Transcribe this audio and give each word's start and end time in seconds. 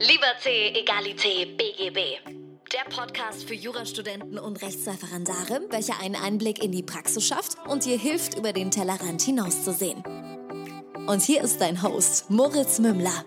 Liberté, 0.00 0.78
Egalité, 0.78 1.44
BGB. 1.56 2.20
Der 2.72 2.84
Podcast 2.88 3.48
für 3.48 3.54
Jurastudenten 3.54 4.38
und 4.38 4.62
Rechtsreferendare, 4.62 5.62
welcher 5.70 6.00
einen 6.00 6.14
Einblick 6.14 6.62
in 6.62 6.70
die 6.70 6.84
Praxis 6.84 7.26
schafft 7.26 7.56
und 7.66 7.84
dir 7.84 7.98
hilft, 7.98 8.38
über 8.38 8.52
den 8.52 8.70
Tellerrand 8.70 9.20
hinauszusehen. 9.22 10.04
Und 11.08 11.22
hier 11.22 11.42
ist 11.42 11.60
dein 11.60 11.82
Host, 11.82 12.30
Moritz 12.30 12.78
Mümmler. 12.78 13.24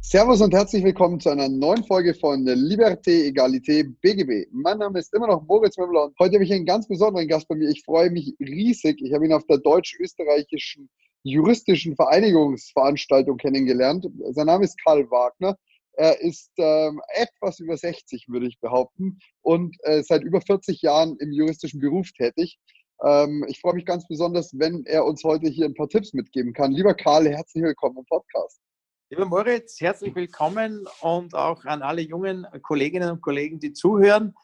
Servus 0.00 0.40
und 0.40 0.52
herzlich 0.52 0.82
willkommen 0.82 1.20
zu 1.20 1.30
einer 1.30 1.48
neuen 1.48 1.84
Folge 1.84 2.12
von 2.14 2.44
Liberté, 2.44 3.28
Egalité, 3.28 3.84
BGB. 4.00 4.48
Mein 4.50 4.78
Name 4.78 4.98
ist 4.98 5.14
immer 5.14 5.28
noch 5.28 5.46
Moritz 5.46 5.78
Mümmler 5.78 6.06
und 6.06 6.18
heute 6.18 6.34
habe 6.34 6.44
ich 6.44 6.52
einen 6.52 6.66
ganz 6.66 6.88
besonderen 6.88 7.28
Gast 7.28 7.46
bei 7.46 7.54
mir. 7.54 7.68
Ich 7.68 7.84
freue 7.84 8.10
mich 8.10 8.34
riesig. 8.40 9.00
Ich 9.00 9.12
habe 9.14 9.26
ihn 9.26 9.32
auf 9.32 9.46
der 9.46 9.58
deutsch-österreichischen 9.58 10.88
juristischen 11.26 11.96
Vereinigungsveranstaltung 11.96 13.36
kennengelernt. 13.36 14.06
Sein 14.30 14.46
Name 14.46 14.64
ist 14.64 14.80
Karl 14.82 15.10
Wagner. 15.10 15.56
Er 15.94 16.20
ist 16.20 16.52
ähm, 16.58 17.00
etwas 17.14 17.58
über 17.58 17.76
60, 17.76 18.26
würde 18.28 18.46
ich 18.46 18.60
behaupten, 18.60 19.18
und 19.40 19.74
äh, 19.84 20.02
seit 20.02 20.22
über 20.22 20.40
40 20.40 20.82
Jahren 20.82 21.16
im 21.20 21.32
juristischen 21.32 21.80
Beruf 21.80 22.12
tätig. 22.12 22.58
Ähm, 23.02 23.44
ich 23.48 23.60
freue 23.60 23.74
mich 23.74 23.86
ganz 23.86 24.06
besonders, 24.06 24.52
wenn 24.58 24.84
er 24.84 25.04
uns 25.04 25.24
heute 25.24 25.48
hier 25.48 25.64
ein 25.64 25.74
paar 25.74 25.88
Tipps 25.88 26.12
mitgeben 26.12 26.52
kann. 26.52 26.72
Lieber 26.72 26.94
Karl, 26.94 27.28
herzlich 27.28 27.64
willkommen 27.64 27.98
im 27.98 28.04
Podcast. 28.04 28.60
Lieber 29.08 29.24
Moritz, 29.24 29.80
herzlich 29.80 30.14
willkommen 30.14 30.86
und 31.00 31.34
auch 31.34 31.64
an 31.64 31.82
alle 31.82 32.02
jungen 32.02 32.46
Kolleginnen 32.62 33.10
und 33.10 33.22
Kollegen, 33.22 33.58
die 33.58 33.72
zuhören. 33.72 34.34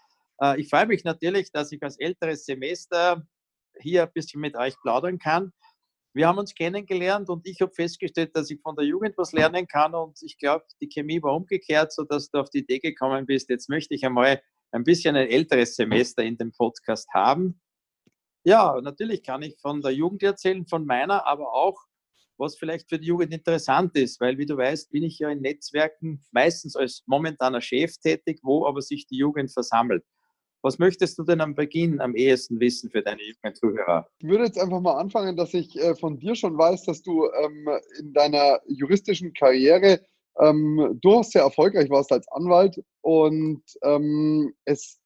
Äh, 0.41 0.61
ich 0.61 0.71
freue 0.71 0.87
mich 0.87 1.05
natürlich, 1.05 1.53
dass 1.53 1.71
ich 1.71 1.83
als 1.83 1.99
älteres 1.99 2.47
Semester 2.47 3.27
hier 3.79 4.05
ein 4.05 4.13
bisschen 4.15 4.41
mit 4.41 4.57
euch 4.57 4.75
plaudern 4.81 5.19
kann. 5.19 5.53
Wir 6.15 6.29
haben 6.29 6.39
uns 6.39 6.55
kennengelernt 6.55 7.31
und 7.31 7.47
ich 7.47 7.61
habe 7.63 7.73
festgestellt, 7.73 8.37
dass 8.37 8.51
ich 8.51 8.61
von 8.61 8.77
der 8.77 8.85
Jugend 8.85 9.17
was 9.17 9.33
lernen 9.33 9.67
kann 9.67 9.95
und 9.95 10.19
ich 10.23 10.37
glaube, 10.37 10.65
die 10.81 10.89
Chemie 10.89 11.23
war 11.23 11.35
umgekehrt, 11.35 11.91
sodass 11.93 12.31
du 12.31 12.39
auf 12.39 12.51
die 12.51 12.59
Idee 12.59 12.81
gekommen 12.81 13.25
bist, 13.25 13.49
jetzt 13.49 13.71
möchte 13.71 13.95
ich 13.95 14.05
einmal 14.05 14.43
ein 14.73 14.85
bisschen 14.85 15.17
ein 15.17 15.29
älteres 15.29 15.75
Semester 15.75 16.23
in 16.23 16.37
dem 16.37 16.53
Podcast 16.53 17.09
haben. 17.15 17.63
Ja, 18.45 18.79
natürlich 18.83 19.23
kann 19.23 19.43
ich 19.43 19.59
von 19.59 19.81
der 19.81 19.93
Jugend 19.93 20.23
erzählen, 20.23 20.67
von 20.67 20.85
meiner, 20.85 21.27
aber 21.27 21.55
auch 21.55 21.79
was 22.37 22.57
vielleicht 22.57 22.91
für 22.91 22.99
die 22.99 23.07
Jugend 23.07 23.33
interessant 23.33 23.97
ist, 23.97 24.21
weil 24.21 24.37
wie 24.37 24.47
du 24.47 24.57
weißt, 24.57 24.91
bin 24.91 25.05
ich 25.05 25.19
ja 25.19 25.31
in 25.31 25.41
Netzwerken 25.41 26.23
meistens 26.33 26.77
als 26.77 27.05
momentaner 27.07 27.61
Chef 27.61 27.97
tätig, 27.99 28.41
wo 28.43 28.67
aber 28.67 28.83
sich 28.83 29.07
die 29.07 29.17
Jugend 29.17 29.53
versammelt. 29.53 30.05
Was 30.63 30.79
möchtest 30.79 31.19
du 31.19 31.25
denn 31.25 31.41
am 31.41 31.57
Beginn 31.57 32.01
am 32.01 32.15
ehesten 32.15 32.61
wissen 32.61 32.89
für 32.91 33.03
deine 33.03 33.21
jungen 33.21 33.55
Zuhörer? 33.55 34.07
Ich 34.19 34.29
würde 34.29 34.45
jetzt 34.45 34.59
einfach 34.59 34.81
mal 34.81 34.97
anfangen, 34.99 35.37
dass 35.37 35.53
ich 35.55 35.77
äh, 35.77 35.97
von 35.97 36.19
dir 36.19 36.37
schon 36.37 36.57
weiß, 36.57 36.85
dass 36.85 37.03
du 37.03 37.27
ähm, 37.27 37.69
in 37.99 38.13
deiner 38.13 38.61
juristischen 38.69 39.33
Karriere 39.35 40.01
ähm, 40.39 40.99
durchaus 41.03 41.31
sehr 41.31 41.43
erfolgreich 41.43 41.91
warst 41.91 42.13
als 42.13 42.29
Anwalt 42.29 42.81
und 43.01 43.63
ähm, 43.83 44.55
es 44.65 45.01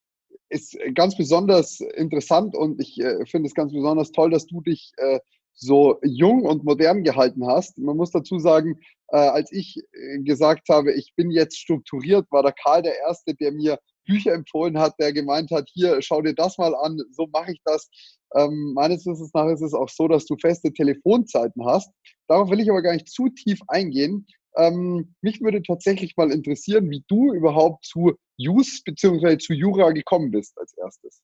ist 0.50 0.78
ganz 0.94 1.16
besonders 1.16 1.80
interessant 1.80 2.54
und 2.54 2.80
ich 2.80 3.00
äh, 3.00 3.24
finde 3.26 3.48
es 3.48 3.54
ganz 3.54 3.72
besonders 3.72 4.12
toll, 4.12 4.30
dass 4.30 4.46
du 4.46 4.60
dich 4.60 4.92
äh, 4.98 5.18
so 5.54 5.98
jung 6.02 6.42
und 6.42 6.64
modern 6.64 7.02
gehalten 7.02 7.46
hast. 7.46 7.78
Man 7.78 7.96
muss 7.96 8.10
dazu 8.10 8.38
sagen, 8.38 8.78
äh, 9.08 9.16
als 9.16 9.50
ich 9.52 9.82
äh, 9.92 10.18
gesagt 10.18 10.68
habe, 10.68 10.92
ich 10.92 11.14
bin 11.16 11.30
jetzt 11.30 11.58
strukturiert, 11.58 12.26
war 12.30 12.42
der 12.42 12.52
Karl 12.52 12.82
der 12.82 12.98
Erste, 12.98 13.34
der 13.34 13.52
mir 13.52 13.78
Bücher 14.06 14.32
empfohlen 14.32 14.78
hat, 14.78 14.94
der 14.98 15.12
gemeint 15.12 15.50
hat, 15.50 15.68
hier, 15.72 16.00
schau 16.00 16.22
dir 16.22 16.34
das 16.34 16.56
mal 16.58 16.74
an, 16.74 16.98
so 17.10 17.26
mache 17.32 17.52
ich 17.52 17.60
das. 17.64 17.90
Ähm, 18.34 18.72
meines 18.74 19.06
Wissens 19.06 19.32
nach 19.34 19.48
ist 19.48 19.62
es 19.62 19.74
auch 19.74 19.88
so, 19.88 20.08
dass 20.08 20.26
du 20.26 20.36
feste 20.36 20.72
Telefonzeiten 20.72 21.64
hast. 21.64 21.90
Darauf 22.28 22.50
will 22.50 22.60
ich 22.60 22.70
aber 22.70 22.82
gar 22.82 22.94
nicht 22.94 23.08
zu 23.08 23.28
tief 23.28 23.60
eingehen. 23.68 24.26
Ähm, 24.56 25.14
mich 25.20 25.40
würde 25.42 25.62
tatsächlich 25.62 26.16
mal 26.16 26.32
interessieren, 26.32 26.90
wie 26.90 27.04
du 27.08 27.34
überhaupt 27.34 27.84
zu 27.84 28.14
Jus 28.36 28.82
bzw. 28.84 29.38
zu 29.38 29.52
Jura 29.52 29.90
gekommen 29.90 30.30
bist 30.30 30.58
als 30.58 30.74
erstes. 30.78 31.20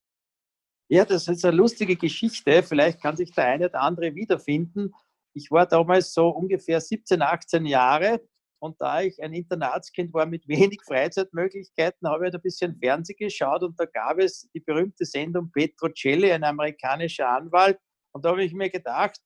Ja, 0.89 1.05
das 1.05 1.27
ist 1.29 1.45
eine 1.45 1.56
lustige 1.56 1.97
Geschichte. 1.97 2.62
Vielleicht 2.62 3.01
kann 3.01 3.17
sich 3.17 3.33
der 3.33 3.47
eine 3.47 3.69
oder 3.71 3.81
andere 3.81 4.15
wiederfinden. 4.15 4.93
Ich 5.35 5.51
war 5.51 5.67
damals 5.67 6.12
so 6.12 6.29
ungefähr 6.29 6.81
17, 6.81 7.23
18 7.23 7.65
Jahre 7.65 8.21
und 8.62 8.81
da 8.81 9.03
ich 9.03 9.21
ein 9.21 9.33
Internatskind 9.33 10.15
war 10.15 10.25
mit 10.25 10.47
wenig 10.47 10.83
Freizeitmöglichkeiten, 10.87 12.09
habe 12.09 12.28
ich 12.28 12.34
ein 12.34 12.41
bisschen 12.41 12.78
Fernsehen 12.78 13.17
geschaut 13.19 13.65
und 13.65 13.78
da 13.78 13.87
gab 13.87 14.21
es 14.21 14.49
die 14.55 14.61
berühmte 14.61 15.05
Sendung 15.05 15.50
Petro 15.50 15.89
Celli, 15.89 16.31
ein 16.31 16.45
amerikanischer 16.45 17.28
Anwalt. 17.28 17.81
Und 18.12 18.25
da 18.25 18.31
habe 18.31 18.45
ich 18.45 18.53
mir 18.53 18.71
gedacht, 18.71 19.19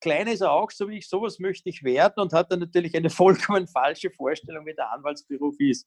klein 0.00 0.26
ist 0.26 0.40
er 0.40 0.50
auch, 0.50 0.72
so 0.72 0.88
wie 0.88 0.98
ich, 0.98 1.08
sowas 1.08 1.38
möchte 1.38 1.68
ich 1.68 1.84
werden 1.84 2.20
und 2.20 2.32
hatte 2.32 2.56
natürlich 2.56 2.96
eine 2.96 3.10
vollkommen 3.10 3.68
falsche 3.68 4.10
Vorstellung, 4.10 4.66
wie 4.66 4.74
der 4.74 4.90
Anwaltsberuf 4.90 5.54
ist. 5.60 5.86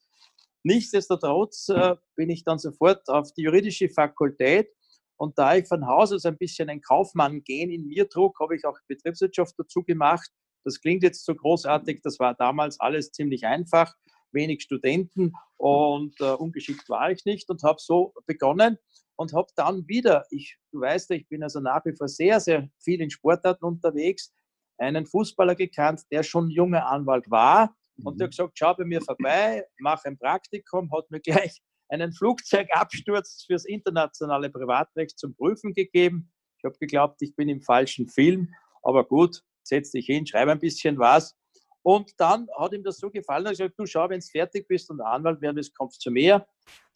Nichtsdestotrotz 0.63 1.67
äh, 1.67 1.97
bin 2.15 2.29
ich 2.29 2.45
dann 2.45 2.57
sofort 2.57 3.09
auf 3.09 3.33
die 3.33 3.41
juridische 3.41 3.89
Fakultät 3.89 4.69
und 5.17 5.37
da 5.37 5.57
ich 5.57 5.67
von 5.67 5.85
Haus 5.87 6.13
aus 6.13 6.25
ein 6.25 6.37
bisschen 6.37 6.69
ein 6.69 6.79
Kaufmann-Gen 6.79 7.69
in 7.69 7.85
mir 7.85 8.07
trug, 8.07 8.39
habe 8.39 8.55
ich 8.55 8.63
auch 8.63 8.77
Betriebswirtschaft 8.87 9.55
dazu 9.57 9.83
gemacht. 9.83 10.29
Das 10.63 10.81
klingt 10.81 11.03
jetzt 11.03 11.25
so 11.25 11.35
großartig, 11.35 12.01
das 12.03 12.19
war 12.19 12.35
damals 12.35 12.79
alles 12.79 13.11
ziemlich 13.11 13.45
einfach, 13.45 13.93
wenig 14.31 14.61
Studenten 14.61 15.33
und 15.57 16.19
äh, 16.19 16.31
ungeschickt 16.31 16.89
war 16.89 17.11
ich 17.11 17.25
nicht 17.25 17.49
und 17.49 17.63
habe 17.63 17.79
so 17.79 18.13
begonnen 18.25 18.77
und 19.15 19.33
habe 19.33 19.47
dann 19.55 19.87
wieder, 19.87 20.25
ich, 20.29 20.57
du 20.71 20.81
weißt 20.81 21.09
ja, 21.09 21.15
ich 21.15 21.27
bin 21.27 21.43
also 21.43 21.59
nach 21.59 21.85
wie 21.85 21.95
vor 21.95 22.07
sehr, 22.07 22.39
sehr 22.39 22.69
viel 22.79 23.01
in 23.01 23.09
Sportarten 23.09 23.65
unterwegs, 23.65 24.33
einen 24.77 25.05
Fußballer 25.05 25.55
gekannt, 25.55 26.01
der 26.11 26.23
schon 26.23 26.49
junger 26.49 26.85
Anwalt 26.87 27.29
war 27.31 27.75
und 28.03 28.19
der 28.19 28.25
hat 28.25 28.29
mhm. 28.29 28.31
gesagt, 28.31 28.59
schau 28.59 28.73
bei 28.75 28.85
mir 28.85 29.01
vorbei, 29.01 29.65
mach 29.79 30.03
ein 30.05 30.17
Praktikum, 30.17 30.91
hat 30.91 31.09
mir 31.09 31.19
gleich 31.21 31.61
einen 31.89 32.11
Flugzeugabsturz 32.11 33.45
fürs 33.45 33.65
internationale 33.65 34.49
Privatrecht 34.49 35.17
zum 35.17 35.35
Prüfen 35.35 35.73
gegeben. 35.73 36.31
Ich 36.57 36.65
habe 36.65 36.77
geglaubt, 36.79 37.21
ich 37.21 37.35
bin 37.35 37.49
im 37.49 37.61
falschen 37.61 38.07
Film, 38.07 38.53
aber 38.83 39.05
gut, 39.05 39.41
setz 39.67 39.91
dich 39.91 40.05
hin, 40.05 40.25
schreib 40.25 40.49
ein 40.49 40.59
bisschen 40.59 40.97
was. 40.97 41.35
Und 41.83 42.11
dann 42.17 42.47
hat 42.57 42.73
ihm 42.73 42.83
das 42.83 42.97
so 42.97 43.09
gefallen, 43.09 43.45
er 43.45 43.49
hat 43.49 43.57
gesagt, 43.57 43.79
du 43.79 43.85
schau, 43.85 44.09
wenn 44.09 44.19
du 44.19 44.25
fertig 44.25 44.67
bist 44.67 44.89
und 44.89 45.01
Anwalt 45.01 45.41
werden 45.41 45.55
willst, 45.55 45.75
kommst 45.77 46.01
zu 46.01 46.11
mir. 46.11 46.45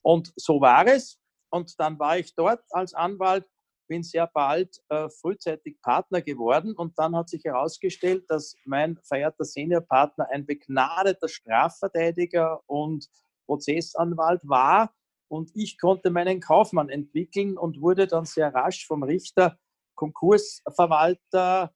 Und 0.01 0.33
so 0.35 0.59
war 0.59 0.85
es. 0.87 1.17
Und 1.49 1.79
dann 1.79 1.97
war 1.99 2.17
ich 2.17 2.33
dort 2.35 2.63
als 2.71 2.93
Anwalt, 2.93 3.45
bin 3.87 4.03
sehr 4.03 4.27
bald 4.27 4.81
äh, 4.89 5.09
frühzeitig 5.09 5.81
Partner 5.81 6.21
geworden. 6.21 6.73
Und 6.73 6.97
dann 6.97 7.15
hat 7.15 7.29
sich 7.29 7.43
herausgestellt, 7.43 8.25
dass 8.29 8.55
mein 8.65 8.97
verehrter 9.03 9.45
Seniorpartner 9.45 10.27
ein 10.31 10.45
begnadeter 10.45 11.27
Strafverteidiger 11.27 12.61
und 12.67 13.07
Prozessanwalt 13.45 14.41
war 14.43 14.93
und 15.31 15.51
ich 15.55 15.79
konnte 15.79 16.09
meinen 16.09 16.41
Kaufmann 16.41 16.89
entwickeln 16.89 17.57
und 17.57 17.79
wurde 17.79 18.05
dann 18.05 18.25
sehr 18.25 18.53
rasch 18.53 18.85
vom 18.85 19.01
Richter 19.01 19.57
Konkursverwalter, 19.95 21.73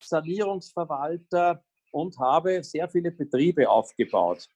Sanierungsverwalter 0.00 1.64
und 1.92 2.18
habe 2.18 2.62
sehr 2.62 2.88
viele 2.88 3.10
Betriebe 3.10 3.68
aufgebaut. 3.68 4.48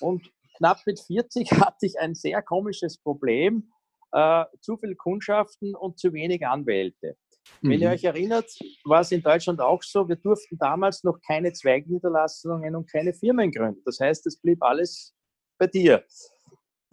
Und 0.00 0.30
knapp 0.56 0.80
mit 0.86 1.00
40 1.00 1.50
hatte 1.52 1.86
ich 1.86 1.98
ein 1.98 2.14
sehr 2.14 2.42
komisches 2.42 2.98
Problem, 2.98 3.72
äh, 4.12 4.44
zu 4.60 4.76
viele 4.76 4.96
Kundschaften 4.96 5.74
und 5.74 5.98
zu 5.98 6.12
wenig 6.12 6.46
Anwälte. 6.46 7.16
Mhm. 7.60 7.70
Wenn 7.70 7.80
ihr 7.80 7.88
mhm. 7.88 7.94
euch 7.94 8.04
erinnert, 8.04 8.50
war 8.84 9.00
es 9.00 9.12
in 9.12 9.22
Deutschland 9.22 9.60
auch 9.60 9.82
so, 9.82 10.08
wir 10.08 10.16
durften 10.16 10.58
damals 10.58 11.04
noch 11.04 11.20
keine 11.20 11.52
Zweigniederlassungen 11.52 12.74
und 12.74 12.90
keine 12.90 13.12
Firmen 13.12 13.50
gründen. 13.50 13.82
Das 13.84 14.00
heißt, 14.00 14.26
es 14.26 14.40
blieb 14.40 14.62
alles 14.62 15.14
bei 15.58 15.66
dir. 15.66 16.04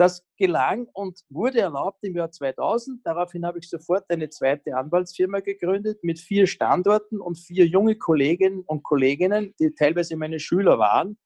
Das 0.04 0.22
gelang 0.36 0.90
und 0.92 1.22
wurde 1.30 1.62
erlaubt 1.62 2.04
im 2.04 2.18
Jahr 2.18 2.30
2000. 2.30 3.06
Daraufhin 3.06 3.46
habe 3.46 3.60
ich 3.60 3.70
sofort 3.70 4.04
eine 4.10 4.28
zweite 4.28 4.76
Anwaltsfirma 4.76 5.40
gegründet 5.40 6.04
mit 6.04 6.20
vier 6.20 6.46
Standorten 6.46 7.22
und 7.22 7.40
vier 7.40 7.66
junge 7.66 7.98
Kolleginnen 7.98 8.64
und 8.66 8.84
Kolleginnen, 8.84 9.56
die 9.62 9.74
teilweise 9.74 10.18
meine 10.18 10.42
Schüler 10.42 10.78
waren, 10.78 11.18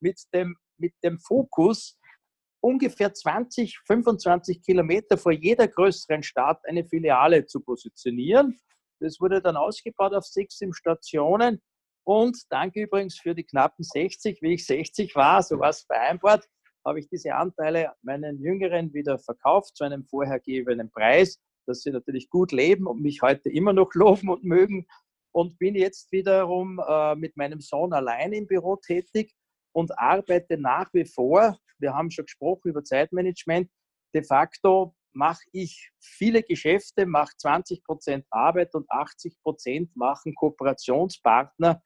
mit 0.00 0.20
dem, 0.34 0.54
mit 0.76 0.92
dem 1.02 1.18
Fokus, 1.18 1.98
ungefähr 2.60 3.14
20, 3.14 3.78
25 3.86 4.60
Kilometer 4.60 5.16
vor 5.16 5.32
jeder 5.32 5.66
größeren 5.66 6.22
Stadt 6.22 6.60
eine 6.68 6.84
Filiale 6.84 7.46
zu 7.46 7.60
positionieren. 7.60 8.60
Das 9.00 9.18
wurde 9.18 9.40
dann 9.40 9.56
ausgebaut 9.56 10.12
auf 10.12 10.26
sechs 10.26 10.60
Stationen. 10.72 11.62
Und 12.04 12.36
danke 12.50 12.82
übrigens 12.82 13.18
für 13.18 13.34
die 13.34 13.44
knappen 13.44 13.82
60, 13.82 14.42
wie 14.42 14.52
ich 14.52 14.66
60 14.66 15.14
war, 15.14 15.42
so 15.42 15.58
war 15.58 15.70
es 15.70 15.84
vereinbart, 15.84 16.46
habe 16.86 17.00
ich 17.00 17.08
diese 17.08 17.34
Anteile 17.34 17.92
meinen 18.02 18.40
Jüngeren 18.40 18.94
wieder 18.94 19.18
verkauft 19.18 19.76
zu 19.76 19.84
einem 19.84 20.04
vorhergegebenen 20.04 20.90
Preis, 20.90 21.40
dass 21.66 21.82
sie 21.82 21.90
natürlich 21.90 22.30
gut 22.30 22.52
leben 22.52 22.86
und 22.86 23.02
mich 23.02 23.22
heute 23.22 23.50
immer 23.50 23.72
noch 23.72 23.90
loben 23.94 24.30
und 24.30 24.44
mögen. 24.44 24.86
Und 25.32 25.58
bin 25.58 25.74
jetzt 25.74 26.10
wiederum 26.12 26.80
äh, 26.88 27.14
mit 27.14 27.36
meinem 27.36 27.60
Sohn 27.60 27.92
allein 27.92 28.32
im 28.32 28.46
Büro 28.46 28.76
tätig 28.76 29.34
und 29.74 29.98
arbeite 29.98 30.56
nach 30.56 30.88
wie 30.94 31.04
vor. 31.04 31.58
Wir 31.78 31.92
haben 31.92 32.10
schon 32.10 32.24
gesprochen 32.24 32.70
über 32.70 32.82
Zeitmanagement. 32.82 33.68
De 34.14 34.22
facto 34.22 34.94
mache 35.12 35.42
ich 35.52 35.90
viele 36.00 36.42
Geschäfte, 36.42 37.04
mache 37.04 37.32
20 37.36 37.84
Prozent 37.84 38.24
Arbeit 38.30 38.74
und 38.74 38.90
80 38.90 39.38
Prozent 39.42 39.94
machen 39.94 40.34
Kooperationspartner 40.34 41.82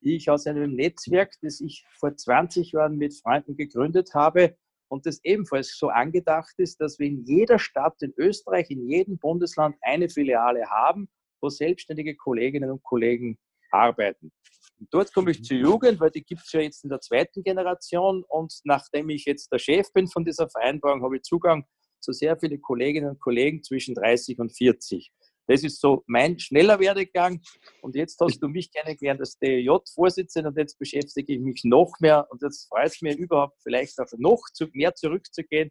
ich 0.00 0.30
aus 0.30 0.46
einem 0.46 0.74
Netzwerk, 0.74 1.34
das 1.42 1.60
ich 1.60 1.84
vor 1.98 2.14
20 2.14 2.72
Jahren 2.72 2.96
mit 2.96 3.14
Freunden 3.14 3.56
gegründet 3.56 4.14
habe 4.14 4.56
und 4.88 5.06
das 5.06 5.20
ebenfalls 5.24 5.76
so 5.76 5.88
angedacht 5.88 6.54
ist, 6.58 6.80
dass 6.80 6.98
wir 6.98 7.06
in 7.06 7.24
jeder 7.24 7.58
Stadt 7.58 8.00
in 8.02 8.12
Österreich, 8.16 8.70
in 8.70 8.88
jedem 8.88 9.18
Bundesland 9.18 9.76
eine 9.82 10.08
Filiale 10.08 10.68
haben, 10.70 11.08
wo 11.40 11.48
selbstständige 11.48 12.16
Kolleginnen 12.16 12.70
und 12.70 12.82
Kollegen 12.82 13.38
arbeiten. 13.70 14.32
Und 14.80 14.88
dort 14.92 15.12
komme 15.12 15.32
ich 15.32 15.44
zur 15.44 15.56
Jugend, 15.56 16.00
weil 16.00 16.10
die 16.10 16.22
gibt 16.22 16.42
es 16.44 16.52
ja 16.52 16.60
jetzt 16.60 16.84
in 16.84 16.90
der 16.90 17.00
zweiten 17.00 17.42
Generation 17.42 18.24
und 18.28 18.54
nachdem 18.64 19.10
ich 19.10 19.24
jetzt 19.24 19.52
der 19.52 19.58
Chef 19.58 19.92
bin 19.92 20.06
von 20.06 20.24
dieser 20.24 20.48
Vereinbarung, 20.48 21.02
habe 21.02 21.16
ich 21.16 21.22
Zugang 21.22 21.66
zu 22.00 22.12
sehr 22.12 22.38
vielen 22.38 22.62
Kolleginnen 22.62 23.10
und 23.10 23.20
Kollegen 23.20 23.62
zwischen 23.62 23.94
30 23.94 24.38
und 24.38 24.56
40. 24.56 25.10
Das 25.48 25.64
ist 25.64 25.80
so 25.80 26.04
mein 26.06 26.38
schneller 26.38 26.78
Werdegang. 26.78 27.40
Und 27.80 27.96
jetzt 27.96 28.20
hast 28.20 28.38
du 28.40 28.48
mich 28.48 28.70
kennengelernt 28.70 29.20
als 29.20 29.38
DJ-Vorsitzender 29.38 30.50
und 30.50 30.58
jetzt 30.58 30.78
beschäftige 30.78 31.32
ich 31.32 31.40
mich 31.40 31.64
noch 31.64 31.94
mehr. 32.00 32.26
Und 32.30 32.42
jetzt 32.42 32.68
freut 32.68 32.88
es 32.88 33.00
mich 33.00 33.16
überhaupt 33.16 33.58
vielleicht 33.62 33.98
auch 33.98 34.06
noch 34.18 34.42
mehr 34.72 34.94
zurückzugehen. 34.94 35.70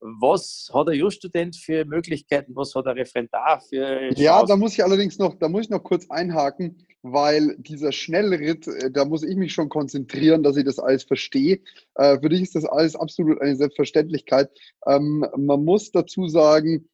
Was 0.00 0.70
hat 0.72 0.86
der 0.86 0.94
Jurastudent 0.94 1.56
für 1.56 1.84
Möglichkeiten? 1.84 2.54
Was 2.54 2.72
hat 2.76 2.86
der 2.86 2.94
Referendar 2.94 3.60
für 3.60 3.98
Chancen? 3.98 4.22
Ja, 4.22 4.44
da 4.44 4.56
muss 4.56 4.74
ich 4.74 4.84
allerdings 4.84 5.18
noch, 5.18 5.34
da 5.34 5.48
muss 5.48 5.62
ich 5.62 5.70
noch 5.70 5.82
kurz 5.82 6.08
einhaken, 6.08 6.86
weil 7.02 7.56
dieser 7.58 7.90
Schnellritt, 7.90 8.68
äh, 8.68 8.92
da 8.92 9.04
muss 9.04 9.24
ich 9.24 9.34
mich 9.34 9.52
schon 9.52 9.68
konzentrieren, 9.68 10.44
dass 10.44 10.56
ich 10.56 10.64
das 10.64 10.78
alles 10.78 11.02
verstehe. 11.02 11.60
Äh, 11.96 12.20
für 12.20 12.28
dich 12.28 12.42
ist 12.42 12.54
das 12.54 12.64
alles 12.64 12.94
absolut 12.94 13.40
eine 13.40 13.56
Selbstverständlichkeit. 13.56 14.50
Ähm, 14.86 15.26
man 15.36 15.64
muss 15.64 15.90
dazu 15.90 16.28
sagen, 16.28 16.88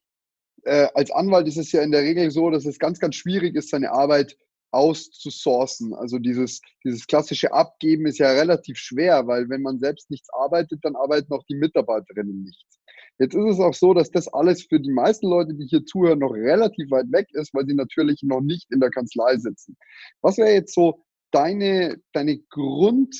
äh, 0.64 0.88
als 0.94 1.10
Anwalt 1.10 1.48
ist 1.48 1.58
es 1.58 1.72
ja 1.72 1.82
in 1.82 1.92
der 1.92 2.02
Regel 2.02 2.30
so, 2.30 2.50
dass 2.50 2.64
es 2.66 2.78
ganz, 2.78 2.98
ganz 2.98 3.16
schwierig 3.16 3.54
ist, 3.54 3.70
seine 3.70 3.92
Arbeit 3.92 4.36
auszusourcen. 4.70 5.94
Also 5.94 6.18
dieses, 6.18 6.60
dieses 6.84 7.06
klassische 7.06 7.52
Abgeben 7.52 8.06
ist 8.06 8.18
ja 8.18 8.30
relativ 8.30 8.76
schwer, 8.76 9.26
weil 9.26 9.48
wenn 9.48 9.62
man 9.62 9.78
selbst 9.78 10.10
nichts 10.10 10.28
arbeitet, 10.32 10.80
dann 10.82 10.96
arbeiten 10.96 11.32
auch 11.32 11.44
die 11.48 11.54
Mitarbeiterinnen 11.56 12.42
nichts. 12.42 12.78
Jetzt 13.20 13.34
ist 13.34 13.54
es 13.54 13.60
auch 13.60 13.74
so, 13.74 13.94
dass 13.94 14.10
das 14.10 14.26
alles 14.26 14.64
für 14.64 14.80
die 14.80 14.90
meisten 14.90 15.28
Leute, 15.28 15.54
die 15.54 15.66
hier 15.66 15.84
zuhören, 15.84 16.18
noch 16.18 16.32
relativ 16.32 16.90
weit 16.90 17.12
weg 17.12 17.28
ist, 17.32 17.54
weil 17.54 17.64
sie 17.66 17.74
natürlich 17.74 18.20
noch 18.22 18.40
nicht 18.40 18.70
in 18.72 18.80
der 18.80 18.90
Kanzlei 18.90 19.36
sitzen. 19.36 19.76
Was 20.20 20.36
wäre 20.36 20.50
jetzt 20.50 20.74
so 20.74 21.04
deine, 21.30 21.96
deine 22.12 22.38
Grund, 22.50 23.14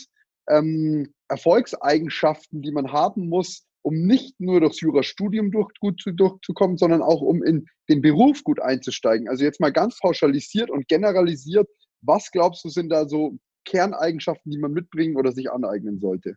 ähm, 0.49 1.15
Erfolgseigenschaften, 1.29 2.63
die 2.63 2.73
man 2.73 2.93
haben 2.93 3.29
muss, 3.29 3.65
um 3.85 4.07
nicht 4.07 4.41
nur 4.41 4.61
durchs 4.61 4.81
Jurastudium 4.81 5.51
durch, 5.51 5.69
gut 5.79 6.01
zu, 6.01 6.11
durchzukommen, 6.11 6.79
sondern 6.79 7.03
auch 7.03 7.21
um 7.21 7.43
in 7.43 7.67
den 7.91 8.01
Beruf 8.01 8.43
gut 8.43 8.59
einzusteigen. 8.59 9.29
Also 9.29 9.45
jetzt 9.45 9.61
mal 9.61 9.73
ganz 9.73 9.99
pauschalisiert 9.99 10.71
und 10.71 10.89
generalisiert, 10.89 11.69
was 12.01 12.31
glaubst 12.31 12.65
du 12.65 12.71
sind 12.71 12.89
da 12.89 13.07
so 13.07 13.39
Kerneigenschaften, 13.67 14.51
die 14.51 14.59
man 14.59 14.73
mitbringen 14.73 15.17
oder 15.17 15.33
sich 15.33 15.51
aneignen 15.51 16.01
sollte? 16.01 16.37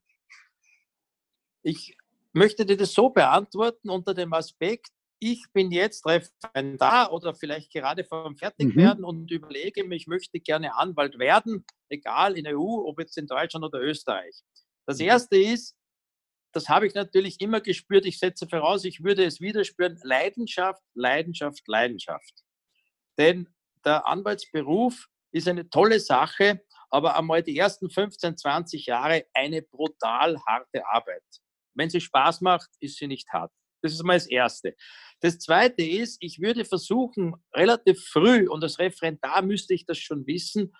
Ich 1.63 1.95
möchte 2.33 2.65
dir 2.65 2.75
das 2.75 2.93
so 2.93 3.09
beantworten 3.09 3.89
unter 3.89 4.13
dem 4.13 4.33
Aspekt, 4.33 4.89
ich 5.19 5.45
bin 5.53 5.71
jetzt 5.71 6.05
Referendar 6.05 7.11
oder 7.13 7.33
vielleicht 7.33 7.71
gerade 7.71 8.03
vom 8.03 8.35
Fertigwerden 8.35 9.01
mhm. 9.01 9.07
und 9.07 9.31
überlege 9.31 9.85
mir, 9.85 9.95
ich 9.95 10.07
möchte 10.07 10.39
gerne 10.39 10.75
Anwalt 10.75 11.17
werden, 11.17 11.65
egal 11.89 12.37
in 12.37 12.43
der 12.43 12.59
EU, 12.59 12.85
ob 12.85 12.99
jetzt 12.99 13.17
in 13.17 13.25
Deutschland 13.25 13.65
oder 13.65 13.79
Österreich. 13.81 14.43
Das 14.85 14.99
mhm. 14.99 15.05
erste 15.05 15.37
ist, 15.37 15.76
das 16.51 16.69
habe 16.69 16.87
ich 16.87 16.93
natürlich 16.93 17.41
immer 17.41 17.61
gespürt. 17.61 18.05
Ich 18.05 18.19
setze 18.19 18.47
voraus, 18.47 18.85
ich 18.85 19.03
würde 19.03 19.23
es 19.25 19.41
wieder 19.41 19.63
spüren. 19.63 19.99
Leidenschaft, 20.03 20.81
Leidenschaft, 20.93 21.67
Leidenschaft. 21.67 22.43
Denn 23.17 23.47
der 23.85 24.07
Anwaltsberuf 24.07 25.07
ist 25.31 25.47
eine 25.47 25.69
tolle 25.69 25.99
Sache, 25.99 26.61
aber 26.89 27.17
einmal 27.17 27.43
die 27.43 27.57
ersten 27.57 27.89
15, 27.89 28.37
20 28.37 28.85
Jahre 28.85 29.25
eine 29.33 29.61
brutal 29.61 30.39
harte 30.45 30.85
Arbeit. 30.87 31.23
Wenn 31.73 31.89
sie 31.89 32.01
Spaß 32.01 32.41
macht, 32.41 32.69
ist 32.79 32.97
sie 32.97 33.07
nicht 33.07 33.31
hart. 33.31 33.51
Das 33.81 33.93
ist 33.93 34.03
mal 34.03 34.15
das 34.15 34.27
Erste. 34.27 34.75
Das 35.19 35.37
Zweite 35.37 35.83
ist, 35.83 36.17
ich 36.21 36.41
würde 36.41 36.65
versuchen, 36.65 37.35
relativ 37.53 38.03
früh, 38.05 38.47
und 38.47 38.63
als 38.63 38.79
Referendar 38.79 39.41
müsste 39.43 39.73
ich 39.73 39.85
das 39.85 39.97
schon 39.99 40.25
wissen, 40.25 40.75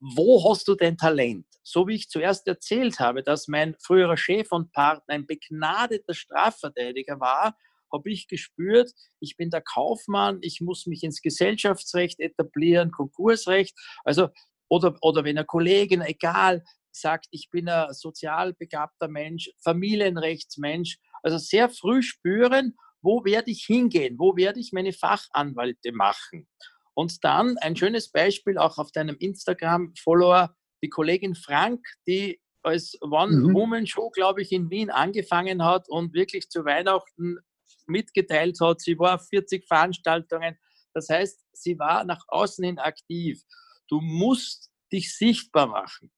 wo 0.00 0.48
hast 0.48 0.66
du 0.68 0.74
dein 0.74 0.96
Talent? 0.96 1.46
So 1.62 1.86
wie 1.86 1.94
ich 1.94 2.08
zuerst 2.08 2.46
erzählt 2.46 2.98
habe, 2.98 3.22
dass 3.22 3.48
mein 3.48 3.76
früherer 3.80 4.16
Chef 4.16 4.50
und 4.50 4.72
Partner 4.72 5.14
ein 5.14 5.26
begnadeter 5.26 6.14
Strafverteidiger 6.14 7.20
war, 7.20 7.56
habe 7.92 8.10
ich 8.10 8.28
gespürt, 8.28 8.92
ich 9.18 9.36
bin 9.36 9.50
der 9.50 9.62
Kaufmann, 9.62 10.38
ich 10.42 10.60
muss 10.60 10.86
mich 10.86 11.02
ins 11.02 11.20
Gesellschaftsrecht 11.20 12.20
etablieren, 12.20 12.92
Konkursrecht, 12.92 13.76
also 14.04 14.28
oder, 14.68 14.96
oder 15.02 15.24
wenn 15.24 15.36
eine 15.36 15.44
Kollegin, 15.44 16.00
egal, 16.00 16.62
sagt, 16.92 17.26
ich 17.30 17.50
bin 17.50 17.68
ein 17.68 17.92
sozial 17.92 18.54
begabter 18.54 19.08
Mensch, 19.08 19.50
Familienrechtsmensch, 19.62 20.98
also 21.22 21.38
sehr 21.38 21.68
früh 21.68 22.02
spüren, 22.02 22.76
wo 23.02 23.24
werde 23.24 23.50
ich 23.50 23.64
hingehen, 23.64 24.16
wo 24.18 24.36
werde 24.36 24.60
ich 24.60 24.72
meine 24.72 24.92
Fachanwalte 24.92 25.92
machen. 25.92 26.48
Und 26.94 27.24
dann 27.24 27.56
ein 27.58 27.76
schönes 27.76 28.10
Beispiel 28.10 28.58
auch 28.58 28.78
auf 28.78 28.92
deinem 28.92 29.16
Instagram-Follower, 29.18 30.54
die 30.82 30.88
Kollegin 30.88 31.34
Frank, 31.34 31.84
die 32.06 32.40
als 32.62 32.98
One-Woman-Show, 33.00 34.08
mhm. 34.08 34.12
glaube 34.12 34.42
ich, 34.42 34.52
in 34.52 34.70
Wien 34.70 34.90
angefangen 34.90 35.64
hat 35.64 35.88
und 35.88 36.14
wirklich 36.14 36.48
zu 36.48 36.64
Weihnachten 36.64 37.38
mitgeteilt 37.86 38.58
hat. 38.60 38.80
Sie 38.80 38.98
war 38.98 39.16
auf 39.16 39.28
40 39.28 39.66
Veranstaltungen. 39.66 40.58
Das 40.94 41.08
heißt, 41.08 41.40
sie 41.52 41.78
war 41.78 42.04
nach 42.04 42.24
außen 42.28 42.64
hin 42.64 42.78
aktiv. 42.78 43.42
Du 43.88 44.00
musst 44.00 44.70
dich 44.92 45.16
sichtbar 45.16 45.66
machen. 45.66 46.10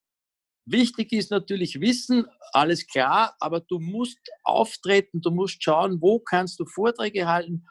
Wichtig 0.65 1.13
ist 1.13 1.31
natürlich 1.31 1.81
Wissen, 1.81 2.27
alles 2.53 2.87
klar, 2.87 3.35
aber 3.41 3.61
du 3.61 3.81
musst 3.81 4.21
auftreten, 4.45 5.21
du 5.21 5.31
musst 5.31 5.63
schauen, 5.63 6.01
wo 6.01 6.21
kannst 6.21 6.61
du 6.61 6.67
Vorträge 6.67 7.27
halten, 7.27 7.67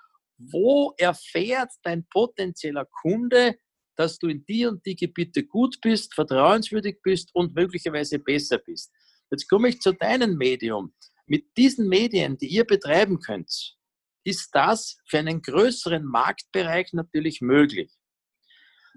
wo 0.50 0.94
erfährt 0.98 1.72
dein 1.84 2.06
potenzieller 2.08 2.86
Kunde, 2.86 3.58
dass 3.96 4.18
du 4.18 4.28
in 4.28 4.46
die 4.46 4.66
und 4.66 4.86
die 4.86 4.96
Gebiete 4.96 5.46
gut 5.46 5.80
bist, 5.82 6.14
vertrauenswürdig 6.16 7.02
bist 7.04 7.30
und 7.34 7.54
möglicherweise 7.54 8.20
besser 8.20 8.58
bist. 8.58 8.92
Jetzt 9.30 9.48
komme 9.48 9.70
ich 9.70 9.80
zu 9.80 9.94
deinem 9.94 10.38
Medium. 10.38 10.94
Mit 11.26 11.46
diesen 11.58 11.88
Medien, 11.88 12.38
die 12.38 12.48
ihr 12.48 12.66
betreiben 12.66 13.20
könnt, 13.20 13.78
ist 14.24 14.50
das 14.54 14.98
für 15.08 15.20
einen 15.20 15.42
größeren 15.42 16.04
Marktbereich 16.04 16.94
natürlich 16.94 17.42
möglich. 17.42 17.92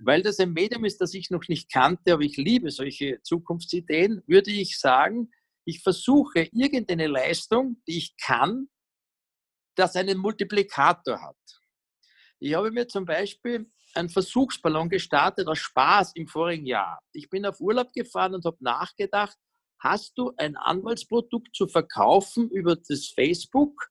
Weil 0.02 0.22
das 0.22 0.40
ein 0.40 0.52
Medium 0.52 0.84
ist, 0.84 1.00
das 1.00 1.14
ich 1.14 1.30
noch 1.30 1.46
nicht 1.48 1.70
kannte, 1.70 2.14
aber 2.14 2.22
ich 2.22 2.36
liebe 2.36 2.70
solche 2.70 3.20
Zukunftsideen, 3.22 4.22
würde 4.26 4.50
ich 4.50 4.78
sagen, 4.78 5.30
ich 5.64 5.82
versuche 5.82 6.48
irgendeine 6.52 7.06
Leistung, 7.06 7.80
die 7.86 7.98
ich 7.98 8.16
kann, 8.16 8.68
das 9.74 9.96
einen 9.96 10.18
Multiplikator 10.18 11.20
hat. 11.20 11.36
Ich 12.40 12.54
habe 12.54 12.70
mir 12.70 12.86
zum 12.88 13.04
Beispiel 13.04 13.70
einen 13.94 14.08
Versuchsballon 14.08 14.88
gestartet 14.88 15.46
aus 15.46 15.58
Spaß 15.58 16.12
im 16.14 16.26
vorigen 16.26 16.66
Jahr. 16.66 17.00
Ich 17.12 17.30
bin 17.30 17.46
auf 17.46 17.60
Urlaub 17.60 17.92
gefahren 17.92 18.34
und 18.34 18.44
habe 18.44 18.56
nachgedacht, 18.60 19.36
hast 19.78 20.16
du 20.16 20.32
ein 20.36 20.56
Anwaltsprodukt 20.56 21.54
zu 21.54 21.68
verkaufen 21.68 22.50
über 22.50 22.76
das 22.76 23.12
Facebook, 23.14 23.90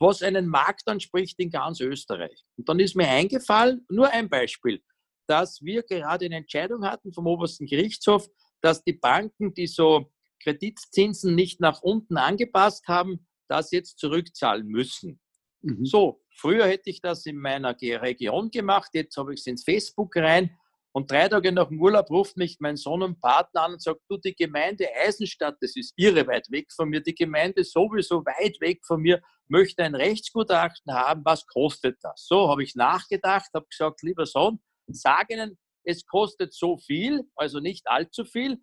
was 0.00 0.22
einen 0.22 0.46
Markt 0.48 0.86
anspricht 0.88 1.38
in 1.38 1.50
ganz 1.50 1.80
Österreich? 1.80 2.44
Und 2.56 2.68
dann 2.68 2.80
ist 2.80 2.96
mir 2.96 3.08
eingefallen, 3.08 3.86
nur 3.88 4.10
ein 4.10 4.28
Beispiel, 4.28 4.82
dass 5.26 5.60
wir 5.62 5.82
gerade 5.82 6.26
eine 6.26 6.36
Entscheidung 6.36 6.84
hatten 6.84 7.12
vom 7.12 7.26
obersten 7.26 7.66
Gerichtshof, 7.66 8.28
dass 8.60 8.82
die 8.82 8.92
Banken, 8.92 9.54
die 9.54 9.66
so 9.66 10.12
Kreditzinsen 10.42 11.34
nicht 11.34 11.60
nach 11.60 11.82
unten 11.82 12.16
angepasst 12.16 12.86
haben, 12.88 13.27
das 13.48 13.70
jetzt 13.70 13.98
zurückzahlen 13.98 14.66
müssen. 14.66 15.20
Mhm. 15.62 15.84
So, 15.84 16.22
früher 16.30 16.66
hätte 16.66 16.90
ich 16.90 17.00
das 17.00 17.26
in 17.26 17.38
meiner 17.38 17.76
Region 17.80 18.50
gemacht, 18.50 18.90
jetzt 18.94 19.16
habe 19.16 19.34
ich 19.34 19.40
es 19.40 19.46
ins 19.46 19.64
Facebook 19.64 20.14
rein 20.16 20.56
und 20.92 21.10
drei 21.10 21.28
Tage 21.28 21.52
nach 21.52 21.68
dem 21.68 21.80
Urlaub 21.80 22.10
ruft 22.10 22.36
mich 22.36 22.58
mein 22.60 22.76
Sohn 22.76 23.02
und 23.02 23.20
Partner 23.20 23.62
an 23.62 23.72
und 23.74 23.82
sagt, 23.82 24.00
du, 24.08 24.16
die 24.16 24.34
Gemeinde 24.34 24.86
Eisenstadt, 24.96 25.56
das 25.60 25.76
ist 25.76 25.92
irre 25.96 26.26
weit 26.26 26.50
weg 26.50 26.72
von 26.72 26.88
mir, 26.88 27.00
die 27.00 27.14
Gemeinde 27.14 27.62
sowieso 27.64 28.24
weit 28.24 28.60
weg 28.60 28.80
von 28.86 29.00
mir, 29.00 29.20
möchte 29.48 29.82
ein 29.84 29.94
Rechtsgutachten 29.94 30.92
haben, 30.92 31.24
was 31.24 31.46
kostet 31.46 31.98
das? 32.02 32.26
So 32.26 32.48
habe 32.48 32.62
ich 32.62 32.74
nachgedacht, 32.74 33.48
habe 33.54 33.66
gesagt, 33.70 34.02
lieber 34.02 34.26
Sohn, 34.26 34.60
sag 34.88 35.30
ihnen, 35.30 35.58
es 35.84 36.04
kostet 36.04 36.52
so 36.52 36.78
viel, 36.78 37.22
also 37.36 37.60
nicht 37.60 37.86
allzu 37.86 38.24
viel. 38.24 38.58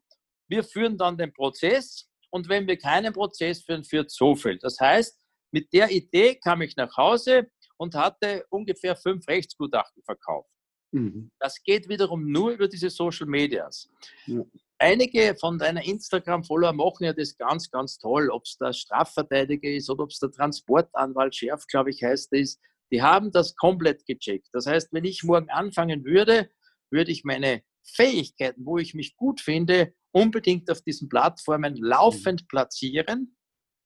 Wir 0.48 0.64
führen 0.64 0.98
dann 0.98 1.18
den 1.18 1.34
Prozess, 1.34 2.10
und 2.36 2.50
wenn 2.50 2.68
wir 2.68 2.76
keinen 2.78 3.14
Prozess 3.14 3.64
führen, 3.64 3.86
führt 3.86 4.12
so 4.12 4.36
viel. 4.36 4.58
Das 4.58 4.78
heißt, 4.78 5.18
mit 5.52 5.72
der 5.72 5.90
Idee 5.90 6.36
kam 6.36 6.62
ich 6.62 6.76
nach 6.76 6.98
Hause 6.98 7.50
und 7.78 7.96
hatte 7.96 8.46
ungefähr 8.50 8.98
fünf 8.98 9.26
Rechtsgutachten 9.30 10.04
verkauft. 10.04 10.50
Mhm. 10.92 11.32
Das 11.40 11.64
geht 11.64 11.88
wiederum 11.88 12.30
nur 12.30 12.52
über 12.52 12.68
diese 12.68 12.90
Social 12.90 13.26
Medias. 13.26 13.88
Ja. 14.26 14.44
Einige 14.80 15.38
von 15.40 15.58
deiner 15.58 15.82
Instagram-Follower 15.86 16.74
machen 16.74 17.06
ja 17.06 17.14
das 17.14 17.38
ganz, 17.38 17.72
ganz 17.72 17.98
toll, 18.00 18.30
ob 18.30 18.44
es 18.44 18.58
der 18.58 18.74
Strafverteidiger 18.74 19.70
ist 19.70 19.90
oder 19.90 20.04
ob 20.04 20.10
es 20.10 20.20
der 20.20 20.32
Transportanwalt 20.32 21.34
Schärf, 21.34 21.66
glaube 21.68 21.92
ich, 21.92 22.04
heißt 22.04 22.34
es. 22.34 22.60
Die 22.92 23.02
haben 23.02 23.32
das 23.32 23.56
komplett 23.56 24.06
gecheckt. 24.06 24.50
Das 24.52 24.66
heißt, 24.66 24.92
wenn 24.92 25.06
ich 25.06 25.24
morgen 25.24 25.50
anfangen 25.50 26.04
würde, 26.04 26.50
würde 26.92 27.12
ich 27.14 27.24
meine 27.24 27.64
Fähigkeiten, 27.86 28.66
wo 28.66 28.78
ich 28.78 28.94
mich 28.94 29.16
gut 29.16 29.40
finde, 29.40 29.94
unbedingt 30.16 30.72
auf 30.72 30.82
diesen 30.82 31.10
Plattformen 31.10 31.76
laufend 31.76 32.44
mhm. 32.44 32.48
platzieren 32.48 33.38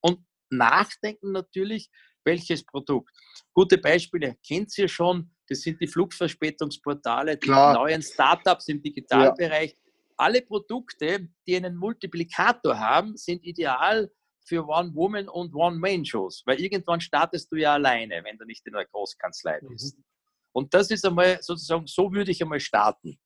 und 0.02 0.20
nachdenken 0.52 1.32
natürlich, 1.32 1.90
welches 2.24 2.64
Produkt. 2.64 3.10
Gute 3.54 3.80
Beispiele 3.80 4.38
kennt 4.48 4.78
ihr 4.78 4.88
schon, 4.88 5.32
das 5.48 5.62
sind 5.62 5.82
die 5.82 5.88
Flugverspätungsportale, 5.88 7.38
die 7.38 7.48
Klar. 7.48 7.74
neuen 7.74 8.04
Startups 8.04 8.68
im 8.68 8.82
Digitalbereich. 8.82 9.72
Ja. 9.72 9.92
Alle 10.18 10.42
Produkte, 10.44 11.30
die 11.48 11.56
einen 11.56 11.76
Multiplikator 11.76 12.78
haben, 12.78 13.18
sind 13.18 13.44
ideal 13.44 14.12
für 14.46 14.68
One-Woman- 14.68 15.30
und 15.30 15.56
One-Man-Shows, 15.56 16.44
weil 16.46 16.60
irgendwann 16.60 17.02
startest 17.02 17.52
du 17.52 17.56
ja 17.56 17.74
alleine, 17.74 18.24
wenn 18.24 18.38
du 18.38 18.46
nicht 18.46 18.68
in 18.68 18.76
einer 18.76 18.86
Großkanzlei 18.86 19.62
mhm. 19.64 19.68
bist. 19.70 19.98
Mhm. 19.98 20.04
Und 20.52 20.74
das 20.76 20.92
ist 20.92 21.06
einmal 21.06 21.42
sozusagen, 21.42 21.88
so 21.88 22.12
würde 22.12 22.30
ich 22.30 22.44
einmal 22.44 22.60
starten. 22.60 23.20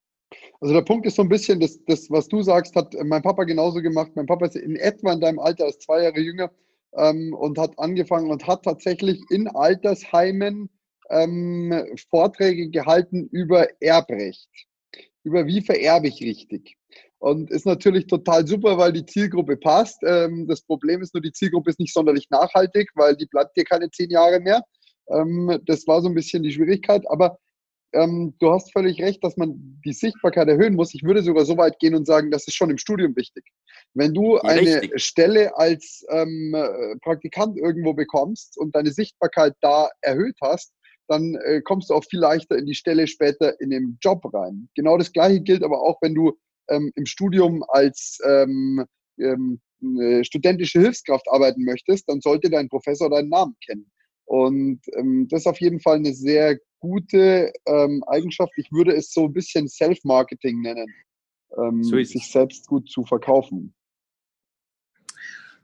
Also 0.62 0.74
der 0.74 0.82
Punkt 0.82 1.06
ist 1.06 1.16
so 1.16 1.22
ein 1.22 1.30
bisschen, 1.30 1.60
das, 1.60 1.84
das, 1.86 2.10
was 2.10 2.28
du 2.28 2.42
sagst, 2.42 2.75
hat 2.75 2.96
mein 3.04 3.22
Papa 3.22 3.44
genauso 3.44 3.82
gemacht. 3.82 4.12
Mein 4.16 4.25
Papa 4.25 4.46
ist 4.46 4.56
in 4.56 4.75
etwa 4.75 5.13
in 5.13 5.20
deinem 5.20 5.40
Alter, 5.40 5.68
ist 5.68 5.82
zwei 5.82 6.04
Jahre 6.04 6.20
jünger 6.20 6.52
ähm, 6.96 7.34
und 7.34 7.58
hat 7.58 7.78
angefangen 7.78 8.32
und 8.32 8.48
hat 8.48 8.63
tatsächlich 8.63 9.22
in 9.30 9.48
Altersheimen 9.48 10.70
ähm, 11.10 11.74
Vorträge 12.10 12.70
gehalten 12.70 13.28
über 13.32 13.68
Erbrecht, 13.82 14.50
über 15.24 15.48
wie 15.48 15.62
vererbe 15.62 16.08
ich 16.08 16.22
richtig. 16.22 16.78
Und 17.20 17.52
ist 17.52 17.66
natürlich 17.66 18.08
total 18.08 18.46
super, 18.46 18.78
weil 18.78 18.92
die 18.92 19.06
Zielgruppe 19.06 19.56
passt. 19.56 20.02
Ähm, 20.06 20.46
das 20.48 20.62
Problem 20.62 21.02
ist 21.02 21.13
nur, 21.13 21.22
die 21.22 21.32
Zielgruppe 21.32 21.70
ist 21.70 21.80
nicht 21.80 21.94
sonderlich 21.94 22.30
nachhaltig, 22.30 22.90
weil 22.96 23.16
die 23.16 23.28
bleibt 23.28 23.56
dir 23.56 23.63
keine 23.63 23.90
zehn 23.90 24.10
Jahre 24.10 24.42
mehr. 24.42 24.62
Ähm, 25.10 25.58
das 25.66 25.88
war 25.88 26.02
so 26.02 26.10
ein 26.10 26.16
bisschen 26.16 26.44
die 26.44 26.52
Schwierigkeit. 26.52 27.10
Aber 27.10 27.38
ähm, 27.94 28.34
du 28.40 28.52
hast 28.52 28.72
völlig 28.72 29.02
recht, 29.02 29.24
dass 29.24 29.38
man 29.38 29.80
die 29.86 29.94
Sichtbarkeit 29.94 30.48
erhöhen 30.48 30.76
muss. 30.76 30.94
Ich 30.94 31.04
würde 31.04 31.22
sogar 31.22 31.46
so 31.46 31.58
weit 31.58 31.80
gehen 31.80 31.96
und 31.96 32.06
sagen, 32.06 32.32
das 32.32 32.48
ist 32.48 32.56
schon 32.56 32.70
im 32.70 32.78
Studium 32.78 33.16
wichtig. 33.16 33.44
Wenn 33.94 34.14
du 34.14 34.38
eine 34.40 34.82
Richtig. 34.82 35.02
Stelle 35.02 35.56
als 35.58 36.06
ähm, 36.10 36.56
Praktikant 37.02 37.58
irgendwo 37.58 37.94
bekommst 37.94 38.58
und 38.58 38.76
deine 38.76 38.92
Sichtbarkeit 38.92 39.54
da 39.62 39.90
erhöht 40.02 40.38
hast, 40.42 40.74
dann 41.08 41.36
äh, 41.44 41.62
kommst 41.62 41.90
du 41.90 41.96
auch 41.96 42.06
viel 42.06 42.20
leichter 42.20 42.58
in 42.58 42.66
die 42.66 42.76
Stelle 42.76 43.08
später 43.08 43.60
in 43.60 43.70
den 43.70 43.98
Job 44.02 44.22
rein. 44.34 44.70
Genau 44.76 44.98
das 44.98 45.12
Gleiche 45.12 45.42
gilt 45.42 45.64
aber 45.64 45.82
auch, 45.82 45.98
wenn 46.02 46.16
du 46.16 46.34
ähm, 46.70 46.92
im 46.96 47.06
Studium 47.06 47.64
als 47.68 48.20
ähm, 48.26 48.86
ähm, 49.20 49.60
studentische 50.24 50.80
Hilfskraft 50.80 51.26
arbeiten 51.30 51.66
möchtest, 51.66 52.08
dann 52.08 52.22
sollte 52.22 52.50
dein 52.50 52.70
Professor 52.70 53.10
deinen 53.10 53.30
Namen 53.30 53.56
kennen. 53.66 53.92
Und 54.26 54.80
ähm, 54.96 55.28
das 55.30 55.42
ist 55.42 55.48
auf 55.48 55.60
jeden 55.60 55.82
Fall 55.82 55.98
eine 55.98 56.14
sehr 56.14 56.58
gute 56.84 57.54
ähm, 57.66 58.04
Eigenschaft. 58.08 58.52
Ich 58.58 58.70
würde 58.74 58.94
es 58.94 59.13
so 59.13 59.24
ein 59.25 59.34
bisschen 59.34 59.70
Self-Marketing 59.70 60.62
nennen, 60.62 60.94
ähm, 61.58 61.82
so 61.82 61.96
sich 62.04 62.30
selbst 62.30 62.68
gut 62.68 62.90
zu 62.90 63.06
verkaufen. 63.06 63.74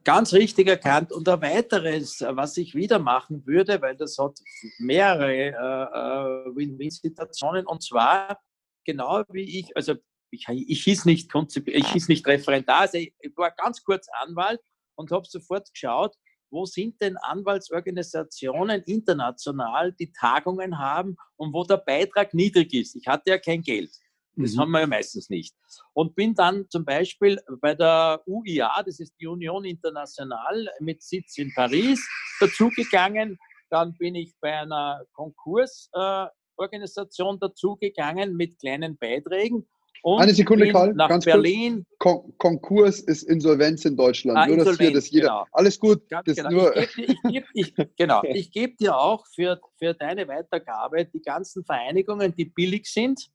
Ganz 0.05 0.31
richtig 0.31 0.69
erkannt. 0.69 1.11
Und 1.11 1.27
ein 1.27 1.41
weiteres, 1.41 2.21
was 2.21 2.55
ich 2.55 2.73
wieder 2.73 2.99
machen 2.99 3.45
würde, 3.45 3.81
weil 3.81 3.97
das 3.97 4.17
hat 4.17 4.39
mehrere 4.77 5.33
äh, 5.33 5.49
äh, 5.49 6.55
Win-Win-Situationen, 6.55 7.65
und 7.65 7.83
zwar 7.83 8.39
genau 8.85 9.21
wie 9.29 9.59
ich, 9.59 9.75
also 9.75 9.95
ich, 10.31 10.47
ich 10.47 10.83
hieß 10.85 11.03
nicht 11.03 11.29
ich 11.65 11.87
hieß 11.91 12.07
nicht 12.07 12.25
Referendar, 12.25 12.81
also 12.81 12.97
ich 12.97 13.13
war 13.35 13.51
ganz 13.51 13.83
kurz 13.83 14.07
Anwalt 14.21 14.61
und 14.95 15.11
habe 15.11 15.25
sofort 15.27 15.69
geschaut, 15.73 16.15
wo 16.51 16.65
sind 16.65 17.01
denn 17.01 17.17
Anwaltsorganisationen 17.17 18.83
international, 18.83 19.93
die 19.93 20.11
Tagungen 20.11 20.77
haben 20.77 21.15
und 21.35 21.51
wo 21.53 21.63
der 21.63 21.77
Beitrag 21.77 22.33
niedrig 22.33 22.73
ist. 22.73 22.95
Ich 22.95 23.07
hatte 23.07 23.29
ja 23.31 23.37
kein 23.37 23.61
Geld. 23.61 23.91
Das 24.35 24.53
mhm. 24.53 24.59
haben 24.59 24.71
wir 24.71 24.81
ja 24.81 24.87
meistens 24.87 25.29
nicht. 25.29 25.55
Und 25.93 26.15
bin 26.15 26.33
dann 26.33 26.67
zum 26.69 26.83
Beispiel 26.85 27.39
bei 27.61 27.75
der 27.75 28.21
UIA, 28.25 28.81
das 28.83 28.99
ist 28.99 29.13
die 29.19 29.27
Union 29.27 29.63
International 29.65 30.67
mit 30.79 31.03
Sitz 31.03 31.37
in 31.37 31.53
Paris, 31.53 32.03
dazugegangen. 32.39 33.37
Dann 33.69 33.95
bin 33.97 34.15
ich 34.15 34.33
bei 34.39 34.57
einer 34.57 35.03
Konkursorganisation 35.13 37.35
äh, 37.35 37.39
dazugegangen 37.39 38.35
mit 38.35 38.57
kleinen 38.59 38.97
Beiträgen 38.97 39.67
und 40.01 40.21
Eine 40.21 40.33
Sekunde, 40.33 40.71
Karl. 40.71 40.93
Nach 40.93 41.09
ganz 41.09 41.25
Berlin. 41.25 41.85
Kon 41.97 42.33
Konkurs 42.37 43.01
ist 43.01 43.23
Insolvenz 43.23 43.83
in 43.85 43.97
Deutschland. 43.97 44.37
Ah, 44.37 44.47
nur, 44.47 44.63
dass 44.63 44.77
hier 44.77 44.93
das 44.93 45.09
jeder. 45.09 45.27
Genau. 45.27 45.45
Alles 45.51 45.79
gut. 45.79 46.03
das 46.09 46.35
genau. 46.35 46.49
Nur 46.49 46.77
ich 46.77 46.95
gebe 46.95 47.15
dir, 47.29 47.43
ich 47.53 47.75
geb, 47.75 47.89
genau. 47.97 48.21
ich 48.23 48.51
geb 48.51 48.77
dir 48.77 48.97
auch 48.97 49.25
für, 49.35 49.59
für 49.77 49.93
deine 49.93 50.27
Weitergabe 50.27 51.05
die 51.05 51.21
ganzen 51.21 51.65
Vereinigungen, 51.65 52.33
die 52.35 52.45
billig 52.45 52.87
sind. 52.87 53.29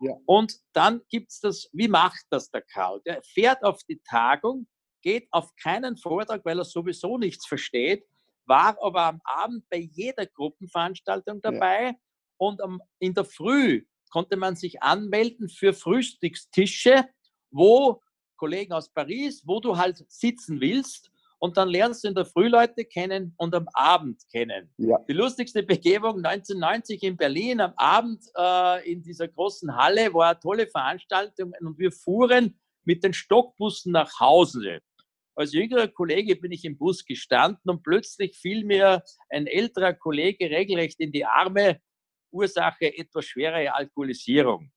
Ja. 0.00 0.14
Und 0.26 0.54
dann 0.72 1.00
gibt 1.08 1.30
es 1.30 1.40
das, 1.40 1.68
wie 1.72 1.88
macht 1.88 2.24
das 2.30 2.50
der 2.50 2.62
Karl? 2.62 3.00
Der 3.06 3.20
fährt 3.22 3.62
auf 3.64 3.82
die 3.88 4.00
Tagung, 4.08 4.66
geht 5.02 5.28
auf 5.30 5.50
keinen 5.56 5.96
Vortrag, 5.96 6.44
weil 6.44 6.58
er 6.58 6.64
sowieso 6.64 7.18
nichts 7.18 7.46
versteht, 7.46 8.04
war 8.46 8.76
aber 8.82 9.04
am 9.04 9.20
Abend 9.24 9.64
bei 9.70 9.78
jeder 9.78 10.26
Gruppenveranstaltung 10.26 11.40
dabei 11.40 11.84
ja. 11.84 11.94
und 12.36 12.60
am, 12.60 12.80
in 12.98 13.14
der 13.14 13.24
Früh 13.24 13.84
konnte 14.14 14.36
man 14.36 14.54
sich 14.54 14.80
anmelden 14.80 15.48
für 15.48 15.72
Frühstückstische, 15.72 17.04
wo 17.50 18.00
Kollegen 18.36 18.72
aus 18.72 18.88
Paris, 18.88 19.42
wo 19.44 19.58
du 19.58 19.76
halt 19.76 20.04
sitzen 20.08 20.60
willst. 20.60 21.10
Und 21.40 21.56
dann 21.56 21.68
lernst 21.68 22.04
du 22.04 22.08
in 22.08 22.14
der 22.14 22.24
Früh 22.24 22.46
Leute 22.46 22.84
kennen 22.84 23.34
und 23.38 23.56
am 23.56 23.66
Abend 23.74 24.22
kennen. 24.30 24.72
Ja. 24.78 24.98
Die 25.08 25.14
lustigste 25.14 25.64
Begebung 25.64 26.24
1990 26.24 27.02
in 27.02 27.16
Berlin 27.16 27.60
am 27.60 27.74
Abend 27.76 28.24
äh, 28.38 28.88
in 28.90 29.02
dieser 29.02 29.26
großen 29.26 29.76
Halle 29.76 30.14
war 30.14 30.30
eine 30.30 30.38
tolle 30.38 30.68
Veranstaltung 30.68 31.52
und 31.60 31.76
wir 31.80 31.90
fuhren 31.90 32.56
mit 32.84 33.02
den 33.02 33.14
Stockbussen 33.14 33.90
nach 33.90 34.20
Hause. 34.20 34.78
Als 35.34 35.52
jüngerer 35.52 35.88
Kollege 35.88 36.36
bin 36.36 36.52
ich 36.52 36.64
im 36.64 36.78
Bus 36.78 37.04
gestanden 37.04 37.68
und 37.68 37.82
plötzlich 37.82 38.38
fiel 38.38 38.64
mir 38.64 39.02
ein 39.28 39.48
älterer 39.48 39.92
Kollege 39.92 40.48
regelrecht 40.50 41.00
in 41.00 41.10
die 41.10 41.24
Arme 41.24 41.80
Ursache 42.34 42.96
etwas 42.96 43.24
schwere 43.26 43.72
Alkoholisierung. 43.72 44.70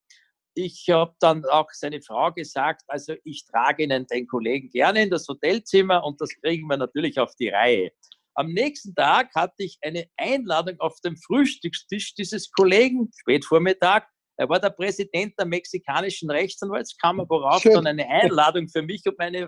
Ich 0.54 0.88
habe 0.90 1.14
dann 1.20 1.46
auch 1.46 1.70
seine 1.72 2.02
Frau 2.02 2.32
gesagt, 2.32 2.84
also 2.88 3.14
ich 3.24 3.46
trage 3.46 3.84
Ihnen 3.84 4.08
den 4.08 4.28
Kollegen 4.28 4.70
gerne 4.70 5.04
in 5.04 5.10
das 5.10 5.28
Hotelzimmer 5.28 6.04
und 6.04 6.20
das 6.20 6.30
kriegen 6.42 6.68
wir 6.68 6.78
natürlich 6.78 7.20
auf 7.20 7.36
die 7.36 7.50
Reihe. 7.50 7.92
Am 8.34 8.54
nächsten 8.54 8.94
Tag 8.94 9.34
hatte 9.36 9.64
ich 9.64 9.78
eine 9.82 10.06
Einladung 10.16 10.80
auf 10.80 11.00
dem 11.02 11.18
Frühstückstisch 11.18 12.14
dieses 12.14 12.52
Kollegen, 12.52 13.10
Spätvormittag. 13.20 14.04
Er 14.38 14.48
war 14.48 14.60
der 14.60 14.70
Präsident 14.70 15.34
der 15.40 15.48
mexikanischen 15.48 16.30
Rechtsanwaltskammer, 16.30 17.26
worauf 17.28 17.64
Schön. 17.64 17.74
dann 17.74 17.88
eine 17.88 18.08
Einladung 18.08 18.70
für 18.70 18.84
mich 18.84 19.02
und 19.08 19.18
meine 19.18 19.48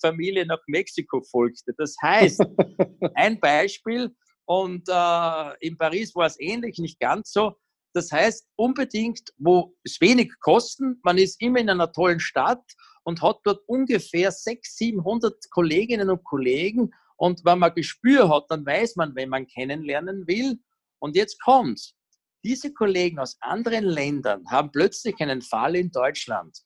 Familie 0.00 0.46
nach 0.46 0.60
Mexiko 0.66 1.20
folgte. 1.22 1.74
Das 1.76 1.94
heißt, 2.02 2.40
ein 3.14 3.38
Beispiel, 3.38 4.14
und 4.50 4.88
äh, 4.88 5.52
in 5.60 5.78
Paris 5.78 6.12
war 6.16 6.26
es 6.26 6.40
ähnlich, 6.40 6.76
nicht 6.78 6.98
ganz 6.98 7.30
so. 7.30 7.54
Das 7.94 8.10
heißt, 8.10 8.48
unbedingt, 8.56 9.32
wo 9.38 9.76
es 9.84 10.00
wenig 10.00 10.32
kosten, 10.40 10.98
man 11.04 11.18
ist 11.18 11.40
immer 11.40 11.60
in 11.60 11.70
einer 11.70 11.92
tollen 11.92 12.18
Stadt 12.18 12.64
und 13.04 13.22
hat 13.22 13.38
dort 13.44 13.62
ungefähr 13.68 14.32
600, 14.32 14.64
700 14.64 15.50
Kolleginnen 15.52 16.10
und 16.10 16.24
Kollegen. 16.24 16.90
Und 17.16 17.44
wenn 17.44 17.60
man 17.60 17.72
Gespür 17.74 18.28
hat, 18.28 18.46
dann 18.48 18.66
weiß 18.66 18.96
man, 18.96 19.14
wenn 19.14 19.28
man 19.28 19.46
kennenlernen 19.46 20.26
will. 20.26 20.58
Und 20.98 21.14
jetzt 21.14 21.40
kommt's. 21.40 21.94
Diese 22.42 22.72
Kollegen 22.72 23.20
aus 23.20 23.36
anderen 23.38 23.84
Ländern 23.84 24.44
haben 24.50 24.72
plötzlich 24.72 25.14
einen 25.20 25.42
Fall 25.42 25.76
in 25.76 25.92
Deutschland 25.92 26.58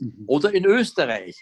mhm. 0.00 0.24
oder 0.26 0.52
in 0.52 0.64
Österreich 0.64 1.40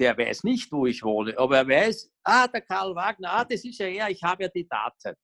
der 0.00 0.16
weiß 0.16 0.44
nicht, 0.44 0.72
wo 0.72 0.86
ich 0.86 1.02
wohne, 1.02 1.38
aber 1.38 1.58
er 1.58 1.68
weiß, 1.68 2.10
ah, 2.24 2.48
der 2.48 2.62
Karl 2.62 2.94
Wagner, 2.94 3.30
ah, 3.30 3.44
das 3.44 3.64
ist 3.64 3.78
ja 3.78 3.86
er, 3.86 4.08
ich 4.08 4.22
habe 4.22 4.44
ja 4.44 4.48
die 4.48 4.66
Daten. 4.66 5.14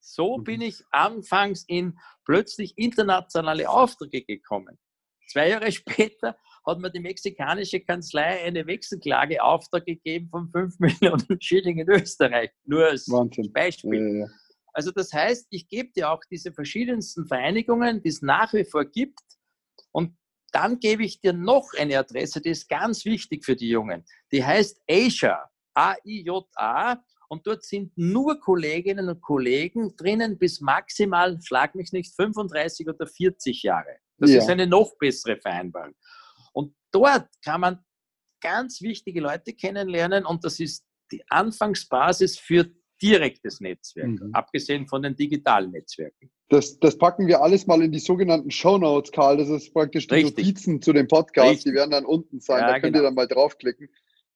So 0.00 0.38
mhm. 0.38 0.44
bin 0.44 0.60
ich 0.60 0.84
anfangs 0.92 1.64
in 1.66 1.98
plötzlich 2.24 2.78
internationale 2.78 3.68
Aufträge 3.68 4.24
gekommen. 4.24 4.78
Zwei 5.28 5.48
Jahre 5.50 5.72
später 5.72 6.38
hat 6.64 6.78
mir 6.78 6.90
die 6.90 7.00
mexikanische 7.00 7.80
Kanzlei 7.80 8.44
eine 8.44 8.66
Wechselklage 8.66 9.42
Auftrag 9.42 9.84
gegeben 9.84 10.28
von 10.30 10.48
5 10.50 10.78
Millionen 10.78 11.40
Schilling 11.40 11.78
in 11.78 11.90
Österreich. 11.90 12.50
Nur 12.64 12.86
als 12.86 13.10
Wahnsinn. 13.10 13.52
Beispiel. 13.52 14.00
Ja, 14.00 14.18
ja. 14.20 14.26
Also 14.72 14.92
das 14.92 15.12
heißt, 15.12 15.48
ich 15.50 15.68
gebe 15.68 15.90
dir 15.92 16.10
auch 16.10 16.20
diese 16.30 16.52
verschiedensten 16.52 17.26
Vereinigungen, 17.26 18.02
die 18.02 18.10
es 18.10 18.22
nach 18.22 18.52
wie 18.52 18.64
vor 18.64 18.84
gibt. 18.84 19.18
Und 19.90 20.14
dann 20.52 20.78
gebe 20.78 21.04
ich 21.04 21.20
dir 21.20 21.32
noch 21.32 21.72
eine 21.76 21.98
Adresse, 21.98 22.40
die 22.40 22.50
ist 22.50 22.68
ganz 22.68 23.04
wichtig 23.04 23.44
für 23.44 23.56
die 23.56 23.68
Jungen. 23.68 24.04
Die 24.32 24.44
heißt 24.44 24.82
Asia, 24.88 25.50
A-I-J-A. 25.74 27.02
Und 27.28 27.46
dort 27.46 27.64
sind 27.64 27.92
nur 27.96 28.38
Kolleginnen 28.38 29.08
und 29.08 29.20
Kollegen 29.20 29.96
drinnen 29.96 30.38
bis 30.38 30.60
maximal, 30.60 31.38
schlag 31.42 31.74
mich 31.74 31.92
nicht, 31.92 32.14
35 32.14 32.88
oder 32.88 33.06
40 33.06 33.64
Jahre. 33.64 33.98
Das 34.18 34.30
ja. 34.30 34.38
ist 34.38 34.48
eine 34.48 34.66
noch 34.66 34.96
bessere 34.96 35.36
Vereinbarung. 35.36 35.94
Und 36.52 36.74
dort 36.92 37.28
kann 37.44 37.60
man 37.60 37.84
ganz 38.40 38.80
wichtige 38.80 39.20
Leute 39.20 39.52
kennenlernen 39.54 40.24
und 40.24 40.44
das 40.44 40.60
ist 40.60 40.86
die 41.10 41.22
Anfangsbasis 41.28 42.38
für 42.38 42.70
direktes 43.02 43.60
Netzwerk, 43.60 44.08
mhm. 44.08 44.30
abgesehen 44.32 44.86
von 44.86 45.02
den 45.02 45.16
digitalen 45.16 45.70
Netzwerken. 45.70 46.30
Das, 46.48 46.78
das 46.78 46.96
packen 46.96 47.26
wir 47.26 47.42
alles 47.42 47.66
mal 47.66 47.82
in 47.82 47.90
die 47.90 47.98
sogenannten 47.98 48.50
Show 48.50 48.78
Notes, 48.78 49.10
Karl. 49.10 49.36
Das 49.36 49.48
ist 49.48 49.72
praktisch 49.72 50.06
die 50.06 50.14
Richtig. 50.14 50.36
Notizen 50.36 50.82
zu 50.82 50.92
dem 50.92 51.08
Podcast. 51.08 51.50
Richtig. 51.50 51.72
Die 51.72 51.76
werden 51.76 51.90
dann 51.90 52.04
unten 52.04 52.40
sein. 52.40 52.60
Ja, 52.60 52.66
da 52.68 52.72
könnt 52.74 52.94
genau. 52.94 52.98
ihr 52.98 53.02
dann 53.02 53.14
mal 53.14 53.26
draufklicken. 53.26 53.88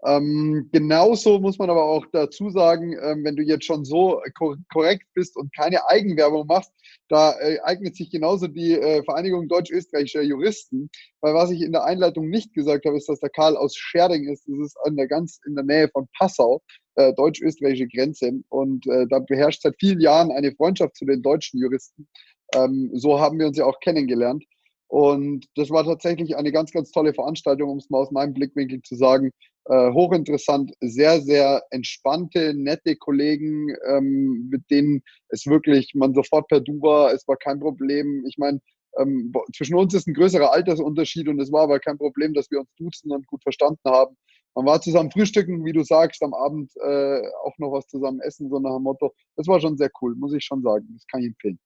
Ähm, 0.05 0.71
genauso 0.73 1.39
muss 1.41 1.59
man 1.59 1.69
aber 1.69 1.85
auch 1.85 2.07
dazu 2.11 2.49
sagen, 2.49 2.97
ähm, 3.03 3.23
wenn 3.23 3.37
du 3.37 3.43
jetzt 3.43 3.67
schon 3.67 3.85
so 3.85 4.23
kor 4.37 4.57
korrekt 4.73 5.07
bist 5.15 5.37
und 5.37 5.55
keine 5.55 5.87
Eigenwerbung 5.89 6.47
machst, 6.47 6.73
da 7.09 7.39
äh, 7.39 7.59
eignet 7.65 7.97
sich 7.97 8.11
genauso 8.11 8.47
die 8.47 8.73
äh, 8.73 9.03
Vereinigung 9.05 9.47
deutsch-österreichischer 9.49 10.23
Juristen. 10.23 10.89
Weil 11.21 11.35
was 11.35 11.51
ich 11.51 11.61
in 11.61 11.73
der 11.73 11.85
Einleitung 11.85 12.31
nicht 12.31 12.55
gesagt 12.55 12.87
habe, 12.87 12.97
ist, 12.97 13.09
dass 13.11 13.21
der 13.21 13.29
Karl 13.29 13.57
aus 13.57 13.77
Scherding 13.77 14.27
ist. 14.29 14.49
Das 14.49 14.59
ist 14.59 14.77
an 14.85 14.97
der 14.97 15.07
ganz 15.07 15.39
in 15.47 15.55
der 15.55 15.65
Nähe 15.65 15.89
von 15.89 16.09
Passau, 16.17 16.63
äh, 16.97 17.13
deutsch-österreichische 17.15 17.89
Grenze. 17.89 18.33
Und 18.49 18.87
äh, 18.87 19.07
da 19.09 19.19
beherrscht 19.21 19.63
seit 19.63 19.77
vielen 19.79 20.01
Jahren 20.01 20.31
eine 20.31 20.53
Freundschaft 20.53 20.97
zu 20.97 21.05
den 21.05 21.23
deutschen 21.23 21.61
Juristen. 21.61 22.09
Ähm, 22.55 22.91
so 22.95 23.21
haben 23.21 23.39
wir 23.39 23.47
uns 23.47 23.59
ja 23.59 23.65
auch 23.65 23.81
kennengelernt. 23.81 24.45
Und 24.89 25.47
das 25.55 25.71
war 25.71 25.85
tatsächlich 25.85 26.37
eine 26.37 26.51
ganz, 26.51 26.73
ganz 26.73 26.91
tolle 26.91 27.15
Veranstaltung, 27.15 27.71
um 27.71 27.79
es 27.79 27.91
mal 27.91 27.99
aus 27.99 28.11
meinem 28.11 28.35
Blickwinkel 28.35 28.83
zu 28.83 28.97
sagen. 28.97 29.31
Äh, 29.67 29.93
hochinteressant, 29.93 30.73
sehr, 30.81 31.21
sehr 31.21 31.63
entspannte, 31.71 32.55
nette 32.55 32.97
Kollegen, 32.97 33.69
ähm, 33.87 34.49
mit 34.51 34.69
denen 34.69 35.03
es 35.29 35.47
wirklich, 35.47 35.93
man 35.95 36.13
sofort 36.13 36.49
per 36.49 36.61
Du 36.61 36.81
war, 36.83 37.13
es 37.13 37.29
war 37.29 37.37
kein 37.37 37.61
Problem. 37.61 38.25
Ich 38.27 38.37
meine, 38.37 38.61
ähm, 38.99 39.33
zwischen 39.55 39.77
uns 39.77 39.95
ist 39.95 40.09
ein 40.09 40.15
größerer 40.15 40.53
Altersunterschied 40.53 41.29
und 41.29 41.39
es 41.39 41.53
war 41.53 41.63
aber 41.63 41.79
kein 41.79 41.99
Problem, 41.99 42.35
dass 42.35 42.51
wir 42.51 42.59
uns 42.59 42.71
duzen 42.77 43.13
und 43.13 43.27
gut 43.29 43.43
verstanden 43.45 43.79
haben. 43.87 44.17
Man 44.55 44.67
war 44.67 44.81
zusammen 44.81 45.11
frühstücken, 45.11 45.65
wie 45.65 45.73
du 45.73 45.83
sagst, 45.85 46.23
am 46.23 46.35
Abend 46.35 46.73
äh, 46.77 47.23
auch 47.45 47.57
noch 47.59 47.73
was 47.73 47.87
zusammen 47.87 48.21
essen, 48.21 48.51
so 48.51 48.59
nach 48.59 48.75
dem 48.75 48.83
Motto. 48.83 49.15
Das 49.37 49.47
war 49.47 49.61
schon 49.61 49.77
sehr 49.77 49.91
cool, 50.01 50.15
muss 50.17 50.33
ich 50.33 50.45
schon 50.45 50.63
sagen. 50.63 50.89
Das 50.93 51.07
kann 51.07 51.21
ich 51.21 51.29
empfehlen. 51.29 51.59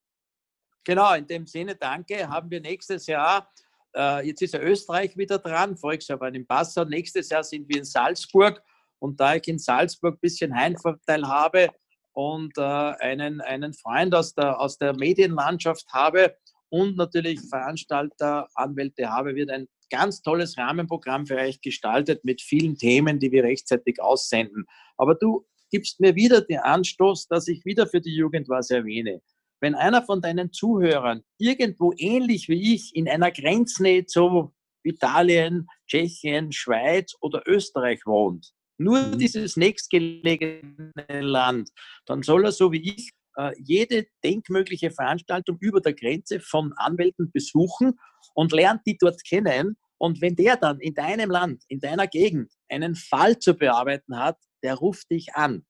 Genau, 0.85 1.15
in 1.15 1.27
dem 1.27 1.47
Sinne, 1.47 1.75
danke. 1.75 2.29
Haben 2.29 2.51
wir 2.51 2.61
nächstes 2.61 3.07
Jahr, 3.07 3.51
äh, 3.97 4.27
jetzt 4.27 4.43
ist 4.43 4.53
ja 4.53 4.61
Österreich 4.61 5.17
wieder 5.17 5.39
dran, 5.39 5.77
voriges 5.77 6.09
Jahr 6.09 6.21
waren 6.21 6.35
in 6.35 6.47
Passau, 6.47 6.85
nächstes 6.85 7.31
Jahr 7.31 7.43
sind 7.43 7.67
wir 7.69 7.79
in 7.79 7.85
Salzburg. 7.85 8.63
Und 8.99 9.19
da 9.19 9.35
ich 9.35 9.49
in 9.49 9.59
Salzburg 9.59 10.17
ein 10.17 10.21
bisschen 10.21 10.55
Heimvorteil 10.55 11.27
habe 11.27 11.69
und 12.13 12.57
äh, 12.59 12.63
einen, 12.63 13.41
einen 13.41 13.73
Freund 13.73 14.15
aus 14.15 14.35
der, 14.35 14.61
aus 14.61 14.79
der 14.79 14.95
Medienlandschaft 14.95 15.87
habe 15.93 16.37
und 16.69 16.97
natürlich 16.97 17.41
Veranstalter, 17.49 18.49
Anwälte 18.55 19.11
habe, 19.11 19.35
wird 19.35 19.51
ein 19.51 19.69
ganz 19.91 20.23
tolles 20.23 20.59
Rahmenprogramm 20.59 21.27
für 21.27 21.37
euch 21.37 21.61
gestaltet 21.61 22.25
mit 22.25 22.41
vielen 22.43 22.77
Themen, 22.77 23.19
die 23.19 23.33
wir 23.33 23.45
rechtzeitig 23.45 24.01
aussenden. 24.01 24.65
Aber 24.97 25.15
du 25.15 25.47
gibst 25.71 26.01
mir 26.01 26.15
wieder 26.15 26.41
den 26.41 26.59
Anstoß, 26.59 27.29
dass 27.29 27.49
ich 27.49 27.65
wieder 27.65 27.87
für 27.87 28.01
die 28.01 28.15
Jugend 28.15 28.49
was 28.49 28.71
erwähne 28.71 29.21
wenn 29.65 29.75
einer 29.75 30.03
von 30.03 30.21
deinen 30.21 30.53
Zuhörern 30.53 31.23
irgendwo 31.39 31.95
ähnlich 31.97 32.51
wie 32.51 32.75
ich 32.75 32.95
in 32.95 33.09
einer 33.09 33.31
Grenznähe 33.31 34.05
zu 34.05 34.53
Italien, 34.83 35.67
Tschechien, 35.87 36.53
Schweiz 36.53 37.15
oder 37.23 37.43
Österreich 37.47 38.05
wohnt, 38.05 38.53
nur 38.77 39.01
mhm. 39.01 39.19
dieses 39.19 39.57
nächstgelegene 39.57 40.93
Land, 41.09 41.71
dann 42.05 42.23
soll 42.23 42.45
er 42.45 42.53
so 42.53 42.73
wie 42.73 42.91
ich 42.91 43.11
jede 43.59 44.07
denkmögliche 44.23 44.91
Veranstaltung 44.91 45.59
über 45.61 45.81
der 45.81 45.95
Grenze 45.95 46.41
von 46.41 46.73
Anwälten 46.77 47.31
besuchen 47.33 47.99
und 48.35 48.53
lernt 48.53 48.83
die 48.87 48.97
dort 48.99 49.25
kennen. 49.25 49.77
Und 49.99 50.21
wenn 50.21 50.37
der 50.37 50.57
dann 50.57 50.81
in 50.81 50.95
deinem 50.95 51.31
Land, 51.31 51.65
in 51.69 51.81
deiner 51.81 52.07
Gegend 52.07 52.53
einen 52.69 52.95
Fall 52.95 53.39
zu 53.39 53.55
bearbeiten 53.55 54.19
hat, 54.19 54.39
der 54.63 54.75
ruft 54.75 55.11
dich 55.11 55.35
an. 55.35 55.65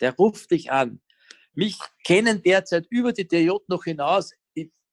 Der 0.00 0.14
ruft 0.14 0.50
dich 0.50 0.70
an. 0.70 1.00
Mich 1.52 1.78
kennen 2.04 2.42
derzeit 2.42 2.86
über 2.90 3.12
die 3.12 3.26
DJ 3.26 3.50
noch 3.68 3.84
hinaus, 3.84 4.32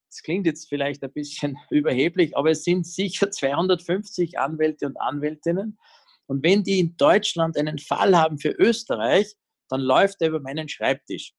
das 0.09 0.23
klingt 0.23 0.45
jetzt 0.45 0.67
vielleicht 0.67 1.03
ein 1.03 1.11
bisschen 1.11 1.57
überheblich, 1.69 2.35
aber 2.35 2.51
es 2.51 2.63
sind 2.63 2.87
sicher 2.87 3.31
250 3.31 4.39
Anwälte 4.39 4.85
und 4.87 4.99
Anwältinnen. 4.99 5.77
Und 6.25 6.43
wenn 6.43 6.63
die 6.63 6.79
in 6.79 6.97
Deutschland 6.97 7.57
einen 7.57 7.77
Fall 7.77 8.17
haben 8.17 8.37
für 8.37 8.49
Österreich, 8.49 9.35
dann 9.69 9.81
läuft 9.81 10.21
er 10.21 10.29
über 10.29 10.39
meinen 10.39 10.67
Schreibtisch. 10.67 11.33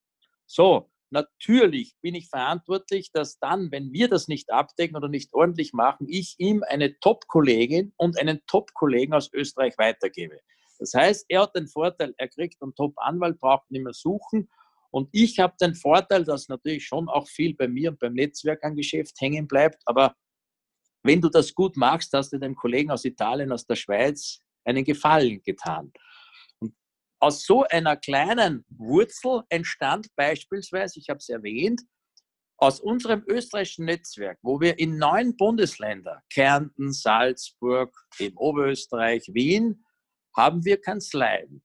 So, 0.50 0.90
natürlich 1.10 1.94
bin 2.00 2.14
ich 2.14 2.28
verantwortlich, 2.28 3.12
dass 3.12 3.38
dann, 3.38 3.70
wenn 3.70 3.92
wir 3.92 4.08
das 4.08 4.28
nicht 4.28 4.50
abdecken 4.50 4.96
oder 4.96 5.08
nicht 5.08 5.34
ordentlich 5.34 5.74
machen, 5.74 6.06
ich 6.08 6.34
ihm 6.38 6.64
eine 6.66 6.98
Top-Kollegin 7.00 7.92
und 7.96 8.18
einen 8.18 8.40
Top-Kollegen 8.46 9.12
aus 9.12 9.30
Österreich 9.32 9.76
weitergebe. 9.76 10.40
Das 10.78 10.94
heißt, 10.94 11.26
er 11.28 11.42
hat 11.42 11.54
den 11.54 11.68
Vorteil, 11.68 12.14
er 12.16 12.28
kriegt 12.28 12.62
einen 12.62 12.74
Top-Anwalt, 12.74 13.38
braucht 13.38 13.70
nicht 13.70 13.84
mehr 13.84 13.92
suchen 13.92 14.48
und 14.90 15.10
ich 15.12 15.38
habe 15.38 15.54
den 15.60 15.74
Vorteil, 15.74 16.24
dass 16.24 16.48
natürlich 16.48 16.86
schon 16.86 17.08
auch 17.08 17.28
viel 17.28 17.54
bei 17.54 17.68
mir 17.68 17.90
und 17.90 17.98
beim 17.98 18.14
Netzwerk 18.14 18.64
an 18.64 18.74
Geschäft 18.74 19.20
hängen 19.20 19.46
bleibt. 19.46 19.82
Aber 19.84 20.14
wenn 21.02 21.20
du 21.20 21.28
das 21.28 21.54
gut 21.54 21.76
machst, 21.76 22.12
hast 22.14 22.32
du 22.32 22.38
dem 22.38 22.54
Kollegen 22.54 22.90
aus 22.90 23.04
Italien, 23.04 23.52
aus 23.52 23.66
der 23.66 23.76
Schweiz 23.76 24.40
einen 24.64 24.84
Gefallen 24.84 25.42
getan. 25.42 25.92
Aus 27.20 27.44
so 27.44 27.64
einer 27.64 27.96
kleinen 27.96 28.64
Wurzel 28.68 29.42
entstand 29.48 30.08
beispielsweise, 30.16 31.00
ich 31.00 31.08
habe 31.08 31.18
es 31.18 31.28
erwähnt, 31.28 31.82
aus 32.58 32.80
unserem 32.80 33.24
österreichischen 33.28 33.84
Netzwerk, 33.84 34.38
wo 34.42 34.60
wir 34.60 34.78
in 34.78 34.98
neun 34.98 35.36
Bundesländer, 35.36 36.22
Kärnten, 36.32 36.92
Salzburg, 36.92 37.96
in 38.18 38.36
Oberösterreich, 38.36 39.30
Wien, 39.32 39.84
haben 40.36 40.64
wir 40.64 40.80
Kanzleien 40.80 41.62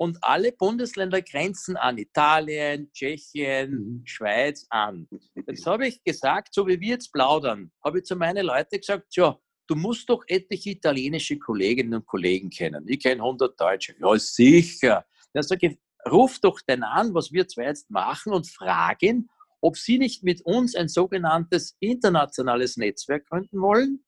und 0.00 0.16
alle 0.22 0.52
Bundesländer 0.52 1.20
grenzen 1.20 1.76
an 1.76 1.98
Italien, 1.98 2.90
Tschechien, 2.92 3.70
mhm. 3.70 4.02
Schweiz 4.06 4.66
an. 4.70 5.06
Jetzt 5.46 5.66
habe 5.66 5.86
ich 5.86 6.02
gesagt, 6.02 6.54
so 6.54 6.66
wie 6.66 6.80
wir 6.80 6.88
jetzt 6.88 7.12
plaudern, 7.12 7.70
habe 7.84 7.98
ich 7.98 8.04
zu 8.04 8.16
meinen 8.16 8.46
Leuten 8.46 8.78
gesagt, 8.78 9.14
ja, 9.14 9.38
du 9.70 9.76
musst 9.76 10.08
doch 10.08 10.24
etliche 10.26 10.70
italienische 10.70 11.38
Kolleginnen 11.38 11.94
und 11.94 12.06
Kollegen 12.06 12.50
kennen. 12.50 12.84
Ich 12.88 12.98
kenne 13.00 13.22
100 13.22 13.58
Deutsche. 13.58 13.94
Ja, 14.00 14.18
sicher. 14.18 15.06
Dann 15.32 15.44
sage 15.44 15.68
ich, 15.68 15.78
ruf 16.10 16.40
doch 16.40 16.60
den 16.60 16.82
an, 16.82 17.14
was 17.14 17.30
wir 17.30 17.46
zwei 17.46 17.64
jetzt 17.64 17.88
machen 17.88 18.32
und 18.32 18.48
fragen, 18.48 19.30
ob 19.60 19.76
sie 19.76 19.98
nicht 19.98 20.24
mit 20.24 20.42
uns 20.42 20.74
ein 20.74 20.88
sogenanntes 20.88 21.76
internationales 21.78 22.76
Netzwerk 22.78 23.26
gründen 23.28 23.60
wollen. 23.60 24.04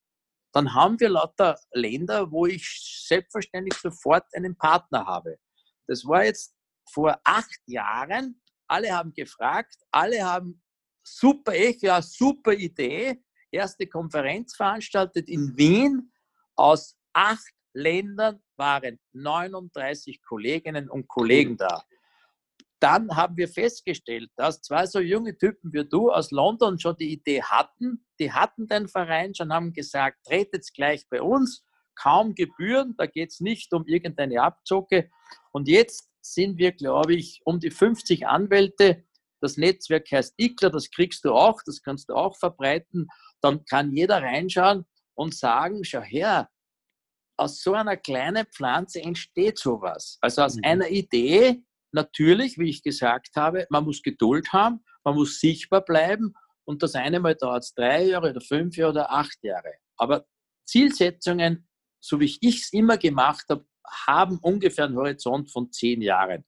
Dann 0.53 0.75
haben 0.75 0.99
wir 0.99 1.11
lauter 1.11 1.57
Länder, 1.73 2.33
wo 2.33 2.47
ich 2.47 3.05
selbstverständlich 3.07 3.75
sofort 3.75 4.25
einen 4.35 4.57
Partner 4.57 5.07
habe. 5.07 5.39
Das 5.87 6.05
war 6.05 6.25
jetzt 6.25 6.57
vor 6.91 7.21
acht 7.23 7.61
Jahren. 7.67 8.43
Alle 8.67 8.91
haben 8.91 9.15
gefragt, 9.15 9.77
alle 9.93 10.25
haben 10.25 10.61
super, 11.05 11.53
echt, 11.53 11.83
ja, 11.83 12.03
super 12.03 12.53
Idee. 12.53 13.23
Erste 13.53 13.87
Konferenz 13.87 14.57
veranstaltet 14.57 15.29
in 15.29 15.57
Wien. 15.57 16.13
Aus 16.57 16.97
acht 17.13 17.53
Ländern 17.75 18.43
waren 18.57 18.99
39 19.13 20.23
Kolleginnen 20.23 20.91
und 20.91 21.07
Kollegen 21.07 21.57
da. 21.57 21.85
Dann 22.81 23.15
haben 23.15 23.37
wir 23.37 23.49
festgestellt, 23.49 24.31
dass 24.35 24.61
zwei 24.61 24.87
so 24.87 24.99
junge 24.99 25.39
Typen 25.39 25.73
wie 25.73 25.89
du 25.89 26.11
aus 26.11 26.33
London 26.33 26.81
schon 26.81 26.97
die 26.97 27.13
Idee 27.13 27.43
hatten. 27.43 28.05
Die 28.19 28.33
hatten 28.33 28.67
den 28.67 28.89
Verein 28.89 29.35
schon, 29.35 29.53
haben 29.53 29.73
gesagt, 29.73 30.25
tretet 30.27 30.67
gleich 30.75 31.09
bei 31.09 31.23
uns 31.23 31.65
kaum 31.95 32.35
Gebühren, 32.35 32.95
da 32.97 33.07
geht 33.07 33.31
es 33.31 33.41
nicht 33.41 33.73
um 33.73 33.87
irgendeine 33.87 34.43
Abzocke. 34.43 35.11
Und 35.53 35.69
jetzt 35.69 36.11
sind 36.21 36.59
wir, 36.59 36.73
glaube 36.73 37.15
ich, 37.15 37.41
um 37.45 37.61
die 37.61 37.71
50 37.71 38.27
Anwälte. 38.27 39.05
Das 39.41 39.57
Netzwerk 39.57 40.11
heißt 40.11 40.35
ICLA, 40.39 40.71
das 40.71 40.91
kriegst 40.91 41.25
du 41.25 41.33
auch, 41.33 41.61
das 41.65 41.83
kannst 41.83 42.09
du 42.09 42.15
auch 42.15 42.37
verbreiten. 42.37 43.09
Dann 43.43 43.65
kann 43.65 43.93
jeder 43.93 44.23
reinschauen 44.23 44.87
und 45.15 45.35
sagen, 45.35 45.85
schau 45.85 46.01
her, 46.01 46.49
aus 47.37 47.63
so 47.63 47.75
einer 47.75 47.97
kleinen 47.97 48.47
Pflanze 48.47 49.01
entsteht 49.01 49.59
sowas. 49.59 50.19
Also 50.21 50.43
aus 50.43 50.57
mhm. 50.57 50.65
einer 50.65 50.89
Idee, 50.89 51.63
natürlich, 51.93 52.59
wie 52.59 52.71
ich 52.71 52.83
gesagt 52.83 53.31
habe, 53.37 53.67
man 53.71 53.85
muss 53.85 54.03
Geduld 54.03 54.53
haben, 54.53 54.85
man 55.05 55.15
muss 55.17 55.41
sichtbar 55.41 55.85
bleiben 55.85 56.35
und 56.65 56.83
das 56.83 56.95
eine 56.95 57.21
Mal 57.21 57.35
dauert 57.35 57.65
es 57.65 57.75
drei 57.75 58.05
Jahre 58.05 58.31
oder 58.31 58.41
fünf 58.41 58.77
Jahre 58.77 58.93
oder 58.93 59.11
acht 59.11 59.39
Jahre. 59.43 59.75
Aber 59.97 60.25
Zielsetzungen 60.65 61.67
so 62.03 62.19
wie 62.21 62.37
ich 62.41 62.63
es 62.63 62.73
immer 62.73 62.99
gemacht 62.99 63.47
habe, 63.49 63.65
haben 64.07 64.39
ungefähr 64.39 64.87
einen 64.87 64.97
Horizont 64.97 65.51
von 65.51 65.71
zehn 65.73 66.03
Jahren. 66.03 66.45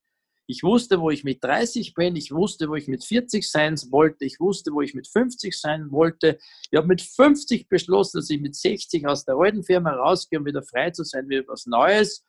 Ich 0.47 0.63
wusste, 0.63 1.01
wo 1.01 1.11
ich 1.11 1.25
mit 1.25 1.43
30 1.43 1.95
bin, 1.95 2.17
ich 2.17 2.31
wusste, 2.31 2.69
wo 2.69 2.75
ich 2.75 2.87
mit 2.87 3.03
40 3.05 3.51
sein 3.51 3.77
wollte, 3.91 4.25
ich 4.25 4.41
wusste, 4.41 4.73
wo 4.73 4.83
ich 4.83 4.95
mit 4.95 5.09
50 5.09 5.59
sein 5.59 5.91
wollte. 5.91 6.39
Ich 6.71 6.77
habe 6.77 6.87
mit 6.87 7.01
50 7.01 7.69
beschlossen, 7.69 8.19
dass 8.19 8.29
ich 8.29 8.41
mit 8.41 8.55
60 8.55 9.07
aus 9.07 9.25
der 9.25 9.37
alten 9.37 9.65
Firma 9.65 9.93
rausgehe, 9.93 10.39
um 10.39 10.45
wieder 10.45 10.63
frei 10.63 10.91
zu 10.91 11.03
sein, 11.05 11.29
wieder 11.29 11.45
was 11.49 11.67
Neues. 11.67 12.25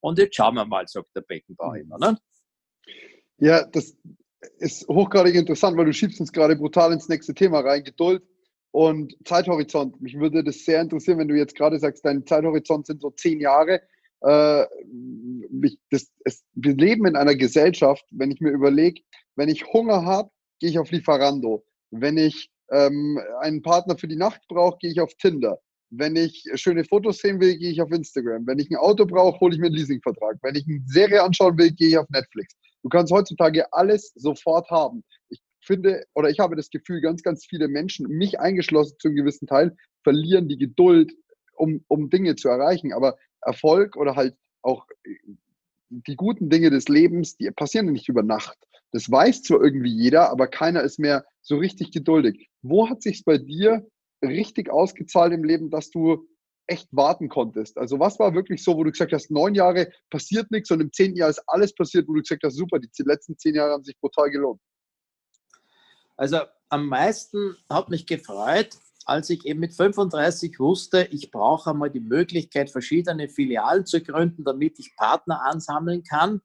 Und 0.00 0.18
jetzt 0.18 0.34
schauen 0.34 0.56
wir 0.56 0.64
mal, 0.64 0.86
sagt 0.88 1.14
der 1.14 1.22
Beckenbauer 1.22 1.76
immer. 1.76 1.98
Ne? 1.98 2.18
Ja, 3.38 3.64
das 3.64 3.96
ist 4.58 4.88
hochgradig 4.88 5.34
interessant, 5.34 5.76
weil 5.76 5.86
du 5.86 5.92
schiebst 5.92 6.20
uns 6.20 6.32
gerade 6.32 6.56
brutal 6.56 6.92
ins 6.92 7.08
nächste 7.08 7.34
Thema 7.34 7.60
rein. 7.60 7.84
Geduld 7.84 8.22
und 8.72 9.16
Zeithorizont. 9.24 10.00
Mich 10.00 10.18
würde 10.18 10.44
das 10.44 10.64
sehr 10.64 10.80
interessieren, 10.80 11.18
wenn 11.18 11.28
du 11.28 11.36
jetzt 11.36 11.54
gerade 11.54 11.78
sagst, 11.78 12.04
dein 12.04 12.26
Zeithorizont 12.26 12.86
sind 12.86 13.00
so 13.00 13.10
zehn 13.10 13.40
Jahre. 13.40 13.82
Äh, 14.22 14.64
ich, 15.62 15.78
das, 15.90 16.10
es, 16.24 16.44
wir 16.54 16.74
leben 16.74 17.06
in 17.06 17.16
einer 17.16 17.34
Gesellschaft, 17.34 18.04
wenn 18.10 18.30
ich 18.30 18.40
mir 18.40 18.50
überlege, 18.50 19.02
wenn 19.36 19.48
ich 19.48 19.66
Hunger 19.72 20.04
habe, 20.04 20.30
gehe 20.58 20.70
ich 20.70 20.78
auf 20.78 20.90
Lieferando. 20.90 21.64
Wenn 21.90 22.18
ich 22.18 22.50
ähm, 22.70 23.18
einen 23.40 23.62
Partner 23.62 23.96
für 23.96 24.08
die 24.08 24.16
Nacht 24.16 24.42
brauche, 24.48 24.78
gehe 24.78 24.90
ich 24.90 25.00
auf 25.00 25.14
Tinder. 25.14 25.58
Wenn 25.90 26.14
ich 26.14 26.44
schöne 26.54 26.84
Fotos 26.84 27.18
sehen 27.18 27.40
will, 27.40 27.56
gehe 27.56 27.72
ich 27.72 27.82
auf 27.82 27.90
Instagram. 27.90 28.46
Wenn 28.46 28.60
ich 28.60 28.70
ein 28.70 28.76
Auto 28.76 29.06
brauche, 29.06 29.40
hole 29.40 29.54
ich 29.54 29.60
mir 29.60 29.66
einen 29.66 29.74
Leasingvertrag. 29.74 30.36
Wenn 30.42 30.54
ich 30.54 30.66
eine 30.68 30.80
Serie 30.86 31.22
anschauen 31.22 31.58
will, 31.58 31.72
gehe 31.72 31.88
ich 31.88 31.98
auf 31.98 32.08
Netflix. 32.10 32.54
Du 32.82 32.88
kannst 32.88 33.12
heutzutage 33.12 33.72
alles 33.72 34.12
sofort 34.14 34.70
haben. 34.70 35.02
Ich 35.28 35.40
finde, 35.60 36.04
oder 36.14 36.30
ich 36.30 36.38
habe 36.38 36.54
das 36.54 36.70
Gefühl, 36.70 37.00
ganz, 37.00 37.22
ganz 37.22 37.44
viele 37.44 37.68
Menschen, 37.68 38.06
mich 38.06 38.38
eingeschlossen 38.38 38.96
zu 39.00 39.08
einem 39.08 39.16
gewissen 39.16 39.46
Teil, 39.46 39.76
verlieren 40.04 40.48
die 40.48 40.58
Geduld, 40.58 41.12
um, 41.56 41.84
um 41.88 42.08
Dinge 42.08 42.36
zu 42.36 42.48
erreichen. 42.48 42.92
Aber 42.92 43.16
Erfolg 43.42 43.96
oder 43.96 44.16
halt 44.16 44.36
auch 44.62 44.86
äh, 45.04 45.16
die 45.90 46.16
guten 46.16 46.50
Dinge 46.50 46.70
des 46.70 46.88
Lebens, 46.88 47.36
die 47.36 47.50
passieren 47.50 47.92
nicht 47.92 48.08
über 48.08 48.22
Nacht. 48.22 48.56
Das 48.92 49.10
weiß 49.10 49.42
zwar 49.42 49.62
irgendwie 49.62 49.92
jeder, 49.92 50.30
aber 50.30 50.46
keiner 50.46 50.82
ist 50.82 50.98
mehr 50.98 51.24
so 51.42 51.56
richtig 51.56 51.92
geduldig. 51.92 52.48
Wo 52.62 52.88
hat 52.88 53.02
sich 53.02 53.24
bei 53.24 53.38
dir 53.38 53.86
richtig 54.22 54.70
ausgezahlt 54.70 55.32
im 55.32 55.44
Leben, 55.44 55.70
dass 55.70 55.90
du 55.90 56.26
echt 56.66 56.88
warten 56.92 57.28
konntest? 57.28 57.78
Also 57.78 57.98
was 57.98 58.18
war 58.18 58.34
wirklich 58.34 58.62
so, 58.62 58.76
wo 58.76 58.84
du 58.84 58.90
gesagt 58.90 59.12
hast, 59.12 59.30
neun 59.30 59.54
Jahre 59.54 59.90
passiert 60.10 60.50
nichts 60.50 60.70
und 60.70 60.80
im 60.80 60.92
zehnten 60.92 61.18
Jahr 61.18 61.30
ist 61.30 61.42
alles 61.46 61.74
passiert, 61.74 62.08
wo 62.08 62.14
du 62.14 62.20
gesagt 62.20 62.42
hast, 62.44 62.56
super, 62.56 62.78
die 62.78 62.88
letzten 63.02 63.36
zehn 63.38 63.54
Jahre 63.54 63.72
haben 63.72 63.84
sich 63.84 63.98
brutal 63.98 64.30
gelohnt? 64.30 64.60
Also 66.16 66.40
am 66.68 66.86
meisten 66.86 67.56
hat 67.68 67.88
mich 67.88 68.06
gefreut, 68.06 68.76
als 69.10 69.28
ich 69.28 69.44
eben 69.44 69.58
mit 69.58 69.74
35 69.74 70.60
wusste, 70.60 71.08
ich 71.10 71.32
brauche 71.32 71.70
einmal 71.70 71.90
die 71.90 71.98
Möglichkeit, 71.98 72.70
verschiedene 72.70 73.28
Filialen 73.28 73.84
zu 73.84 74.00
gründen, 74.00 74.44
damit 74.44 74.78
ich 74.78 74.94
Partner 74.96 75.42
ansammeln 75.42 76.04
kann, 76.04 76.40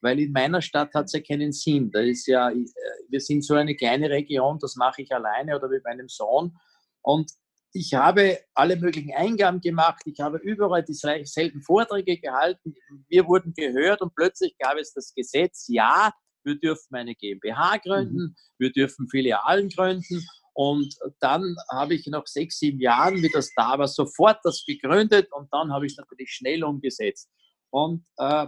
weil 0.00 0.20
in 0.20 0.30
meiner 0.30 0.62
Stadt 0.62 0.94
hat 0.94 1.06
es 1.06 1.12
ja 1.12 1.20
keinen 1.20 1.50
Sinn. 1.50 1.90
Da 1.90 1.98
ist 1.98 2.28
ja, 2.28 2.50
äh, 2.50 2.64
wir 3.08 3.20
sind 3.20 3.44
so 3.44 3.54
eine 3.54 3.74
kleine 3.74 4.10
Region, 4.10 4.60
das 4.60 4.76
mache 4.76 5.02
ich 5.02 5.12
alleine 5.12 5.56
oder 5.56 5.68
mit 5.68 5.82
meinem 5.82 6.08
Sohn. 6.08 6.56
Und 7.02 7.32
ich 7.72 7.94
habe 7.94 8.38
alle 8.54 8.76
möglichen 8.76 9.12
Eingaben 9.12 9.60
gemacht, 9.60 10.02
ich 10.04 10.20
habe 10.20 10.38
überall 10.38 10.84
dieselben 10.84 11.62
Vorträge 11.62 12.18
gehalten, 12.18 12.76
wir 13.08 13.26
wurden 13.26 13.54
gehört 13.54 14.02
und 14.02 14.14
plötzlich 14.14 14.56
gab 14.58 14.76
es 14.78 14.94
das 14.94 15.12
Gesetz, 15.14 15.66
ja, 15.66 16.12
wir 16.44 16.54
dürfen 16.60 16.94
eine 16.94 17.16
GmbH 17.16 17.78
gründen, 17.78 18.22
mhm. 18.22 18.36
wir 18.58 18.70
dürfen 18.70 19.08
Filialen 19.08 19.68
gründen 19.68 20.24
und 20.54 20.96
dann 21.20 21.56
habe 21.70 21.94
ich 21.94 22.06
nach 22.06 22.26
sechs, 22.26 22.60
sieben 22.60 22.80
Jahren, 22.80 23.20
wie 23.22 23.28
das 23.28 23.52
da 23.56 23.76
war, 23.76 23.88
sofort 23.88 24.38
das 24.44 24.64
gegründet 24.64 25.28
und 25.32 25.52
dann 25.52 25.72
habe 25.72 25.86
ich 25.86 25.92
es 25.92 25.98
natürlich 25.98 26.30
schnell 26.30 26.62
umgesetzt. 26.62 27.28
Und 27.70 28.04
äh, 28.18 28.46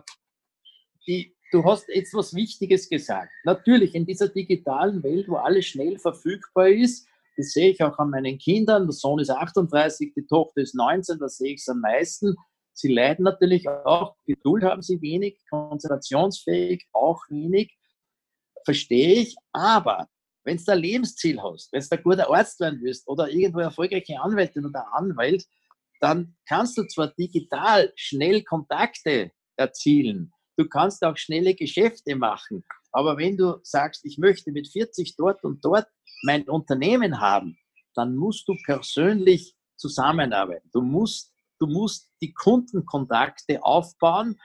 die, 1.07 1.37
du 1.51 1.65
hast 1.65 1.89
jetzt 1.89 2.15
was 2.15 2.33
Wichtiges 2.33 2.89
gesagt. 2.89 3.33
Natürlich, 3.45 3.95
in 3.95 4.07
dieser 4.07 4.29
digitalen 4.29 5.03
Welt, 5.03 5.29
wo 5.29 5.37
alles 5.37 5.67
schnell 5.67 5.99
verfügbar 5.99 6.69
ist, 6.69 7.09
das 7.37 7.51
sehe 7.51 7.71
ich 7.71 7.83
auch 7.83 7.99
an 7.99 8.11
meinen 8.11 8.39
Kindern. 8.39 8.87
Der 8.87 8.93
Sohn 8.93 9.19
ist 9.19 9.31
38, 9.31 10.15
die 10.15 10.27
Tochter 10.27 10.63
ist 10.63 10.75
19, 10.75 11.19
da 11.19 11.29
sehe 11.29 11.55
ich 11.55 11.61
es 11.61 11.69
am 11.69 11.81
meisten. 11.81 12.37
Sie 12.73 12.93
leiden 12.93 13.25
natürlich 13.25 13.69
auch, 13.69 14.17
Geduld 14.27 14.63
haben 14.63 14.83
sie 14.83 15.01
wenig, 15.03 15.39
konzentrationsfähig 15.51 16.87
auch 16.93 17.23
wenig, 17.29 17.77
verstehe 18.65 19.23
ich, 19.23 19.35
aber 19.53 20.09
wenn 20.47 20.57
du 20.57 20.73
ein 20.73 20.79
Lebensziel 20.79 21.43
hast, 21.43 21.73
wenn 21.73 21.83
du 21.83 21.89
ein 21.91 22.03
guter 22.03 22.31
Arzt 22.33 22.61
werden 22.61 22.81
willst 22.81 23.07
oder 23.09 23.29
irgendwo 23.29 23.61
erfolgreiche 23.61 24.21
Anwältin 24.21 24.65
oder 24.65 24.87
Anwalt, 24.95 25.45
dann 26.01 26.37
kannst 26.49 26.79
du 26.79 26.87
zwar 26.87 27.09
digital 27.09 27.93
schnell 27.97 28.43
Kontakte 28.45 29.33
erzielen, 29.57 30.33
du 30.57 30.69
kannst 30.69 31.03
auch 31.03 31.17
schnelle 31.17 31.55
Geschäfte 31.55 32.15
machen, 32.15 32.65
aber 32.93 33.19
wenn 33.19 33.37
du 33.37 33.59
sagst, 33.63 34.05
ich 34.05 34.19
möchte 34.19 34.53
mit 34.53 34.69
40 34.69 35.17
dort 35.17 35.43
und 35.43 35.65
dort 35.65 35.89
mein 36.23 36.49
Unternehmen 36.49 37.21
haben, 37.21 37.59
dann 37.95 38.15
musst 38.15 38.47
du 38.47 38.55
persönlich 38.65 39.55
zusammenarbeiten. 39.77 40.71
Du 40.73 40.81
musst, 40.81 41.33
du 41.59 41.67
musst 41.67 42.11
die 42.23 42.33
Kundenkontakte 42.33 43.63
aufbauen. 43.63 44.39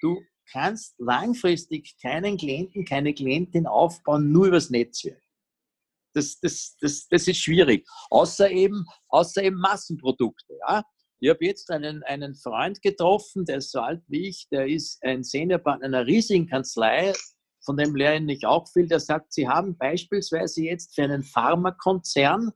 Du 0.00 0.20
kannst 0.50 0.94
langfristig 0.98 1.96
keinen 2.00 2.36
Klienten, 2.36 2.84
keine 2.84 3.12
Klientin 3.12 3.66
aufbauen, 3.66 4.32
nur 4.32 4.46
übers 4.46 4.70
Netzwerk 4.70 5.25
das, 6.16 6.40
das, 6.40 6.76
das, 6.80 7.06
das 7.08 7.28
ist 7.28 7.38
schwierig. 7.38 7.86
Außer 8.10 8.50
eben, 8.50 8.86
außer 9.08 9.44
eben 9.44 9.58
Massenprodukte. 9.58 10.54
Ja? 10.66 10.82
Ich 11.20 11.30
habe 11.30 11.44
jetzt 11.44 11.70
einen, 11.70 12.02
einen 12.04 12.34
Freund 12.34 12.80
getroffen, 12.82 13.44
der 13.44 13.58
ist 13.58 13.70
so 13.70 13.80
alt 13.80 14.02
wie 14.08 14.28
ich, 14.28 14.48
der 14.50 14.66
ist 14.66 15.02
ein 15.02 15.22
Seniorpartner 15.22 15.86
einer 15.86 16.06
riesigen 16.06 16.46
Kanzlei, 16.46 17.12
von 17.64 17.76
dem 17.76 17.96
lerne 17.96 18.32
ich 18.32 18.46
auch 18.46 18.68
viel, 18.72 18.86
der 18.86 19.00
sagt, 19.00 19.32
sie 19.32 19.48
haben 19.48 19.76
beispielsweise 19.76 20.62
jetzt 20.62 20.94
für 20.94 21.02
einen 21.02 21.24
Pharmakonzern 21.24 22.52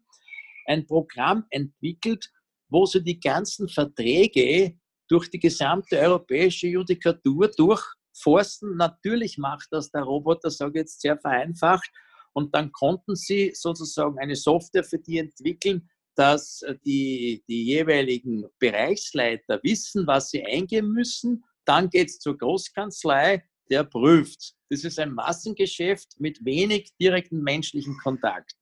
ein 0.67 0.87
Programm 0.87 1.45
entwickelt, 1.51 2.31
wo 2.69 2.87
sie 2.87 3.03
die 3.03 3.19
ganzen 3.19 3.69
Verträge 3.69 4.79
durch 5.09 5.29
die 5.29 5.41
gesamte 5.41 5.99
europäische 5.99 6.69
Judikatur 6.69 7.49
durchforsten. 7.49 8.77
Natürlich 8.77 9.37
macht 9.37 9.67
das 9.73 9.91
der 9.91 10.03
Roboter, 10.03 10.51
sage 10.51 10.79
ich 10.79 10.83
jetzt 10.83 11.01
sehr 11.01 11.19
vereinfacht, 11.19 11.91
und 12.33 12.55
dann 12.55 12.73
konnten 12.73 13.17
sie 13.17 13.53
sozusagen 13.55 14.19
eine 14.19 14.37
Software 14.37 14.85
für 14.85 14.99
die 14.99 15.19
entwickeln, 15.19 15.89
dass 16.15 16.63
äh, 16.63 16.77
die, 16.85 17.43
die 17.49 17.65
jeweiligen 17.65 18.47
Bereichsleiter 18.59 19.61
wissen, 19.63 20.07
was 20.07 20.31
sie 20.31 20.45
eingeben 20.45 20.93
müssen. 20.93 21.45
Dann 21.65 21.89
geht 21.89 22.09
es 22.09 22.19
zur 22.19 22.37
Großkanzlei, 22.37 23.45
der 23.71 23.85
prüft. 23.85 24.55
Das 24.69 24.85
ist 24.85 24.99
ein 24.99 25.13
Massengeschäft 25.13 26.19
mit 26.19 26.45
wenig 26.45 26.93
direkten 27.01 27.43
menschlichen 27.43 27.97
Kontakt. 27.99 28.53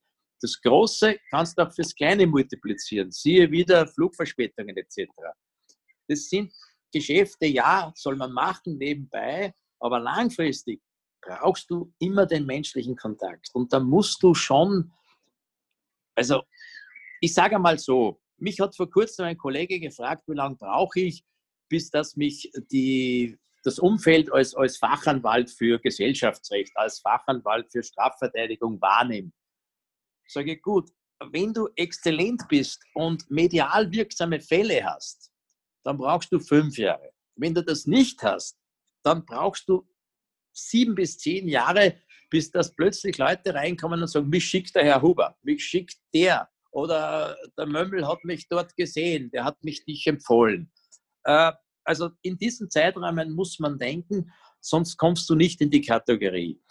Das 0.41 0.61
Große 0.61 1.17
kannst 1.31 1.57
du 1.57 1.63
auch 1.63 1.73
fürs 1.73 1.93
Kleine 1.93 2.25
multiplizieren. 2.25 3.11
Siehe 3.11 3.51
wieder 3.51 3.87
Flugverspätungen 3.87 4.77
etc. 4.77 5.11
Das 6.07 6.29
sind 6.29 6.53
Geschäfte, 6.93 7.45
ja, 7.45 7.91
soll 7.95 8.15
man 8.15 8.31
machen 8.31 8.77
nebenbei, 8.77 9.53
aber 9.79 9.99
langfristig 9.99 10.81
brauchst 11.21 11.69
du 11.69 11.93
immer 11.99 12.25
den 12.25 12.45
menschlichen 12.45 12.95
Kontakt. 12.95 13.49
Und 13.53 13.73
da 13.73 13.79
musst 13.79 14.23
du 14.23 14.33
schon, 14.33 14.91
also 16.15 16.43
ich 17.21 17.33
sage 17.33 17.59
mal 17.59 17.77
so, 17.77 18.21
mich 18.37 18.59
hat 18.59 18.75
vor 18.75 18.89
kurzem 18.89 19.25
ein 19.25 19.37
Kollege 19.37 19.79
gefragt, 19.79 20.23
wie 20.27 20.35
lange 20.35 20.55
brauche 20.55 21.01
ich, 21.01 21.23
bis 21.69 21.89
dass 21.89 22.15
mich 22.15 22.51
die, 22.71 23.37
das 23.63 23.79
Umfeld 23.79 24.31
als, 24.31 24.55
als 24.55 24.77
Fachanwalt 24.77 25.49
für 25.49 25.79
Gesellschaftsrecht, 25.79 26.71
als 26.75 26.99
Fachanwalt 26.99 27.71
für 27.71 27.83
Strafverteidigung 27.83 28.79
wahrnimmt. 28.81 29.33
Sage 30.27 30.53
ich, 30.53 30.61
gut, 30.61 30.89
wenn 31.31 31.53
du 31.53 31.67
exzellent 31.75 32.47
bist 32.47 32.81
und 32.93 33.29
medial 33.29 33.91
wirksame 33.91 34.39
Fälle 34.39 34.83
hast, 34.85 35.31
dann 35.83 35.97
brauchst 35.97 36.31
du 36.31 36.39
fünf 36.39 36.77
Jahre. 36.77 37.11
Wenn 37.35 37.53
du 37.53 37.63
das 37.63 37.85
nicht 37.85 38.21
hast, 38.23 38.57
dann 39.03 39.25
brauchst 39.25 39.67
du 39.67 39.87
sieben 40.67 40.95
bis 40.95 41.17
zehn 41.17 41.47
Jahre, 41.47 41.95
bis 42.29 42.51
das 42.51 42.75
plötzlich 42.75 43.17
Leute 43.17 43.53
reinkommen 43.53 44.01
und 44.01 44.07
sagen, 44.07 44.29
mich 44.29 44.45
schickt 44.45 44.75
der 44.75 44.83
Herr 44.83 45.01
Huber, 45.01 45.37
mich 45.41 45.63
schickt 45.63 45.97
der 46.13 46.49
oder 46.71 47.35
der 47.57 47.65
Mömmel 47.65 48.07
hat 48.07 48.23
mich 48.23 48.47
dort 48.47 48.75
gesehen, 48.75 49.31
der 49.31 49.43
hat 49.43 49.63
mich 49.63 49.85
nicht 49.87 50.05
empfohlen. 50.07 50.71
Äh, 51.23 51.51
also 51.83 52.11
in 52.21 52.37
diesen 52.37 52.69
Zeiträumen 52.69 53.31
muss 53.31 53.59
man 53.59 53.79
denken, 53.79 54.31
sonst 54.61 54.97
kommst 54.97 55.29
du 55.29 55.35
nicht 55.35 55.61
in 55.61 55.71
die 55.71 55.81
Kategorie. 55.81 56.61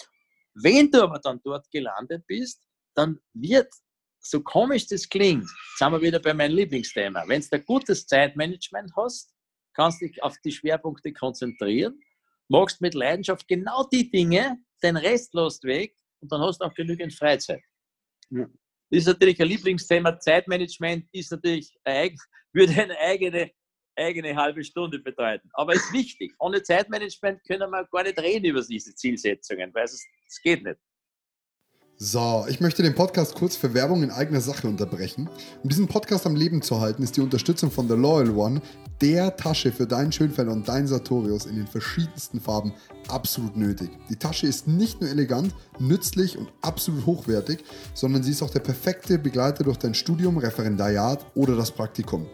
Wenn 0.55 0.91
du 0.91 1.03
aber 1.03 1.19
dann 1.19 1.41
dort 1.43 1.69
gelandet 1.71 2.25
bist, 2.27 2.65
dann 2.95 3.19
wird, 3.33 3.73
so 4.21 4.41
komisch 4.43 4.87
das 4.87 5.09
klingt, 5.09 5.49
sind 5.77 5.93
wir 5.93 6.01
wieder 6.01 6.19
bei 6.21 6.35
meinem 6.35 6.57
Lieblingsthema, 6.57 7.25
wenn 7.27 7.41
du 7.41 7.49
ein 7.53 7.65
gutes 7.65 8.07
Zeitmanagement 8.07 8.93
hast, 8.97 9.35
kannst 9.75 10.03
du 10.03 10.07
dich 10.07 10.23
auf 10.23 10.37
die 10.45 10.53
Schwerpunkte 10.53 11.13
konzentrieren 11.13 11.99
machst 12.49 12.81
mit 12.81 12.95
Leidenschaft 12.95 13.47
genau 13.47 13.87
die 13.93 14.11
Dinge, 14.11 14.59
den 14.83 14.97
Rest 14.97 15.35
lässt 15.35 15.65
weg 15.65 15.95
und 16.21 16.33
dann 16.33 16.41
hast 16.41 16.61
du 16.61 16.65
auch 16.65 16.75
genügend 16.75 17.15
Freizeit. 17.15 17.63
Ja. 18.31 18.47
Das 18.91 19.01
ist 19.01 19.07
natürlich 19.07 19.41
ein 19.41 19.49
Lieblingsthema. 19.49 20.19
Zeitmanagement 20.19 21.07
ist 21.13 21.31
natürlich, 21.31 21.75
würde 22.53 22.73
eine 22.73 22.99
eigene, 22.99 23.51
eigene 23.97 24.35
halbe 24.35 24.65
Stunde 24.65 24.99
bedeuten. 24.99 25.49
Aber 25.53 25.75
ist 25.75 25.93
wichtig. 25.93 26.35
Ohne 26.39 26.63
Zeitmanagement 26.63 27.45
können 27.47 27.71
wir 27.71 27.87
gar 27.91 28.03
nicht 28.03 28.19
reden 28.19 28.47
über 28.47 28.63
diese 28.63 28.95
Zielsetzungen, 28.95 29.73
weil 29.75 29.85
es, 29.85 30.07
es 30.27 30.41
geht 30.41 30.65
nicht. 30.65 30.79
So, 32.01 32.47
ich 32.49 32.61
möchte 32.61 32.85
den 32.85 32.95
Podcast 32.95 33.35
kurz 33.35 33.57
für 33.57 33.75
Werbung 33.75 34.05
in 34.05 34.13
eigener 34.13 34.41
Sache 34.41 34.69
unterbrechen. 34.69 35.29
Um 35.65 35.69
diesen 35.69 35.89
Podcast 35.89 36.27
am 36.27 36.37
Leben 36.37 36.63
zu 36.63 36.81
halten, 36.81 37.03
ist 37.03 37.17
die 37.17 37.21
Unterstützung 37.21 37.73
von 37.73 37.89
The 37.89 37.95
Loyal 37.95 38.31
One 38.37 38.63
der 39.01 39.35
Tasche 39.37 39.73
für 39.73 39.85
deinen 39.85 40.13
Schönfelder 40.13 40.53
und 40.53 40.69
deinen 40.69 40.87
Sartorius 40.87 41.47
in 41.47 41.57
den 41.57 41.67
verschiedensten 41.67 42.41
Farben 42.41 42.73
absolut 43.09 43.57
nötig. 43.57 43.91
Die 44.09 44.15
Tasche 44.15 44.47
ist 44.47 44.69
nicht 44.69 45.01
nur 45.01 45.11
elegant, 45.11 45.53
nützlich 45.81 46.39
und 46.39 46.53
absolut 46.63 47.05
hochwertig, 47.05 47.65
sondern 47.95 48.23
sie 48.23 48.31
ist 48.31 48.45
auch 48.45 48.51
der 48.51 48.61
perfekte 48.61 49.19
Begleiter 49.19 49.65
durch 49.65 49.79
dein 49.79 49.95
Studium, 49.95 50.39
Referendariat 50.39 51.27
oder 51.35 51.57
das 51.57 51.73
Praktikum. 51.73 52.29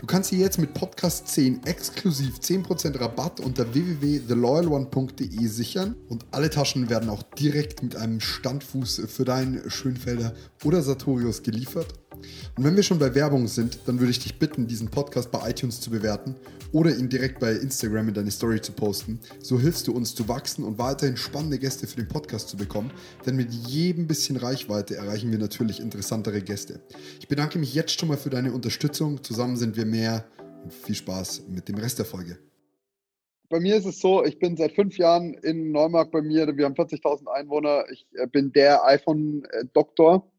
Du 0.00 0.06
kannst 0.06 0.30
sie 0.30 0.38
jetzt 0.38 0.58
mit 0.58 0.74
Podcast 0.74 1.28
10 1.28 1.64
exklusiv 1.64 2.38
10% 2.38 3.00
Rabatt 3.00 3.40
unter 3.40 3.72
www.theloyalone.de 3.74 5.46
sichern 5.46 5.96
und 6.08 6.24
alle 6.30 6.50
Taschen 6.50 6.88
werden 6.88 7.10
auch 7.10 7.22
direkt 7.22 7.82
mit 7.82 7.96
einem 7.96 8.20
Standfuß 8.20 9.02
für 9.08 9.24
deinen 9.24 9.70
Schönfelder 9.70 10.34
oder 10.64 10.82
Sartorius 10.82 11.42
geliefert. 11.42 11.94
Und 12.56 12.64
wenn 12.64 12.76
wir 12.76 12.82
schon 12.82 12.98
bei 12.98 13.14
Werbung 13.14 13.48
sind, 13.48 13.78
dann 13.86 13.98
würde 13.98 14.10
ich 14.10 14.18
dich 14.18 14.38
bitten, 14.38 14.66
diesen 14.66 14.88
Podcast 14.88 15.30
bei 15.30 15.50
iTunes 15.50 15.80
zu 15.80 15.90
bewerten 15.90 16.34
oder 16.72 16.96
ihn 16.96 17.08
direkt 17.08 17.40
bei 17.40 17.52
Instagram 17.52 18.08
in 18.08 18.14
deine 18.14 18.30
Story 18.30 18.60
zu 18.60 18.72
posten. 18.72 19.20
So 19.40 19.58
hilfst 19.58 19.86
du 19.86 19.92
uns 19.92 20.14
zu 20.14 20.28
wachsen 20.28 20.64
und 20.64 20.78
weiterhin 20.78 21.16
spannende 21.16 21.58
Gäste 21.58 21.86
für 21.86 21.96
den 21.96 22.08
Podcast 22.08 22.48
zu 22.48 22.56
bekommen, 22.56 22.90
denn 23.26 23.36
mit 23.36 23.52
jedem 23.52 24.06
bisschen 24.06 24.36
Reichweite 24.36 24.96
erreichen 24.96 25.30
wir 25.30 25.38
natürlich 25.38 25.80
interessantere 25.80 26.42
Gäste. 26.42 26.80
Ich 27.20 27.28
bedanke 27.28 27.58
mich 27.58 27.74
jetzt 27.74 27.98
schon 27.98 28.08
mal 28.08 28.18
für 28.18 28.30
deine 28.30 28.52
Unterstützung. 28.52 29.22
Zusammen 29.22 29.56
sind 29.56 29.76
wir 29.76 29.86
mehr 29.86 30.24
und 30.64 30.72
viel 30.72 30.94
Spaß 30.94 31.44
mit 31.48 31.68
dem 31.68 31.76
Rest 31.76 31.98
der 31.98 32.06
Folge. 32.06 32.38
Bei 33.50 33.60
mir 33.60 33.76
ist 33.76 33.86
es 33.86 34.00
so, 34.00 34.24
ich 34.24 34.38
bin 34.38 34.56
seit 34.58 34.72
fünf 34.72 34.98
Jahren 34.98 35.32
in 35.34 35.72
Neumarkt 35.72 36.12
bei 36.12 36.20
mir. 36.20 36.54
Wir 36.54 36.66
haben 36.66 36.74
40.000 36.74 37.28
Einwohner. 37.28 37.84
Ich 37.90 38.06
äh, 38.12 38.26
bin 38.26 38.52
der 38.52 38.84
iPhone-Doktor. 38.84 40.30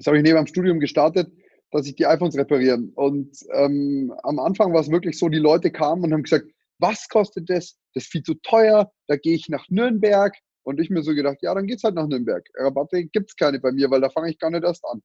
Das 0.00 0.06
habe 0.06 0.16
ich 0.16 0.22
neben 0.22 0.38
dem 0.38 0.46
Studium 0.46 0.80
gestartet, 0.80 1.30
dass 1.72 1.86
ich 1.86 1.94
die 1.94 2.06
iPhones 2.06 2.34
repariere. 2.34 2.78
Und 2.94 3.36
ähm, 3.52 4.14
am 4.22 4.38
Anfang 4.38 4.72
war 4.72 4.80
es 4.80 4.90
wirklich 4.90 5.18
so, 5.18 5.28
die 5.28 5.38
Leute 5.38 5.70
kamen 5.70 6.02
und 6.04 6.14
haben 6.14 6.22
gesagt, 6.22 6.46
was 6.78 7.06
kostet 7.10 7.50
das? 7.50 7.76
Das 7.92 8.04
ist 8.04 8.10
viel 8.10 8.22
zu 8.22 8.32
teuer, 8.36 8.90
da 9.08 9.16
gehe 9.16 9.34
ich 9.34 9.50
nach 9.50 9.68
Nürnberg. 9.68 10.34
Und 10.62 10.80
ich 10.80 10.88
mir 10.88 11.02
so 11.02 11.14
gedacht, 11.14 11.36
ja, 11.42 11.54
dann 11.54 11.66
geht's 11.66 11.84
halt 11.84 11.96
nach 11.96 12.06
Nürnberg. 12.06 12.48
Rabatte 12.54 13.04
gibt 13.04 13.30
es 13.30 13.36
keine 13.36 13.60
bei 13.60 13.72
mir, 13.72 13.90
weil 13.90 14.00
da 14.00 14.08
fange 14.08 14.30
ich 14.30 14.38
gar 14.38 14.50
nicht 14.50 14.64
erst 14.64 14.86
an. 14.86 15.02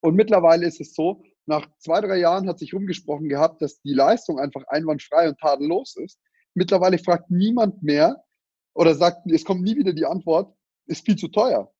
Und 0.00 0.14
mittlerweile 0.14 0.66
ist 0.66 0.80
es 0.80 0.94
so, 0.94 1.22
nach 1.44 1.68
zwei, 1.76 2.00
drei 2.00 2.16
Jahren 2.16 2.48
hat 2.48 2.58
sich 2.58 2.72
rumgesprochen 2.72 3.28
gehabt, 3.28 3.60
dass 3.60 3.78
die 3.82 3.92
Leistung 3.92 4.38
einfach 4.38 4.64
einwandfrei 4.68 5.28
und 5.28 5.38
tadellos 5.38 5.96
ist. 5.96 6.18
Mittlerweile 6.54 6.96
fragt 6.96 7.30
niemand 7.30 7.82
mehr 7.82 8.24
oder 8.72 8.94
sagt, 8.94 9.30
es 9.30 9.44
kommt 9.44 9.64
nie 9.64 9.76
wieder 9.76 9.92
die 9.92 10.06
Antwort, 10.06 10.56
ist 10.86 11.04
viel 11.04 11.16
zu 11.16 11.28
teuer. 11.28 11.70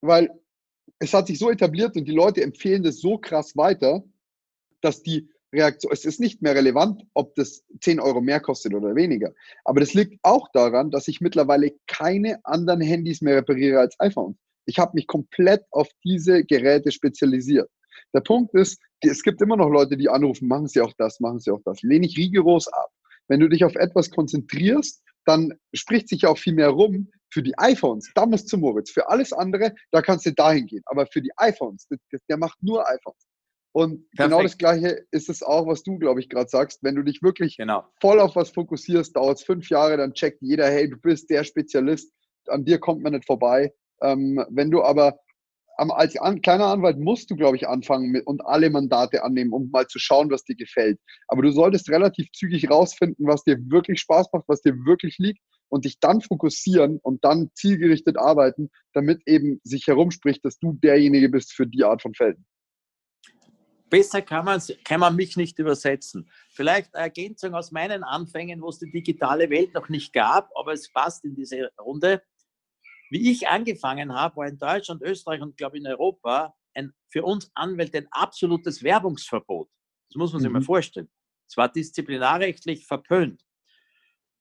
Weil 0.00 0.30
es 1.04 1.14
hat 1.14 1.26
sich 1.26 1.38
so 1.38 1.50
etabliert 1.50 1.96
und 1.96 2.06
die 2.06 2.12
Leute 2.12 2.42
empfehlen 2.42 2.82
das 2.82 3.00
so 3.00 3.18
krass 3.18 3.56
weiter, 3.56 4.04
dass 4.80 5.02
die 5.02 5.28
Reaktion, 5.52 5.92
es 5.92 6.04
ist 6.04 6.20
nicht 6.20 6.42
mehr 6.42 6.54
relevant, 6.54 7.02
ob 7.14 7.34
das 7.36 7.64
10 7.80 8.00
Euro 8.00 8.20
mehr 8.20 8.40
kostet 8.40 8.74
oder 8.74 8.94
weniger. 8.94 9.32
Aber 9.64 9.80
das 9.80 9.94
liegt 9.94 10.18
auch 10.22 10.48
daran, 10.52 10.90
dass 10.90 11.08
ich 11.08 11.20
mittlerweile 11.20 11.72
keine 11.86 12.44
anderen 12.44 12.80
Handys 12.80 13.20
mehr 13.20 13.36
repariere 13.36 13.78
als 13.78 13.94
iPhone. 14.00 14.36
Ich 14.66 14.78
habe 14.78 14.92
mich 14.94 15.06
komplett 15.06 15.62
auf 15.70 15.88
diese 16.02 16.44
Geräte 16.44 16.90
spezialisiert. 16.90 17.70
Der 18.12 18.20
Punkt 18.20 18.54
ist, 18.54 18.80
es 19.00 19.22
gibt 19.22 19.40
immer 19.42 19.56
noch 19.56 19.68
Leute, 19.68 19.96
die 19.96 20.08
anrufen, 20.08 20.48
machen 20.48 20.66
Sie 20.66 20.80
auch 20.80 20.92
das, 20.98 21.20
machen 21.20 21.38
Sie 21.38 21.50
auch 21.50 21.60
das. 21.64 21.82
Lehne 21.82 22.06
ich 22.06 22.16
rigoros 22.16 22.68
ab. 22.68 22.90
Wenn 23.28 23.40
du 23.40 23.48
dich 23.48 23.64
auf 23.64 23.74
etwas 23.74 24.10
konzentrierst, 24.10 25.02
dann 25.24 25.54
spricht 25.72 26.08
sich 26.08 26.26
auch 26.26 26.38
viel 26.38 26.54
mehr 26.54 26.70
rum, 26.70 27.10
für 27.34 27.42
die 27.42 27.58
iPhones, 27.58 28.10
da 28.14 28.24
musst 28.26 28.50
du 28.52 28.56
Moritz. 28.56 28.92
Für 28.92 29.08
alles 29.08 29.32
andere, 29.32 29.74
da 29.90 30.00
kannst 30.00 30.24
du 30.24 30.32
dahin 30.32 30.66
gehen. 30.66 30.82
Aber 30.86 31.06
für 31.06 31.20
die 31.20 31.32
iPhones, 31.36 31.88
der, 31.88 31.98
der 32.28 32.38
macht 32.38 32.62
nur 32.62 32.88
iPhones. 32.88 33.26
Und 33.72 33.90
genau 33.90 33.98
Perfekt. 33.98 34.16
genau 34.16 34.42
das 34.42 34.58
Gleiche 34.58 35.06
ist 35.10 35.28
es 35.28 35.42
auch, 35.42 35.66
was 35.66 35.82
du, 35.82 35.98
glaube 35.98 36.20
ich, 36.20 36.28
gerade 36.28 36.48
sagst. 36.48 36.78
Wenn 36.82 36.94
du 36.94 37.02
dich 37.02 37.22
wirklich 37.22 37.56
genau. 37.56 37.84
voll 38.00 38.20
auf 38.20 38.36
was 38.36 38.50
fokussierst, 38.50 39.16
dauert 39.16 39.38
es 39.38 39.44
fünf 39.44 39.68
Jahre, 39.68 39.96
dann 39.96 40.14
checkt 40.14 40.40
jeder, 40.42 40.66
hey, 40.66 40.88
du 40.88 40.96
bist 40.96 41.28
der 41.28 41.42
Spezialist, 41.42 42.12
an 42.46 42.64
dir 42.64 42.78
kommt 42.78 43.02
man 43.02 43.14
nicht 43.14 43.26
vorbei. 43.26 43.74
Ähm, 44.00 44.44
wenn 44.50 44.70
du 44.70 44.84
aber 44.84 45.18
als 45.76 46.16
an, 46.16 46.40
kleiner 46.40 46.66
Anwalt 46.66 47.00
musst 47.00 47.32
du, 47.32 47.34
glaube 47.34 47.56
ich, 47.56 47.66
anfangen 47.66 48.12
mit, 48.12 48.24
und 48.28 48.46
alle 48.46 48.70
Mandate 48.70 49.24
annehmen, 49.24 49.52
um 49.52 49.70
mal 49.72 49.88
zu 49.88 49.98
schauen, 49.98 50.30
was 50.30 50.44
dir 50.44 50.54
gefällt. 50.54 51.00
Aber 51.26 51.42
du 51.42 51.50
solltest 51.50 51.90
relativ 51.90 52.30
zügig 52.30 52.70
rausfinden, 52.70 53.26
was 53.26 53.42
dir 53.42 53.58
wirklich 53.70 53.98
Spaß 53.98 54.28
macht, 54.32 54.44
was 54.46 54.62
dir 54.62 54.74
wirklich 54.86 55.18
liegt 55.18 55.40
und 55.68 55.84
dich 55.84 55.98
dann 56.00 56.20
fokussieren 56.20 56.98
und 57.02 57.24
dann 57.24 57.50
zielgerichtet 57.54 58.16
arbeiten, 58.18 58.70
damit 58.92 59.22
eben 59.26 59.60
sich 59.64 59.86
herumspricht, 59.86 60.44
dass 60.44 60.58
du 60.58 60.74
derjenige 60.74 61.28
bist 61.28 61.52
für 61.52 61.66
die 61.66 61.84
Art 61.84 62.02
von 62.02 62.14
Felden. 62.14 62.46
Besser 63.90 64.22
kann, 64.22 64.60
kann 64.84 65.00
man 65.00 65.14
mich 65.14 65.36
nicht 65.36 65.58
übersetzen. 65.58 66.28
Vielleicht 66.50 66.94
eine 66.94 67.04
Ergänzung 67.04 67.54
aus 67.54 67.70
meinen 67.70 68.02
Anfängen, 68.02 68.60
wo 68.60 68.68
es 68.68 68.78
die 68.78 68.90
digitale 68.90 69.50
Welt 69.50 69.74
noch 69.74 69.88
nicht 69.88 70.12
gab, 70.12 70.50
aber 70.56 70.72
es 70.72 70.92
passt 70.92 71.24
in 71.24 71.34
diese 71.34 71.70
Runde. 71.78 72.22
Wie 73.10 73.30
ich 73.30 73.48
angefangen 73.48 74.12
habe, 74.14 74.36
war 74.36 74.48
in 74.48 74.58
Deutschland, 74.58 75.02
Österreich 75.02 75.40
und 75.42 75.56
glaube 75.56 75.78
in 75.78 75.86
Europa 75.86 76.54
ein, 76.74 76.92
für 77.08 77.22
uns 77.22 77.50
Anwälte 77.54 77.98
ein 77.98 78.08
absolutes 78.10 78.82
Werbungsverbot. 78.82 79.68
Das 80.08 80.16
muss 80.16 80.32
man 80.32 80.40
sich 80.40 80.48
mhm. 80.48 80.54
mal 80.54 80.62
vorstellen. 80.62 81.08
Es 81.48 81.56
war 81.56 81.68
disziplinarrechtlich 81.70 82.86
verpönt. 82.86 83.44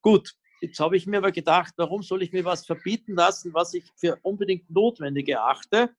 Gut, 0.01 0.33
Jetzt 0.63 0.80
habe 0.80 0.95
ich 0.95 1.06
mir 1.06 1.17
aber 1.17 1.34
gedacht, 1.34 1.73
warum 1.76 2.04
soll 2.04 2.23
ich 2.23 2.32
mir 2.32 2.45
was 2.45 2.65
verbieten 2.65 3.15
lassen, 3.15 3.54
was 3.54 3.73
ich 3.73 3.84
für 3.97 4.17
unbedingt 4.21 4.69
notwendig 4.69 5.28
erachte? 5.28 5.93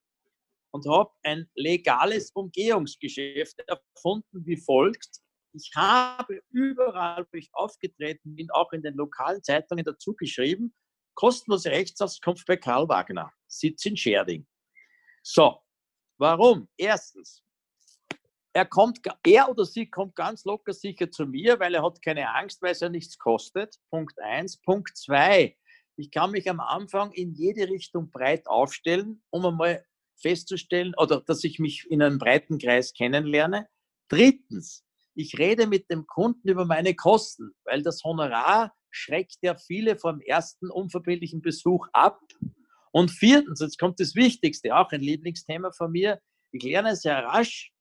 Und 0.70 0.88
habe 0.88 1.12
ein 1.22 1.46
legales 1.54 2.30
Umgehungsgeschäft 2.30 3.62
erfunden 3.68 4.46
wie 4.46 4.56
folgt. 4.56 5.20
Ich 5.52 5.70
habe 5.76 6.40
überall, 6.48 7.26
wo 7.30 7.36
ich 7.36 7.50
aufgetreten 7.52 8.34
bin, 8.36 8.50
auch 8.52 8.72
in 8.72 8.82
den 8.82 8.94
lokalen 8.94 9.42
Zeitungen 9.42 9.84
dazu 9.84 10.14
geschrieben, 10.14 10.74
kostenlose 11.12 11.70
Rechtsauskunft 11.70 12.46
bei 12.46 12.56
Karl 12.56 12.88
Wagner, 12.88 13.30
Sitz 13.46 13.84
in 13.84 13.98
Scherding. 13.98 14.46
So, 15.22 15.60
warum? 16.16 16.70
Erstens, 16.78 17.43
er 18.54 18.64
kommt, 18.64 19.00
er 19.26 19.48
oder 19.50 19.64
sie 19.64 19.90
kommt 19.90 20.14
ganz 20.14 20.44
locker 20.44 20.72
sicher 20.72 21.10
zu 21.10 21.26
mir, 21.26 21.58
weil 21.58 21.74
er 21.74 21.82
hat 21.82 22.00
keine 22.02 22.32
Angst, 22.34 22.62
weil 22.62 22.70
es 22.70 22.80
ja 22.80 22.88
nichts 22.88 23.18
kostet. 23.18 23.76
Punkt 23.90 24.18
eins. 24.20 24.58
Punkt 24.58 24.96
zwei. 24.96 25.56
Ich 25.96 26.12
kann 26.12 26.30
mich 26.30 26.48
am 26.48 26.60
Anfang 26.60 27.12
in 27.12 27.34
jede 27.34 27.68
Richtung 27.68 28.10
breit 28.10 28.46
aufstellen, 28.46 29.22
um 29.30 29.44
einmal 29.44 29.84
festzustellen 30.20 30.94
oder 30.96 31.20
dass 31.20 31.42
ich 31.42 31.58
mich 31.58 31.86
in 31.90 32.00
einem 32.00 32.18
breiten 32.18 32.58
Kreis 32.58 32.92
kennenlerne. 32.92 33.68
Drittens, 34.08 34.84
ich 35.16 35.36
rede 35.36 35.66
mit 35.66 35.90
dem 35.90 36.06
Kunden 36.06 36.48
über 36.48 36.64
meine 36.64 36.94
Kosten, 36.94 37.50
weil 37.64 37.82
das 37.82 38.04
Honorar 38.04 38.72
schreckt 38.90 39.38
ja 39.42 39.56
viele 39.56 39.96
vom 39.96 40.20
ersten 40.20 40.70
unverbindlichen 40.70 41.42
Besuch 41.42 41.88
ab. 41.92 42.20
Und 42.92 43.10
viertens, 43.10 43.58
jetzt 43.58 43.80
kommt 43.80 43.98
das 43.98 44.14
Wichtigste, 44.14 44.76
auch 44.76 44.92
ein 44.92 45.00
Lieblingsthema 45.00 45.72
von 45.72 45.90
mir. 45.90 46.20
Ich 46.52 46.62
lerne 46.62 46.94
sehr 46.94 47.24
rasch, 47.24 47.73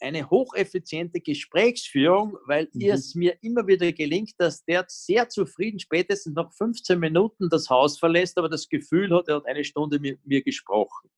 eine 0.00 0.28
hocheffiziente 0.28 1.20
Gesprächsführung, 1.20 2.36
weil 2.46 2.68
mhm. 2.72 2.90
es 2.90 3.14
mir 3.14 3.36
immer 3.42 3.66
wieder 3.66 3.90
gelingt, 3.92 4.32
dass 4.38 4.64
der 4.64 4.84
sehr 4.88 5.28
zufrieden 5.28 5.78
spätestens 5.78 6.34
nach 6.34 6.52
15 6.52 6.98
Minuten 6.98 7.48
das 7.48 7.70
Haus 7.70 7.98
verlässt, 7.98 8.38
aber 8.38 8.48
das 8.48 8.68
Gefühl 8.68 9.14
hat, 9.14 9.28
er 9.28 9.36
hat 9.36 9.46
eine 9.46 9.64
Stunde 9.64 9.98
mit 9.98 10.24
mir 10.26 10.42
gesprochen. 10.42 11.10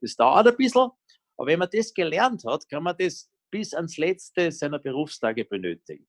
Das 0.00 0.16
dauert 0.16 0.46
ein 0.46 0.56
bisschen, 0.56 0.90
aber 1.36 1.46
wenn 1.46 1.58
man 1.58 1.68
das 1.72 1.92
gelernt 1.92 2.44
hat, 2.44 2.68
kann 2.68 2.82
man 2.82 2.96
das 2.98 3.30
bis 3.50 3.74
ans 3.74 3.96
letzte 3.96 4.50
seiner 4.52 4.78
Berufstage 4.78 5.44
benötigen. 5.44 6.06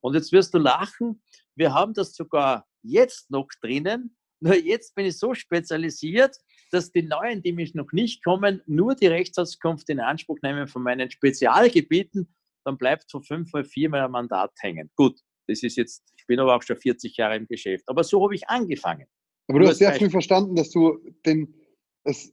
Und 0.00 0.14
jetzt 0.14 0.32
wirst 0.32 0.54
du 0.54 0.58
lachen, 0.58 1.22
wir 1.54 1.72
haben 1.72 1.94
das 1.94 2.14
sogar 2.14 2.66
jetzt 2.82 3.30
noch 3.30 3.48
drinnen, 3.60 4.16
nur 4.40 4.54
jetzt 4.54 4.94
bin 4.94 5.06
ich 5.06 5.18
so 5.18 5.34
spezialisiert, 5.34 6.36
dass 6.70 6.92
die 6.92 7.02
Neuen, 7.02 7.42
die 7.42 7.52
mich 7.52 7.74
noch 7.74 7.92
nicht 7.92 8.24
kommen, 8.24 8.62
nur 8.66 8.94
die 8.94 9.06
Rechtsauskunft 9.06 9.88
in 9.88 10.00
Anspruch 10.00 10.38
nehmen 10.42 10.66
von 10.68 10.82
meinen 10.82 11.10
Spezialgebieten, 11.10 12.28
dann 12.64 12.78
bleibt 12.78 13.10
von 13.10 13.22
fünf 13.22 13.52
mal 13.52 13.64
viermal 13.64 14.02
ein 14.02 14.10
Mandat 14.10 14.52
hängen. 14.60 14.90
Gut, 14.96 15.20
das 15.46 15.62
ist 15.62 15.76
jetzt, 15.76 16.02
ich 16.16 16.26
bin 16.26 16.40
aber 16.40 16.56
auch 16.56 16.62
schon 16.62 16.76
40 16.76 17.16
Jahre 17.16 17.36
im 17.36 17.46
Geschäft, 17.46 17.84
aber 17.88 18.04
so 18.04 18.22
habe 18.22 18.34
ich 18.34 18.48
angefangen. 18.48 19.06
Aber 19.48 19.60
du 19.60 19.68
hast 19.68 19.78
sehr 19.78 19.94
früh 19.94 20.10
verstanden, 20.10 20.56
dass 20.56 20.70
du 20.70 20.98
den, 21.24 21.54
es, 22.02 22.32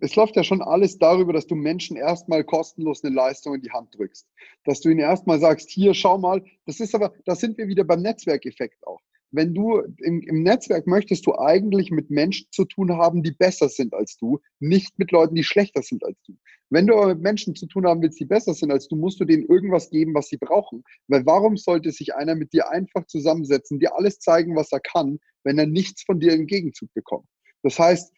es 0.00 0.16
läuft 0.16 0.36
ja 0.36 0.44
schon 0.44 0.62
alles 0.62 0.98
darüber, 0.98 1.34
dass 1.34 1.46
du 1.46 1.54
Menschen 1.54 1.96
erstmal 1.96 2.44
kostenlos 2.44 3.04
eine 3.04 3.14
Leistung 3.14 3.54
in 3.54 3.60
die 3.60 3.70
Hand 3.70 3.94
drückst. 3.94 4.26
Dass 4.64 4.80
du 4.80 4.88
ihnen 4.88 5.00
erstmal 5.00 5.38
sagst, 5.38 5.70
hier, 5.70 5.92
schau 5.92 6.16
mal, 6.16 6.42
das 6.64 6.80
ist 6.80 6.94
aber, 6.94 7.12
da 7.26 7.34
sind 7.34 7.58
wir 7.58 7.68
wieder 7.68 7.84
beim 7.84 8.00
Netzwerkeffekt 8.00 8.86
auch 8.86 9.00
wenn 9.30 9.54
du 9.54 9.80
im, 9.98 10.20
im, 10.20 10.42
Netzwerk 10.42 10.86
möchtest 10.86 11.26
du 11.26 11.36
eigentlich 11.36 11.90
mit 11.90 12.10
Menschen 12.10 12.46
zu 12.50 12.64
tun 12.64 12.92
haben, 12.92 13.22
die 13.22 13.32
besser 13.32 13.68
sind 13.68 13.94
als 13.94 14.16
du, 14.16 14.40
nicht 14.60 14.98
mit 14.98 15.10
Leuten, 15.10 15.34
die 15.34 15.44
schlechter 15.44 15.82
sind 15.82 16.04
als 16.04 16.16
du. 16.26 16.36
Wenn 16.70 16.86
du 16.86 16.94
aber 16.94 17.08
mit 17.08 17.22
Menschen 17.22 17.54
zu 17.54 17.66
tun 17.66 17.86
haben 17.86 18.02
willst, 18.02 18.18
die 18.18 18.24
besser 18.24 18.54
sind 18.54 18.72
als 18.72 18.88
du, 18.88 18.96
musst 18.96 19.20
du 19.20 19.24
denen 19.24 19.46
irgendwas 19.46 19.90
geben, 19.90 20.14
was 20.14 20.28
sie 20.28 20.36
brauchen. 20.36 20.82
Weil 21.08 21.24
warum 21.26 21.56
sollte 21.56 21.92
sich 21.92 22.14
einer 22.14 22.34
mit 22.34 22.52
dir 22.52 22.70
einfach 22.70 23.06
zusammensetzen, 23.06 23.78
dir 23.78 23.94
alles 23.96 24.18
zeigen, 24.18 24.56
was 24.56 24.72
er 24.72 24.80
kann, 24.80 25.18
wenn 25.44 25.58
er 25.58 25.66
nichts 25.66 26.02
von 26.02 26.18
dir 26.18 26.32
im 26.32 26.46
Gegenzug 26.46 26.92
bekommt? 26.94 27.28
Das 27.62 27.78
heißt, 27.78 28.12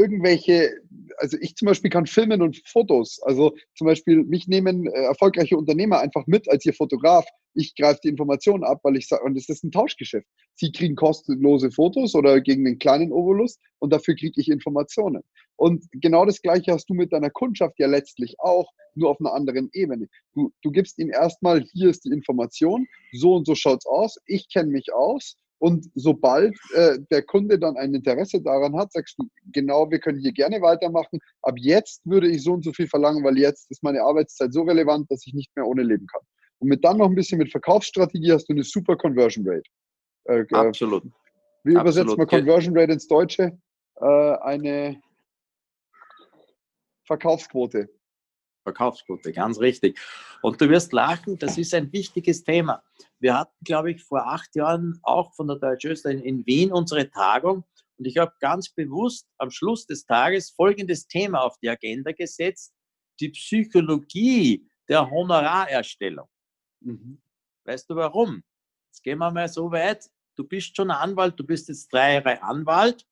irgendwelche, 0.00 0.70
also 1.18 1.36
ich 1.40 1.54
zum 1.54 1.66
Beispiel 1.66 1.90
kann 1.90 2.06
filmen 2.06 2.40
und 2.40 2.60
Fotos. 2.66 3.20
Also 3.22 3.54
zum 3.76 3.86
Beispiel, 3.86 4.24
mich 4.24 4.48
nehmen 4.48 4.86
äh, 4.86 5.02
erfolgreiche 5.02 5.56
Unternehmer 5.56 6.00
einfach 6.00 6.26
mit 6.26 6.50
als 6.50 6.64
ihr 6.64 6.74
Fotograf. 6.74 7.26
Ich 7.54 7.74
greife 7.74 8.00
die 8.04 8.08
Informationen 8.08 8.64
ab, 8.64 8.80
weil 8.82 8.96
ich 8.96 9.08
sage, 9.08 9.24
und 9.24 9.36
es 9.36 9.48
ist 9.48 9.64
ein 9.64 9.72
Tauschgeschäft. 9.72 10.26
Sie 10.54 10.72
kriegen 10.72 10.94
kostenlose 10.94 11.70
Fotos 11.70 12.14
oder 12.14 12.40
gegen 12.40 12.66
einen 12.66 12.78
kleinen 12.78 13.12
Obolus 13.12 13.58
und 13.78 13.92
dafür 13.92 14.14
kriege 14.14 14.40
ich 14.40 14.48
Informationen. 14.48 15.22
Und 15.56 15.84
genau 15.92 16.24
das 16.24 16.40
Gleiche 16.40 16.72
hast 16.72 16.88
du 16.88 16.94
mit 16.94 17.12
deiner 17.12 17.30
Kundschaft 17.30 17.78
ja 17.78 17.86
letztlich 17.86 18.36
auch, 18.38 18.70
nur 18.94 19.10
auf 19.10 19.20
einer 19.20 19.34
anderen 19.34 19.68
Ebene. 19.72 20.08
Du, 20.34 20.52
du 20.62 20.70
gibst 20.70 20.98
ihm 20.98 21.10
erstmal, 21.10 21.62
hier 21.72 21.90
ist 21.90 22.04
die 22.04 22.10
Information, 22.10 22.86
so 23.12 23.34
und 23.34 23.46
so 23.46 23.54
schaut's 23.54 23.86
aus, 23.86 24.16
ich 24.26 24.48
kenne 24.52 24.70
mich 24.70 24.92
aus 24.92 25.36
und 25.60 25.90
sobald 25.94 26.56
äh, 26.74 26.98
der 27.10 27.22
Kunde 27.22 27.58
dann 27.58 27.76
ein 27.76 27.94
Interesse 27.94 28.40
daran 28.40 28.74
hat, 28.76 28.92
sagst 28.92 29.18
du, 29.18 29.28
genau, 29.52 29.90
wir 29.90 29.98
können 29.98 30.18
hier 30.18 30.32
gerne 30.32 30.62
weitermachen. 30.62 31.20
Ab 31.42 31.54
jetzt 31.58 32.00
würde 32.06 32.28
ich 32.28 32.42
so 32.42 32.54
und 32.54 32.64
so 32.64 32.72
viel 32.72 32.88
verlangen, 32.88 33.22
weil 33.22 33.38
jetzt 33.38 33.70
ist 33.70 33.82
meine 33.82 34.02
Arbeitszeit 34.02 34.54
so 34.54 34.62
relevant, 34.62 35.10
dass 35.10 35.26
ich 35.26 35.34
nicht 35.34 35.54
mehr 35.54 35.66
ohne 35.66 35.82
leben 35.82 36.06
kann. 36.06 36.22
Und 36.60 36.68
mit 36.68 36.82
dann 36.82 36.96
noch 36.96 37.08
ein 37.08 37.14
bisschen 37.14 37.36
mit 37.36 37.50
Verkaufsstrategie 37.50 38.32
hast 38.32 38.46
du 38.48 38.54
eine 38.54 38.62
super 38.62 38.96
Conversion 38.96 39.46
Rate. 39.46 39.68
Äh, 40.24 40.40
äh 40.40 40.54
Absolut. 40.54 41.04
Wie 41.64 41.74
übersetzt 41.74 42.16
man 42.16 42.26
Conversion 42.26 42.76
Rate 42.76 42.92
ins 42.92 43.06
Deutsche? 43.06 43.52
Äh, 43.96 44.06
eine 44.06 44.98
Verkaufsquote. 47.04 47.90
Verkaufsquote, 48.62 49.32
ganz 49.32 49.58
richtig. 49.58 49.98
Und 50.42 50.60
du 50.60 50.68
wirst 50.68 50.92
lachen, 50.92 51.38
das 51.38 51.56
ist 51.58 51.74
ein 51.74 51.92
wichtiges 51.92 52.44
Thema. 52.44 52.82
Wir 53.18 53.38
hatten, 53.38 53.56
glaube 53.64 53.92
ich, 53.92 54.02
vor 54.02 54.26
acht 54.26 54.54
Jahren 54.54 54.98
auch 55.02 55.34
von 55.34 55.48
der 55.48 55.56
Deutsche 55.56 55.88
Österreich 55.88 56.22
in 56.22 56.44
Wien 56.46 56.72
unsere 56.72 57.10
Tagung 57.10 57.64
und 58.00 58.06
ich 58.06 58.16
habe 58.16 58.32
ganz 58.40 58.70
bewusst 58.70 59.28
am 59.36 59.50
Schluss 59.50 59.84
des 59.84 60.06
Tages 60.06 60.48
folgendes 60.48 61.06
Thema 61.06 61.42
auf 61.42 61.58
die 61.58 61.68
Agenda 61.68 62.12
gesetzt, 62.12 62.72
die 63.20 63.28
Psychologie 63.28 64.66
der 64.88 65.10
Honorarerstellung. 65.10 66.26
Mhm. 66.80 67.20
Weißt 67.66 67.90
du 67.90 67.96
warum? 67.96 68.42
Jetzt 68.90 69.02
gehen 69.02 69.18
wir 69.18 69.30
mal 69.30 69.48
so 69.48 69.70
weit, 69.70 70.08
du 70.34 70.44
bist 70.44 70.74
schon 70.74 70.90
Anwalt, 70.90 71.38
du 71.38 71.44
bist 71.44 71.68
jetzt 71.68 71.92
drei 71.92 72.14
Jahre 72.14 72.42
Anwalt 72.42 73.06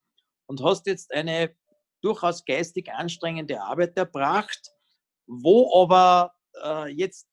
und 0.46 0.62
hast 0.64 0.86
jetzt 0.86 1.12
eine 1.12 1.54
durchaus 2.00 2.42
geistig 2.46 2.90
anstrengende 2.90 3.60
Arbeit 3.60 3.94
erbracht 3.94 4.72
wo 5.28 5.82
aber 5.82 6.34
äh, 6.64 6.90
jetzt 6.90 7.28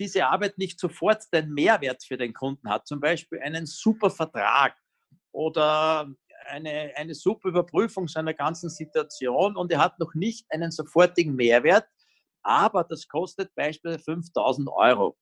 diese 0.00 0.26
Arbeit 0.26 0.58
nicht 0.58 0.80
sofort 0.80 1.22
den 1.32 1.52
Mehrwert 1.52 2.02
für 2.02 2.16
den 2.16 2.32
Kunden 2.32 2.68
hat, 2.68 2.88
zum 2.88 2.98
Beispiel 2.98 3.38
einen 3.40 3.66
super 3.66 4.10
Vertrag 4.10 4.74
oder 5.30 6.12
eine, 6.46 6.92
eine 6.96 7.14
super 7.14 7.50
Überprüfung 7.50 8.08
seiner 8.08 8.34
ganzen 8.34 8.68
Situation 8.68 9.56
und 9.56 9.70
er 9.70 9.78
hat 9.78 9.98
noch 10.00 10.14
nicht 10.14 10.46
einen 10.50 10.72
sofortigen 10.72 11.36
Mehrwert, 11.36 11.86
aber 12.42 12.84
das 12.84 13.06
kostet 13.06 13.54
beispielsweise 13.54 14.02
5000 14.02 14.68
Euro. 14.70 15.16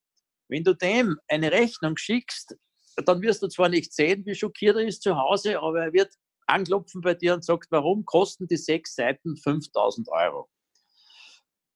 Wenn 0.49 0.65
du 0.65 0.75
dem 0.75 1.19
eine 1.29 1.53
Rechnung 1.53 1.97
schickst, 1.97 2.57
dann 3.05 3.23
wirst 3.23 3.43
du 3.43 3.49
zwar 3.49 3.69
nicht 3.69 3.93
sehen, 3.93 4.25
wie 4.25 4.35
schockiert 4.35 4.77
er 4.77 4.87
ist 4.87 5.03
zu 5.03 5.17
Hause, 5.17 5.61
aber 5.61 5.85
er 5.85 5.93
wird 5.93 6.15
anklopfen 6.47 7.01
bei 7.01 7.15
dir 7.15 7.35
und 7.35 7.45
sagt, 7.45 7.71
warum 7.71 8.05
kosten 8.05 8.47
die 8.49 8.57
sechs 8.57 8.95
Seiten 8.95 9.37
5000 9.37 10.09
Euro? 10.09 10.49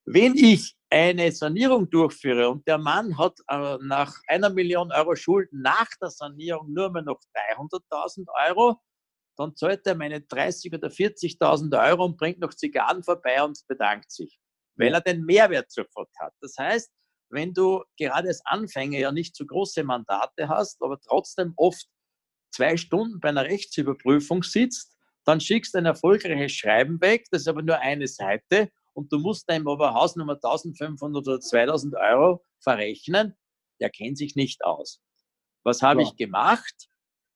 Wenn 0.06 0.36
ich 0.36 0.76
eine 0.90 1.32
Sanierung 1.32 1.88
durchführe 1.88 2.48
und 2.50 2.66
der 2.68 2.78
Mann 2.78 3.16
hat 3.18 3.38
äh, 3.48 3.78
nach 3.82 4.14
einer 4.28 4.50
Million 4.50 4.92
Euro 4.92 5.16
Schulden 5.16 5.62
nach 5.62 5.88
der 6.00 6.10
Sanierung 6.10 6.72
nur 6.72 6.90
mehr 6.90 7.02
noch 7.02 7.20
300.000 7.56 8.26
Euro, 8.48 8.80
dann 9.36 9.56
zahlt 9.56 9.86
er 9.86 9.94
meine 9.94 10.18
30.000 10.18 10.74
oder 10.76 10.88
40.000 10.88 11.88
Euro 11.90 12.04
und 12.04 12.16
bringt 12.16 12.38
noch 12.38 12.54
Zigarren 12.54 13.02
vorbei 13.02 13.42
und 13.42 13.58
bedankt 13.66 14.12
sich, 14.12 14.38
weil 14.76 14.94
er 14.94 15.00
den 15.00 15.24
Mehrwert 15.24 15.72
sofort 15.72 16.10
hat. 16.20 16.34
Das 16.40 16.54
heißt, 16.58 16.92
wenn 17.30 17.52
du 17.52 17.82
gerade 17.98 18.28
als 18.28 18.42
Anfänger 18.44 18.98
ja 18.98 19.10
nicht 19.10 19.34
so 19.34 19.46
große 19.46 19.82
Mandate 19.82 20.48
hast, 20.48 20.80
aber 20.82 21.00
trotzdem 21.00 21.54
oft 21.56 21.86
zwei 22.54 22.76
Stunden 22.76 23.18
bei 23.20 23.30
einer 23.30 23.44
Rechtsüberprüfung 23.44 24.42
sitzt, 24.42 24.96
dann 25.24 25.40
schickst 25.40 25.74
du 25.74 25.78
ein 25.78 25.86
erfolgreiches 25.86 26.52
Schreiben 26.52 27.00
weg, 27.00 27.24
das 27.30 27.42
ist 27.42 27.48
aber 27.48 27.62
nur 27.62 27.78
eine 27.78 28.06
Seite 28.06 28.70
und 28.94 29.12
du 29.12 29.18
musst 29.18 29.48
deinem 29.48 29.68
aber 29.68 29.94
Hausnummer 29.94 30.34
1500 30.34 31.26
oder 31.26 31.40
2000 31.40 31.94
Euro 31.96 32.44
verrechnen, 32.60 33.36
der 33.80 33.90
kennt 33.90 34.18
sich 34.18 34.34
nicht 34.36 34.64
aus. 34.64 35.00
Was 35.64 35.82
habe 35.82 36.02
ja. 36.02 36.08
ich 36.08 36.16
gemacht? 36.16 36.88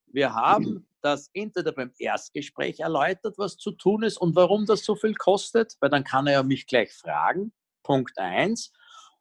Wir 0.06 0.34
haben 0.34 0.64
mhm. 0.64 0.88
das 1.02 1.30
entweder 1.34 1.72
beim 1.72 1.92
Erstgespräch 1.98 2.80
erläutert, 2.80 3.36
was 3.38 3.56
zu 3.56 3.72
tun 3.72 4.02
ist 4.02 4.18
und 4.18 4.36
warum 4.36 4.66
das 4.66 4.84
so 4.84 4.94
viel 4.94 5.14
kostet, 5.14 5.76
weil 5.80 5.90
dann 5.90 6.04
kann 6.04 6.26
er 6.26 6.34
ja 6.34 6.42
mich 6.42 6.66
gleich 6.66 6.92
fragen. 6.92 7.52
Punkt 7.82 8.16
eins. 8.18 8.72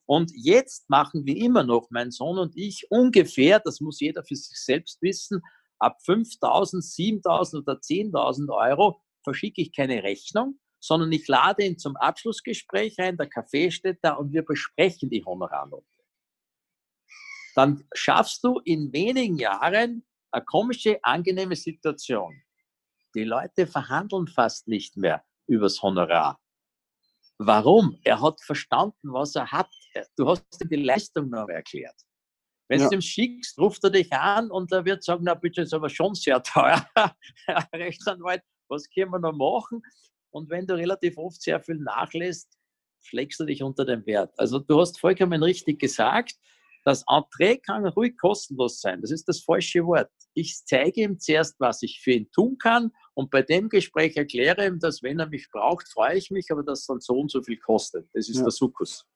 Und 0.05 0.31
jetzt 0.33 0.89
machen 0.89 1.25
wir 1.25 1.35
immer 1.35 1.63
noch, 1.63 1.87
mein 1.89 2.11
Sohn 2.11 2.37
und 2.37 2.55
ich, 2.55 2.89
ungefähr, 2.89 3.59
das 3.59 3.81
muss 3.81 3.99
jeder 3.99 4.23
für 4.23 4.35
sich 4.35 4.57
selbst 4.57 5.01
wissen, 5.01 5.41
ab 5.79 5.97
5.000, 6.05 6.81
7.000 7.23 7.57
oder 7.59 7.73
10.000 7.73 8.49
Euro 8.49 9.01
verschicke 9.23 9.61
ich 9.61 9.73
keine 9.75 10.03
Rechnung, 10.03 10.59
sondern 10.79 11.11
ich 11.11 11.27
lade 11.27 11.65
ihn 11.65 11.77
zum 11.77 11.95
Abschlussgespräch 11.95 12.97
ein, 12.99 13.17
der 13.17 13.27
Kaffee 13.27 13.71
steht 13.71 13.99
da 14.01 14.13
und 14.13 14.31
wir 14.31 14.43
besprechen 14.43 15.09
die 15.09 15.23
Honorarnote. 15.23 15.85
Dann 17.55 17.83
schaffst 17.93 18.43
du 18.43 18.59
in 18.65 18.93
wenigen 18.93 19.37
Jahren 19.37 20.05
eine 20.31 20.45
komische, 20.45 20.99
angenehme 21.03 21.55
Situation. 21.55 22.39
Die 23.15 23.23
Leute 23.23 23.65
verhandeln 23.65 24.27
fast 24.27 24.67
nicht 24.67 24.95
mehr 24.97 25.23
übers 25.47 25.81
Honorar. 25.81 26.39
Warum? 27.39 27.99
Er 28.03 28.21
hat 28.21 28.41
verstanden, 28.41 29.13
was 29.13 29.35
er 29.35 29.51
hat. 29.51 29.69
Du 30.15 30.27
hast 30.27 30.61
ihm 30.61 30.69
die 30.69 30.75
Leistung 30.75 31.29
noch 31.29 31.49
erklärt. 31.49 31.95
Wenn 32.69 32.81
ja. 32.81 32.89
du 32.89 32.95
ihm 32.95 33.01
schickst, 33.01 33.57
ruft 33.57 33.83
er 33.83 33.91
dich 33.91 34.11
an 34.11 34.51
und 34.51 34.71
er 34.71 34.83
wird 34.83 35.03
sagen, 35.03 35.23
na 35.23 35.33
bitte, 35.33 35.61
ist 35.61 35.73
aber 35.73 35.89
schon 35.89 36.15
sehr 36.15 36.41
teuer, 36.43 36.85
Rechtsanwalt, 37.73 38.43
was 38.67 38.89
können 38.89 39.11
wir 39.11 39.19
noch 39.19 39.33
machen? 39.33 39.81
Und 40.37 40.51
wenn 40.51 40.67
du 40.67 40.75
relativ 40.75 41.17
oft 41.17 41.41
sehr 41.41 41.59
viel 41.59 41.77
nachlässt, 41.77 42.47
schlägst 43.01 43.39
du 43.39 43.45
dich 43.45 43.63
unter 43.63 43.85
den 43.85 44.05
Wert. 44.05 44.31
Also 44.37 44.59
du 44.59 44.79
hast 44.79 44.99
vollkommen 44.99 45.41
richtig 45.41 45.79
gesagt, 45.79 46.35
das 46.85 47.03
Entree 47.09 47.57
kann 47.57 47.87
ruhig 47.87 48.15
kostenlos 48.17 48.79
sein. 48.79 49.01
Das 49.01 49.09
ist 49.09 49.27
das 49.27 49.39
falsche 49.39 49.83
Wort. 49.87 50.11
Ich 50.35 50.63
zeige 50.63 51.01
ihm 51.01 51.17
zuerst, 51.19 51.55
was 51.59 51.81
ich 51.81 52.01
für 52.03 52.11
ihn 52.11 52.29
tun 52.31 52.55
kann 52.59 52.91
und 53.15 53.31
bei 53.31 53.41
dem 53.41 53.67
Gespräch 53.67 54.15
erkläre 54.15 54.67
ihm, 54.67 54.77
dass 54.77 55.01
wenn 55.01 55.19
er 55.19 55.27
mich 55.27 55.49
braucht, 55.51 55.89
freue 55.91 56.17
ich 56.17 56.29
mich, 56.29 56.51
aber 56.51 56.61
dass 56.61 56.85
dann 56.85 56.99
so 56.99 57.15
und 57.15 57.31
so 57.31 57.41
viel 57.41 57.57
kostet. 57.57 58.07
Das 58.13 58.29
ist 58.29 58.37
ja. 58.37 58.43
der 58.43 58.51
Sukkus. 58.51 59.07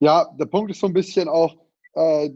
Ja, 0.00 0.26
der 0.40 0.46
Punkt 0.46 0.70
ist 0.70 0.80
so 0.80 0.86
ein 0.86 0.94
bisschen 0.94 1.28
auch, 1.28 1.54
äh, 1.92 2.30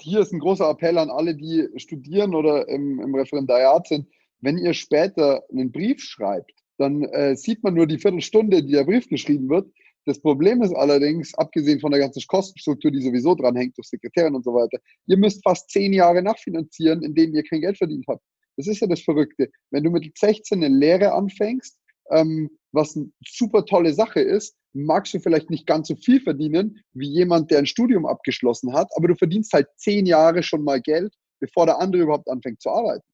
hier 0.00 0.20
ist 0.20 0.32
ein 0.32 0.40
großer 0.40 0.70
Appell 0.70 0.96
an 0.96 1.10
alle, 1.10 1.34
die 1.34 1.68
studieren 1.76 2.34
oder 2.34 2.66
im, 2.66 2.98
im 2.98 3.14
Referendariat 3.14 3.88
sind. 3.88 4.08
Wenn 4.40 4.56
ihr 4.56 4.72
später 4.72 5.42
einen 5.50 5.70
Brief 5.70 6.02
schreibt, 6.02 6.63
dann 6.78 7.02
äh, 7.04 7.36
sieht 7.36 7.62
man 7.62 7.74
nur 7.74 7.86
die 7.86 7.98
Viertelstunde, 7.98 8.62
die 8.62 8.72
der 8.72 8.84
Brief 8.84 9.08
geschrieben 9.08 9.48
wird. 9.48 9.70
Das 10.06 10.20
Problem 10.20 10.62
ist 10.62 10.74
allerdings, 10.74 11.34
abgesehen 11.34 11.80
von 11.80 11.90
der 11.90 12.00
ganzen 12.00 12.22
Kostenstruktur, 12.26 12.90
die 12.90 13.00
sowieso 13.00 13.34
dranhängt 13.34 13.78
durch 13.78 13.88
Sekretärin 13.88 14.34
und 14.34 14.44
so 14.44 14.52
weiter, 14.52 14.78
ihr 15.06 15.16
müsst 15.16 15.42
fast 15.42 15.70
zehn 15.70 15.92
Jahre 15.92 16.22
nachfinanzieren, 16.22 17.02
in 17.02 17.14
denen 17.14 17.34
ihr 17.34 17.42
kein 17.44 17.60
Geld 17.60 17.78
verdient 17.78 18.04
habt. 18.08 18.22
Das 18.56 18.66
ist 18.66 18.80
ja 18.80 18.86
das 18.86 19.00
Verrückte. 19.00 19.50
Wenn 19.70 19.84
du 19.84 19.90
mit 19.90 20.16
16 20.16 20.62
eine 20.62 20.76
Lehre 20.76 21.12
anfängst, 21.12 21.78
ähm, 22.10 22.50
was 22.72 22.96
eine 22.96 23.10
super 23.26 23.64
tolle 23.64 23.94
Sache 23.94 24.20
ist, 24.20 24.56
magst 24.74 25.14
du 25.14 25.20
vielleicht 25.20 25.50
nicht 25.50 25.66
ganz 25.66 25.88
so 25.88 25.96
viel 25.96 26.20
verdienen 26.20 26.82
wie 26.92 27.08
jemand, 27.08 27.50
der 27.50 27.58
ein 27.58 27.66
Studium 27.66 28.04
abgeschlossen 28.04 28.72
hat, 28.72 28.88
aber 28.96 29.08
du 29.08 29.14
verdienst 29.14 29.52
halt 29.52 29.68
zehn 29.76 30.04
Jahre 30.04 30.42
schon 30.42 30.64
mal 30.64 30.80
Geld, 30.80 31.14
bevor 31.40 31.66
der 31.66 31.78
andere 31.78 32.02
überhaupt 32.02 32.28
anfängt 32.28 32.60
zu 32.60 32.70
arbeiten. 32.70 33.04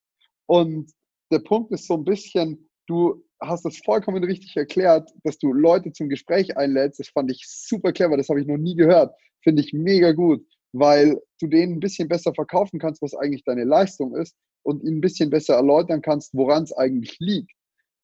Und 0.47 0.91
der 1.31 1.41
Punkt 1.41 1.71
ist 1.73 1.87
so 1.87 1.95
ein 1.95 2.05
bisschen, 2.05 2.70
du 2.91 3.25
hast 3.41 3.65
das 3.65 3.79
vollkommen 3.85 4.23
richtig 4.23 4.57
erklärt, 4.57 5.11
dass 5.25 5.39
du 5.39 5.53
Leute 5.53 5.93
zum 5.93 6.09
Gespräch 6.09 6.57
einlädst. 6.57 7.01
Das 7.01 7.09
fand 7.09 7.31
ich 7.31 7.45
super 7.47 7.93
clever, 7.93 8.17
das 8.17 8.29
habe 8.29 8.41
ich 8.41 8.47
noch 8.47 8.59
nie 8.59 8.75
gehört. 8.75 9.15
Finde 9.43 9.63
ich 9.63 9.73
mega 9.73 10.13
gut, 10.13 10.45
weil 10.73 11.21
du 11.41 11.47
denen 11.47 11.75
ein 11.75 11.81
bisschen 11.81 12.09
besser 12.09 12.35
verkaufen 12.35 12.79
kannst, 12.79 13.01
was 13.01 13.15
eigentlich 13.15 13.45
deine 13.45 13.65
Leistung 13.65 14.15
ist 14.17 14.37
und 14.63 14.83
ihnen 14.83 14.99
ein 14.99 15.01
bisschen 15.01 15.31
besser 15.31 15.55
erläutern 15.55 16.03
kannst, 16.03 16.35
woran 16.35 16.65
es 16.65 16.73
eigentlich 16.73 17.17
liegt. 17.19 17.53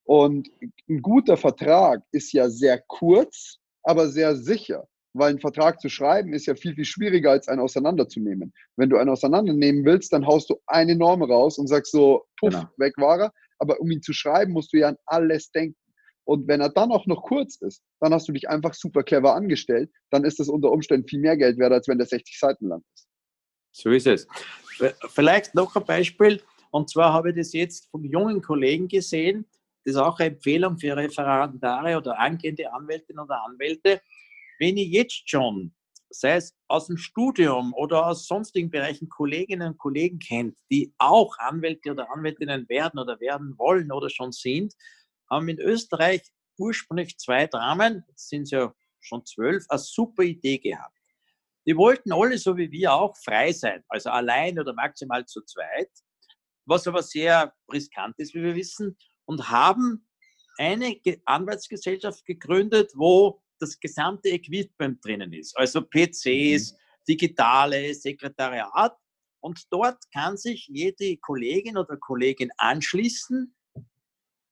Und 0.05 0.49
ein 0.89 1.03
guter 1.03 1.37
Vertrag 1.37 2.03
ist 2.13 2.33
ja 2.33 2.49
sehr 2.49 2.81
kurz, 2.87 3.59
aber 3.83 4.09
sehr 4.09 4.37
sicher, 4.37 4.87
weil 5.13 5.35
ein 5.35 5.41
Vertrag 5.41 5.81
zu 5.81 5.89
schreiben 5.89 6.33
ist 6.33 6.47
ja 6.47 6.55
viel, 6.55 6.75
viel 6.75 6.85
schwieriger, 6.85 7.33
als 7.33 7.49
einen 7.49 7.61
auseinanderzunehmen. 7.61 8.55
Wenn 8.77 8.89
du 8.89 8.97
einen 8.97 9.11
auseinandernehmen 9.11 9.85
willst, 9.85 10.13
dann 10.13 10.27
haust 10.27 10.49
du 10.49 10.57
eine 10.67 10.95
Norm 10.95 11.23
raus 11.23 11.59
und 11.59 11.67
sagst 11.67 11.93
so, 11.93 12.25
puff, 12.39 12.55
genau. 12.55 12.69
weg 12.79 12.95
war 12.97 13.21
er 13.21 13.33
aber 13.59 13.81
um 13.81 13.91
ihn 13.91 14.03
zu 14.03 14.13
schreiben, 14.13 14.53
musst 14.53 14.73
du 14.73 14.79
ja 14.79 14.89
an 14.89 14.97
alles 15.07 15.51
denken. 15.51 15.79
Und 16.25 16.49
wenn 16.49 16.61
er 16.61 16.71
dann 16.71 16.91
auch 16.91 17.07
noch 17.07 17.23
kurz 17.23 17.57
ist, 17.63 17.83
dann 18.01 18.13
hast 18.13 18.27
du 18.27 18.33
dich 18.33 18.49
einfach 18.49 18.75
super 18.75 19.05
clever 19.05 19.35
angestellt. 19.35 19.91
Dann 20.11 20.25
ist 20.25 20.41
es 20.41 20.49
unter 20.49 20.73
Umständen 20.73 21.07
viel 21.07 21.21
mehr 21.21 21.37
Geld 21.37 21.57
wert, 21.59 21.73
als 21.73 21.87
wenn 21.87 21.99
der 21.99 22.07
60 22.07 22.39
Seiten 22.39 22.69
lang 22.69 22.83
ist. 22.95 23.07
So 23.73 23.91
ist 23.91 24.07
es. 24.07 24.27
Vielleicht 25.09 25.55
noch 25.55 25.77
ein 25.77 25.85
Beispiel. 25.85 26.43
Und 26.73 26.91
zwar 26.91 27.13
habe 27.13 27.31
ich 27.31 27.37
das 27.37 27.53
jetzt 27.53 27.89
vom 27.91 28.05
jungen 28.05 28.43
Kollegen 28.43 28.89
gesehen, 28.89 29.47
das 29.85 29.95
ist 29.95 30.01
auch 30.01 30.19
eine 30.19 30.31
Empfehlung 30.31 30.79
für 30.79 30.97
Referendare 30.97 31.97
oder 31.97 32.19
angehende 32.19 32.73
Anwältinnen 32.73 33.23
oder 33.25 33.45
Anwälte, 33.45 34.01
wenn 34.59 34.77
ihr 34.77 34.87
jetzt 34.87 35.31
schon, 35.31 35.76
sei 36.19 36.37
es 36.37 36.55
aus 36.69 36.87
dem 36.87 36.97
Studium 36.97 37.75
oder 37.75 38.07
aus 38.07 38.27
sonstigen 38.27 38.71
Bereichen 38.71 39.09
Kolleginnen 39.09 39.69
und 39.73 39.79
Kollegen 39.79 40.19
kennt, 40.19 40.57
die 40.71 40.95
auch 40.99 41.37
Anwälte 41.39 41.93
oder 41.93 42.11
Anwältinnen 42.11 42.69
werden 42.69 42.99
oder 42.99 43.21
werden 43.21 43.57
wollen 43.59 43.93
oder 43.93 44.09
schon 44.09 44.33
sind, 44.33 44.75
haben 45.29 45.49
in 45.49 45.59
Österreich 45.59 46.23
ursprünglich 46.59 47.19
zwei 47.19 47.47
Dramen, 47.47 48.05
jetzt 48.09 48.29
sind 48.29 48.43
es 48.43 48.51
ja 48.51 48.73
schon 49.01 49.25
zwölf, 49.27 49.65
eine 49.69 49.79
super 49.79 50.23
Idee 50.23 50.59
gehabt. 50.59 50.97
Die 51.67 51.77
wollten 51.77 52.13
alle, 52.13 52.39
so 52.39 52.57
wie 52.57 52.71
wir 52.71 52.95
auch, 52.95 53.17
frei 53.17 53.53
sein, 53.53 53.85
also 53.89 54.11
allein 54.11 54.59
oder 54.59 54.73
maximal 54.73 55.27
zu 55.27 55.43
zweit, 55.43 55.91
was 56.65 56.87
aber 56.87 57.03
sehr 57.03 57.53
riskant 57.73 58.15
ist, 58.19 58.35
wie 58.35 58.43
wir 58.43 58.55
wissen, 58.55 58.97
und 59.25 59.51
haben 59.51 60.09
eine 60.59 60.97
Anwaltsgesellschaft 61.25 62.25
gegründet, 62.25 62.93
wo 62.95 63.43
das 63.59 63.79
gesamte 63.79 64.29
Equipment 64.29 65.05
drinnen 65.05 65.33
ist, 65.33 65.57
also 65.57 65.83
PCs, 65.83 66.73
mhm. 66.73 66.77
digitale 67.09 67.95
Sekretariat. 67.95 68.97
Und 69.41 69.65
dort 69.71 69.99
kann 70.13 70.37
sich 70.37 70.67
jede 70.67 71.17
Kollegin 71.19 71.77
oder 71.77 71.97
Kollegin 71.97 72.51
anschließen. 72.57 73.55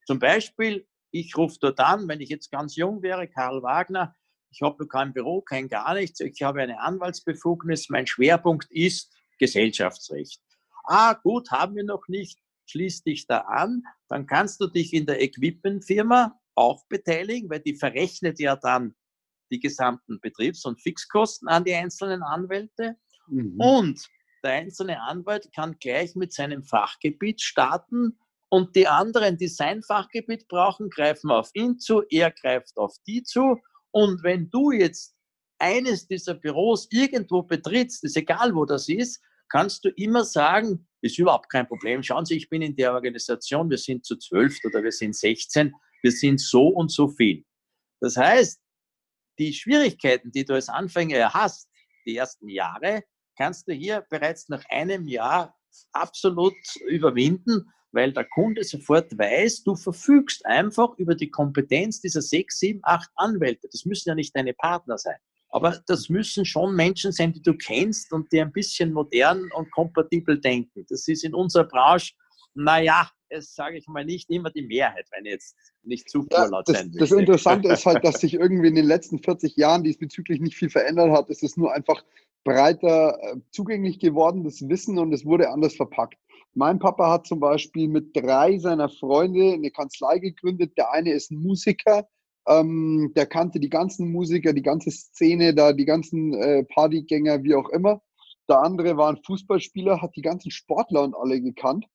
Zum 0.06 0.18
Beispiel, 0.18 0.86
ich 1.10 1.36
rufe 1.36 1.56
dort 1.60 1.80
an, 1.80 2.06
wenn 2.08 2.20
ich 2.20 2.28
jetzt 2.28 2.50
ganz 2.50 2.76
jung 2.76 3.02
wäre, 3.02 3.26
Karl 3.26 3.62
Wagner, 3.62 4.14
ich 4.50 4.62
habe 4.62 4.86
kein 4.86 5.12
Büro, 5.12 5.40
kein 5.40 5.68
gar 5.68 5.94
nichts, 5.94 6.20
ich 6.20 6.42
habe 6.42 6.62
eine 6.62 6.80
Anwaltsbefugnis, 6.80 7.88
mein 7.88 8.06
Schwerpunkt 8.06 8.70
ist 8.70 9.12
Gesellschaftsrecht. 9.38 10.40
Ah, 10.84 11.14
gut, 11.14 11.50
haben 11.50 11.74
wir 11.74 11.84
noch 11.84 12.06
nicht, 12.08 12.38
schließ 12.66 13.02
dich 13.02 13.26
da 13.26 13.38
an, 13.38 13.82
dann 14.08 14.26
kannst 14.26 14.60
du 14.60 14.68
dich 14.68 14.92
in 14.92 15.06
der 15.06 15.20
Equipmentfirma 15.20 16.38
auch 16.54 16.86
beteiligen, 16.88 17.50
weil 17.50 17.60
die 17.60 17.76
verrechnet 17.76 18.38
ja 18.38 18.56
dann 18.56 18.94
die 19.50 19.60
gesamten 19.60 20.20
Betriebs- 20.20 20.64
und 20.64 20.80
Fixkosten 20.80 21.48
an 21.48 21.64
die 21.64 21.74
einzelnen 21.74 22.22
Anwälte. 22.22 22.96
Mhm. 23.28 23.54
Und 23.58 24.08
der 24.42 24.52
einzelne 24.52 25.00
Anwalt 25.00 25.50
kann 25.54 25.76
gleich 25.78 26.14
mit 26.14 26.32
seinem 26.32 26.64
Fachgebiet 26.64 27.40
starten 27.40 28.18
und 28.50 28.76
die 28.76 28.86
anderen, 28.86 29.36
die 29.36 29.48
sein 29.48 29.82
Fachgebiet 29.82 30.46
brauchen, 30.48 30.90
greifen 30.90 31.30
auf 31.30 31.50
ihn 31.54 31.78
zu, 31.78 32.02
er 32.08 32.30
greift 32.30 32.76
auf 32.76 32.94
die 33.06 33.22
zu. 33.22 33.58
Und 33.90 34.22
wenn 34.22 34.50
du 34.50 34.70
jetzt 34.70 35.16
eines 35.58 36.06
dieser 36.06 36.34
Büros 36.34 36.86
irgendwo 36.90 37.42
betrittst, 37.42 38.04
ist 38.04 38.16
egal, 38.16 38.54
wo 38.54 38.64
das 38.64 38.88
ist, 38.88 39.20
kannst 39.48 39.84
du 39.84 39.88
immer 39.90 40.24
sagen, 40.24 40.86
ist 41.00 41.18
überhaupt 41.18 41.50
kein 41.50 41.66
Problem. 41.66 42.02
Schauen 42.02 42.26
Sie, 42.26 42.36
ich 42.36 42.48
bin 42.48 42.62
in 42.62 42.76
der 42.76 42.92
Organisation, 42.92 43.70
wir 43.70 43.78
sind 43.78 44.04
zu 44.04 44.16
zwölf 44.16 44.58
oder 44.64 44.82
wir 44.82 44.92
sind 44.92 45.16
16, 45.16 45.74
wir 46.04 46.12
sind 46.12 46.38
so 46.38 46.68
und 46.68 46.92
so 46.92 47.08
viel. 47.08 47.44
Das 48.00 48.16
heißt, 48.16 48.60
die 49.38 49.54
Schwierigkeiten, 49.54 50.30
die 50.30 50.44
du 50.44 50.52
als 50.52 50.68
Anfänger 50.68 51.32
hast, 51.32 51.68
die 52.06 52.16
ersten 52.16 52.48
Jahre, 52.48 53.02
kannst 53.36 53.66
du 53.66 53.72
hier 53.72 54.04
bereits 54.10 54.50
nach 54.50 54.62
einem 54.68 55.08
Jahr 55.08 55.56
absolut 55.92 56.54
überwinden, 56.86 57.72
weil 57.92 58.12
der 58.12 58.26
Kunde 58.26 58.64
sofort 58.64 59.16
weiß, 59.16 59.62
du 59.62 59.74
verfügst 59.74 60.44
einfach 60.44 60.90
über 60.98 61.14
die 61.14 61.30
Kompetenz 61.30 62.00
dieser 62.00 62.20
sechs, 62.20 62.58
sieben, 62.58 62.80
acht 62.82 63.08
Anwälte. 63.16 63.66
Das 63.72 63.86
müssen 63.86 64.10
ja 64.10 64.14
nicht 64.14 64.36
deine 64.36 64.52
Partner 64.52 64.98
sein. 64.98 65.16
Aber 65.48 65.80
das 65.86 66.10
müssen 66.10 66.44
schon 66.44 66.74
Menschen 66.74 67.12
sein, 67.12 67.32
die 67.32 67.42
du 67.42 67.54
kennst 67.54 68.12
und 68.12 68.30
die 68.30 68.42
ein 68.42 68.52
bisschen 68.52 68.92
modern 68.92 69.50
und 69.52 69.70
kompatibel 69.70 70.38
denken. 70.38 70.84
Das 70.90 71.08
ist 71.08 71.24
in 71.24 71.34
unserer 71.34 71.64
Branche, 71.64 72.12
naja, 72.54 73.10
es 73.28 73.54
sage 73.54 73.76
ich 73.76 73.88
mal 73.88 74.04
nicht 74.04 74.30
immer 74.30 74.50
die 74.50 74.66
Mehrheit, 74.66 75.06
wenn 75.10 75.24
jetzt 75.24 75.56
nicht 75.82 76.08
zu 76.08 76.22
vorlaut 76.22 76.68
ja, 76.68 76.74
sein 76.74 76.92
will. 76.92 77.00
Das 77.00 77.12
Interessante 77.12 77.68
ist 77.68 77.86
halt, 77.86 78.04
dass 78.04 78.20
sich 78.20 78.34
irgendwie 78.34 78.68
in 78.68 78.74
den 78.74 78.86
letzten 78.86 79.18
40 79.18 79.56
Jahren 79.56 79.82
diesbezüglich 79.82 80.40
nicht 80.40 80.56
viel 80.56 80.70
verändert 80.70 81.10
hat. 81.10 81.30
Es 81.30 81.42
ist 81.42 81.58
nur 81.58 81.72
einfach 81.72 82.04
breiter 82.44 83.18
äh, 83.22 83.36
zugänglich 83.50 83.98
geworden, 83.98 84.44
das 84.44 84.68
Wissen, 84.68 84.98
und 84.98 85.12
es 85.12 85.24
wurde 85.24 85.50
anders 85.50 85.74
verpackt. 85.74 86.18
Mein 86.54 86.78
Papa 86.78 87.10
hat 87.10 87.26
zum 87.26 87.40
Beispiel 87.40 87.88
mit 87.88 88.14
drei 88.14 88.58
seiner 88.58 88.88
Freunde 88.88 89.54
eine 89.54 89.70
Kanzlei 89.70 90.18
gegründet. 90.18 90.76
Der 90.76 90.92
eine 90.92 91.12
ist 91.12 91.32
ein 91.32 91.38
Musiker, 91.38 92.06
ähm, 92.46 93.12
der 93.16 93.26
kannte 93.26 93.58
die 93.58 93.70
ganzen 93.70 94.12
Musiker, 94.12 94.52
die 94.52 94.62
ganze 94.62 94.90
Szene, 94.90 95.54
da 95.54 95.72
die 95.72 95.86
ganzen 95.86 96.34
äh, 96.34 96.64
Partygänger, 96.64 97.42
wie 97.42 97.54
auch 97.54 97.70
immer. 97.70 98.02
Der 98.48 98.60
andere 98.60 98.96
war 98.96 99.08
ein 99.08 99.22
Fußballspieler, 99.24 100.02
hat 100.02 100.14
die 100.16 100.22
ganzen 100.22 100.50
Sportler 100.50 101.02
und 101.02 101.14
alle 101.14 101.40
gekannt. 101.40 101.86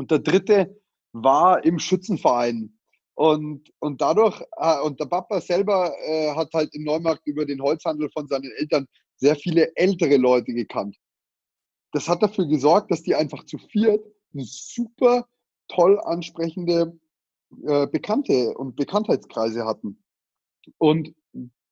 Und 0.00 0.10
der 0.10 0.20
dritte 0.20 0.80
war 1.12 1.62
im 1.62 1.78
Schützenverein. 1.78 2.72
Und, 3.12 3.70
und 3.80 4.00
dadurch, 4.00 4.40
äh, 4.56 4.80
und 4.80 4.98
der 4.98 5.04
Papa 5.04 5.42
selber 5.42 5.94
äh, 6.06 6.34
hat 6.34 6.54
halt 6.54 6.74
im 6.74 6.84
Neumarkt 6.84 7.26
über 7.26 7.44
den 7.44 7.60
Holzhandel 7.60 8.08
von 8.08 8.26
seinen 8.26 8.50
Eltern 8.52 8.86
sehr 9.16 9.36
viele 9.36 9.76
ältere 9.76 10.16
Leute 10.16 10.54
gekannt. 10.54 10.96
Das 11.92 12.08
hat 12.08 12.22
dafür 12.22 12.46
gesorgt, 12.46 12.90
dass 12.90 13.02
die 13.02 13.14
einfach 13.14 13.44
zu 13.44 13.58
viert 13.58 14.02
eine 14.32 14.44
super 14.46 15.28
toll 15.68 16.00
ansprechende 16.00 16.98
äh, 17.66 17.86
Bekannte 17.86 18.54
und 18.56 18.76
Bekanntheitskreise 18.76 19.66
hatten. 19.66 20.02
Und 20.78 21.14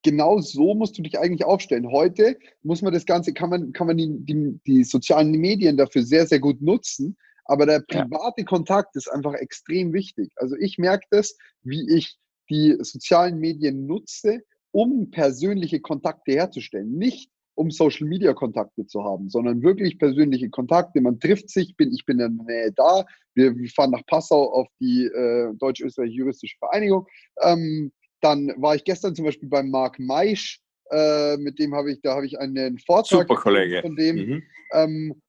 genau 0.02 0.38
so 0.40 0.74
musst 0.74 0.98
du 0.98 1.02
dich 1.02 1.18
eigentlich 1.18 1.46
aufstellen. 1.46 1.90
Heute 1.90 2.38
muss 2.62 2.82
man 2.82 2.92
das 2.92 3.06
Ganze, 3.06 3.32
kann 3.32 3.48
man, 3.48 3.72
kann 3.72 3.86
man 3.86 3.96
die, 3.96 4.18
die, 4.20 4.60
die 4.66 4.84
sozialen 4.84 5.30
Medien 5.30 5.78
dafür 5.78 6.02
sehr, 6.02 6.26
sehr 6.26 6.40
gut 6.40 6.60
nutzen. 6.60 7.16
Aber 7.48 7.66
der 7.66 7.80
private 7.80 8.42
ja. 8.42 8.44
Kontakt 8.44 8.94
ist 8.94 9.08
einfach 9.08 9.34
extrem 9.34 9.92
wichtig. 9.92 10.30
Also 10.36 10.54
ich 10.56 10.78
merke 10.78 11.06
das, 11.10 11.36
wie 11.62 11.90
ich 11.90 12.16
die 12.50 12.76
sozialen 12.80 13.38
Medien 13.38 13.86
nutze, 13.86 14.42
um 14.70 15.10
persönliche 15.10 15.80
Kontakte 15.80 16.32
herzustellen. 16.32 16.92
Nicht 16.92 17.30
um 17.54 17.70
Social 17.72 18.06
Media 18.06 18.34
Kontakte 18.34 18.86
zu 18.86 19.02
haben, 19.02 19.28
sondern 19.30 19.62
wirklich 19.62 19.98
persönliche 19.98 20.48
Kontakte. 20.48 21.00
Man 21.00 21.18
trifft 21.18 21.50
sich, 21.50 21.74
bin, 21.76 21.92
ich 21.92 22.04
bin 22.04 22.20
in 22.20 22.36
der 22.36 22.46
Nähe 22.46 22.72
da. 22.72 23.04
Wir, 23.34 23.56
wir 23.56 23.68
fahren 23.70 23.90
nach 23.90 24.06
Passau 24.06 24.52
auf 24.52 24.68
die 24.78 25.06
äh, 25.06 25.52
Deutsch-Österreichische 25.58 26.18
Juristische 26.18 26.56
Vereinigung. 26.58 27.06
Ähm, 27.42 27.90
dann 28.20 28.52
war 28.58 28.76
ich 28.76 28.84
gestern 28.84 29.14
zum 29.14 29.24
Beispiel 29.24 29.48
beim 29.48 29.70
Marc 29.70 29.98
Meisch, 29.98 30.60
äh, 30.90 31.36
mit 31.38 31.58
dem 31.58 31.74
habe 31.74 31.92
ich, 31.92 32.00
da 32.02 32.14
habe 32.14 32.26
ich 32.26 32.38
einen 32.38 32.78
Vortrag 32.78 33.22
Super 33.22 33.36
Kollege. 33.36 33.80
von 33.82 33.96
dem. 33.96 34.16
Mhm. 34.16 34.42
Ähm, 34.74 35.22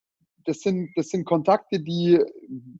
das 0.45 0.61
sind, 0.61 0.91
das 0.95 1.09
sind 1.09 1.25
Kontakte, 1.25 1.79
die 1.79 2.19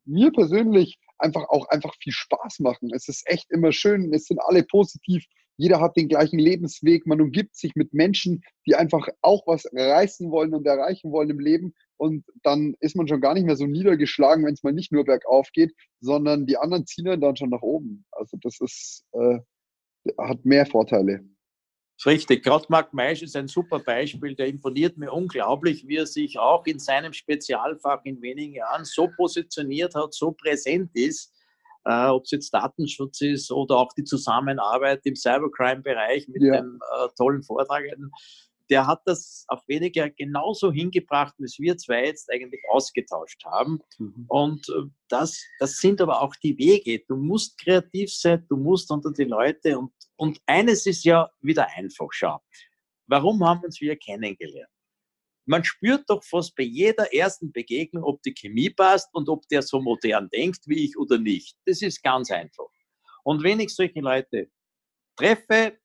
mir 0.04 0.32
persönlich 0.32 0.98
einfach 1.18 1.48
auch 1.48 1.68
einfach 1.68 1.94
viel 2.02 2.12
Spaß 2.12 2.60
machen. 2.60 2.90
Es 2.94 3.08
ist 3.08 3.22
echt 3.26 3.50
immer 3.50 3.72
schön, 3.72 4.12
es 4.12 4.26
sind 4.26 4.40
alle 4.40 4.62
positiv 4.62 5.24
jeder 5.60 5.78
hat 5.78 5.94
den 5.94 6.08
gleichen 6.08 6.38
Lebensweg, 6.38 7.06
man 7.06 7.20
umgibt 7.20 7.54
sich 7.54 7.74
mit 7.74 7.92
Menschen, 7.92 8.42
die 8.66 8.76
einfach 8.76 9.06
auch 9.20 9.46
was 9.46 9.66
reißen 9.70 10.30
wollen 10.30 10.54
und 10.54 10.66
erreichen 10.66 11.12
wollen 11.12 11.28
im 11.28 11.38
Leben. 11.38 11.74
Und 11.98 12.24
dann 12.42 12.74
ist 12.80 12.96
man 12.96 13.06
schon 13.06 13.20
gar 13.20 13.34
nicht 13.34 13.44
mehr 13.44 13.56
so 13.56 13.66
niedergeschlagen, 13.66 14.46
wenn 14.46 14.54
es 14.54 14.62
mal 14.62 14.72
nicht 14.72 14.90
nur 14.90 15.04
bergauf 15.04 15.50
geht, 15.52 15.74
sondern 16.00 16.46
die 16.46 16.56
anderen 16.56 16.86
ziehen 16.86 17.20
dann 17.20 17.36
schon 17.36 17.50
nach 17.50 17.60
oben. 17.60 18.06
Also 18.10 18.38
das 18.40 18.58
ist, 18.58 19.04
äh, 19.12 19.40
hat 20.16 20.46
mehr 20.46 20.64
Vorteile. 20.64 21.26
Richtig, 22.06 22.42
gerade 22.42 22.64
Marc 22.68 22.94
Meisch 22.94 23.22
ist 23.22 23.36
ein 23.36 23.48
super 23.48 23.78
Beispiel, 23.78 24.34
der 24.34 24.46
imponiert 24.46 24.96
mir 24.96 25.12
unglaublich, 25.12 25.86
wie 25.86 25.96
er 25.96 26.06
sich 26.06 26.38
auch 26.38 26.64
in 26.66 26.78
seinem 26.78 27.12
Spezialfach 27.12 28.00
in 28.04 28.22
wenigen 28.22 28.54
Jahren 28.54 28.84
so 28.84 29.08
positioniert 29.16 29.94
hat, 29.94 30.14
so 30.14 30.32
präsent 30.32 30.90
ist 30.94 31.32
äh, 31.84 32.06
ob 32.06 32.24
es 32.24 32.30
jetzt 32.30 32.52
Datenschutz 32.52 33.20
ist 33.20 33.50
oder 33.50 33.76
auch 33.76 33.92
die 33.96 34.04
Zusammenarbeit 34.04 35.00
im 35.04 35.16
Cybercrime-Bereich 35.16 36.28
mit 36.28 36.42
ja. 36.42 36.60
dem 36.60 36.78
äh, 36.96 37.08
tollen 37.16 37.42
Vortrag. 37.42 37.84
Der 38.70 38.86
hat 38.86 39.02
das 39.04 39.44
auf 39.48 39.66
weniger 39.66 40.08
genauso 40.10 40.72
hingebracht, 40.72 41.34
wie 41.38 41.44
es 41.44 41.58
wir 41.58 41.76
zwei 41.76 42.06
jetzt 42.06 42.30
eigentlich 42.32 42.62
ausgetauscht 42.70 43.44
haben. 43.44 43.80
Mhm. 43.98 44.24
Und 44.28 44.68
äh, 44.68 44.88
das, 45.08 45.44
das 45.58 45.76
sind 45.78 46.00
aber 46.00 46.22
auch 46.22 46.34
die 46.36 46.56
Wege. 46.56 47.04
Du 47.08 47.16
musst 47.16 47.58
kreativ 47.58 48.14
sein, 48.14 48.46
du 48.48 48.56
musst 48.56 48.90
unter 48.90 49.12
die 49.12 49.24
Leute 49.24 49.78
und, 49.78 49.92
und 50.16 50.40
eines 50.46 50.86
ist 50.86 51.04
ja 51.04 51.28
wieder 51.40 51.66
einfach, 51.76 52.08
schau. 52.12 52.40
Warum 53.06 53.44
haben 53.44 53.64
uns 53.64 53.80
wir 53.80 53.96
kennengelernt? 53.96 54.70
Man 55.46 55.64
spürt 55.64 56.08
doch 56.08 56.22
fast 56.22 56.54
bei 56.54 56.62
jeder 56.62 57.12
ersten 57.12 57.50
Begegnung, 57.50 58.04
ob 58.04 58.22
die 58.22 58.32
Chemie 58.32 58.70
passt 58.70 59.08
und 59.12 59.28
ob 59.28 59.48
der 59.48 59.62
so 59.62 59.80
modern 59.80 60.28
denkt 60.30 60.60
wie 60.66 60.84
ich 60.84 60.96
oder 60.96 61.18
nicht. 61.18 61.56
Das 61.66 61.82
ist 61.82 62.02
ganz 62.04 62.30
einfach. 62.30 62.68
Und 63.24 63.42
wenn 63.42 63.58
ich 63.58 63.74
solche 63.74 64.00
Leute 64.00 64.48
treffe, 65.16 65.76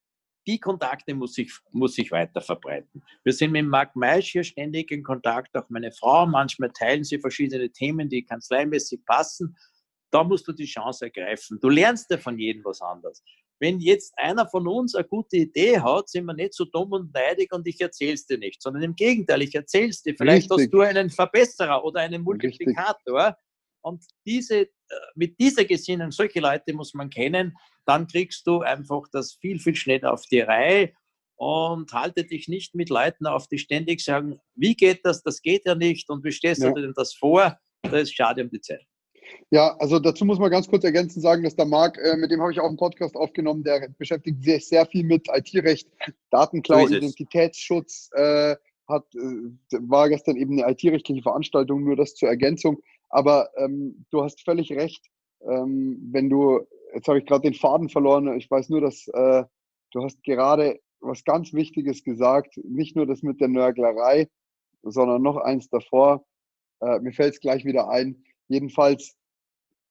die 0.48 0.60
Kontakte 0.60 1.14
muss 1.14 1.38
ich, 1.38 1.52
muss 1.72 1.98
ich 1.98 2.12
weiter 2.12 2.42
verbreiten. 2.42 3.04
Wir 3.24 3.34
sind 3.34 3.52
mit 3.52 3.66
Marc 3.66 3.96
Meisch 3.96 4.32
hier 4.32 4.44
ständig 4.44 4.92
in 4.92 5.04
Kontakt, 5.04 5.56
auch 5.56 5.70
meine 5.70 5.92
Frau. 5.92 6.26
Manchmal 6.26 6.72
teilen 6.72 7.04
sie 7.04 7.20
verschiedene 7.20 7.70
Themen, 7.72 8.10
die 8.10 8.24
kanzleimäßig 8.24 9.06
passen. 9.06 9.58
Da 10.12 10.24
musst 10.24 10.48
du 10.48 10.54
die 10.54 10.66
Chance 10.66 11.06
ergreifen. 11.06 11.60
Du 11.60 11.70
lernst 11.70 12.10
ja 12.12 12.18
von 12.18 12.38
jedem 12.38 12.64
was 12.64 12.82
anderes 12.82 13.24
wenn 13.60 13.80
jetzt 13.80 14.14
einer 14.18 14.48
von 14.48 14.68
uns 14.68 14.96
eine 14.96 15.08
gute 15.08 15.38
Idee 15.38 15.80
hat, 15.80 16.10
sind 16.10 16.26
wir 16.26 16.34
nicht 16.34 16.54
so 16.54 16.66
dumm 16.66 16.92
und 16.92 17.14
neidig 17.14 17.54
und 17.54 17.66
ich 17.68 17.80
erzähle 17.80 18.14
es 18.14 18.26
dir 18.26 18.38
nicht, 18.38 18.62
sondern 18.62 18.84
im 18.84 18.96
Gegenteil, 18.96 19.42
ich 19.42 19.56
erzähle 19.56 19.90
es 19.90 20.02
dir. 20.02 20.16
Vielleicht 20.18 20.52
Richtig. 20.52 20.66
hast 20.66 20.74
du 20.74 20.82
einen 20.82 21.10
Verbesserer 21.10 21.84
oder 21.84 22.02
einen 22.02 22.22
Multiplikator. 22.24 23.26
Richtig. 23.26 23.42
Und 23.82 24.04
diese, 24.26 24.62
äh, 24.62 24.70
mit 25.16 25.40
dieser 25.40 25.64
Gesinnung, 25.64 26.12
solche 26.12 26.40
Leute 26.40 26.74
muss 26.74 26.94
man 26.94 27.10
kennen, 27.10 27.56
dann 27.86 28.08
kriegst 28.08 28.48
du 28.48 28.62
einfach 28.62 29.04
das 29.12 29.34
viel, 29.34 29.60
viel 29.60 29.76
schneller 29.76 30.14
auf 30.14 30.26
die 30.26 30.42
Reihe 30.42 30.94
und 31.36 31.92
halte 31.94 32.24
dich 32.24 32.48
nicht 32.48 32.76
mit 32.76 32.90
Leuten 32.90 33.28
auf, 33.28 33.48
die 33.48 33.58
ständig 33.58 34.04
sagen, 34.04 34.40
wie 34.56 34.76
geht 34.76 35.06
das, 35.06 35.24
das 35.24 35.42
geht 35.42 35.66
ja 35.66 35.76
nicht 35.76 36.10
und 36.10 36.24
wie 36.24 36.32
stehst 36.32 36.64
ja. 36.64 36.72
du 36.72 36.82
denn 36.82 36.94
das 36.96 37.14
vor? 37.14 37.58
Das 37.84 38.04
ist 38.04 38.16
schade 38.16 38.44
um 38.44 38.50
die 38.50 38.62
Zeit. 38.62 38.86
Ja, 39.50 39.76
also 39.80 40.00
dazu 40.00 40.26
muss 40.26 40.40
man 40.40 40.52
ganz 40.52 40.68
kurz 40.68 40.84
ergänzend 40.84 41.24
sagen, 41.24 41.44
dass 41.44 41.56
der 41.56 41.66
Marc, 41.66 41.98
äh, 41.98 42.16
mit 42.18 42.32
dem 42.32 42.42
habe 42.42 42.52
ich 42.52 42.60
auch 42.60 42.68
einen 42.68 42.78
Podcast 42.78 43.16
aufgenommen, 43.16 43.64
der 43.64 43.90
beschäftigt 43.98 44.44
sich 44.44 44.68
sehr 44.68 44.86
viel 44.86 45.04
mit 45.04 45.28
IT-Recht, 45.34 45.88
Datenklau, 46.30 46.88
Identitätsschutz, 46.88 48.10
äh, 48.14 48.56
hat, 48.88 49.06
äh, 49.16 49.78
war 49.80 50.10
gestern 50.10 50.38
eben 50.38 50.60
eine 50.62 50.72
IT-rechtliche 50.72 51.22
Veranstaltung, 51.22 51.84
nur 51.84 51.96
das 51.96 52.16
zur 52.16 52.30
Ergänzung. 52.30 52.82
Aber 53.10 53.50
ähm, 53.58 54.06
du 54.12 54.24
hast 54.24 54.44
völlig 54.44 54.72
recht, 54.72 55.06
ähm, 55.48 56.10
wenn 56.12 56.30
du, 56.30 56.68
jetzt 56.96 57.08
habe 57.08 57.20
ich 57.20 57.26
gerade 57.26 57.44
den 57.44 57.54
Faden 57.54 57.90
verloren, 57.90 58.36
ich 58.38 58.50
weiß 58.50 58.70
nur, 58.70 58.82
dass 58.82 59.08
äh, 59.10 59.44
du 59.92 60.04
hast 60.04 60.24
gerade 60.24 60.80
was 61.02 61.24
ganz 61.24 61.54
Wichtiges 61.54 62.04
gesagt, 62.04 62.58
nicht 62.64 62.96
nur 62.96 63.06
das 63.06 63.22
mit 63.22 63.40
der 63.40 63.50
Nörglerei, 63.50 64.28
sondern 64.82 65.22
noch 65.22 65.38
eins 65.38 65.70
davor. 65.70 66.26
Äh, 66.82 67.00
mir 67.00 67.12
fällt 67.12 67.36
es 67.36 67.40
gleich 67.40 67.66
wieder 67.66 67.90
ein. 67.90 68.24
Jedenfalls 68.48 69.16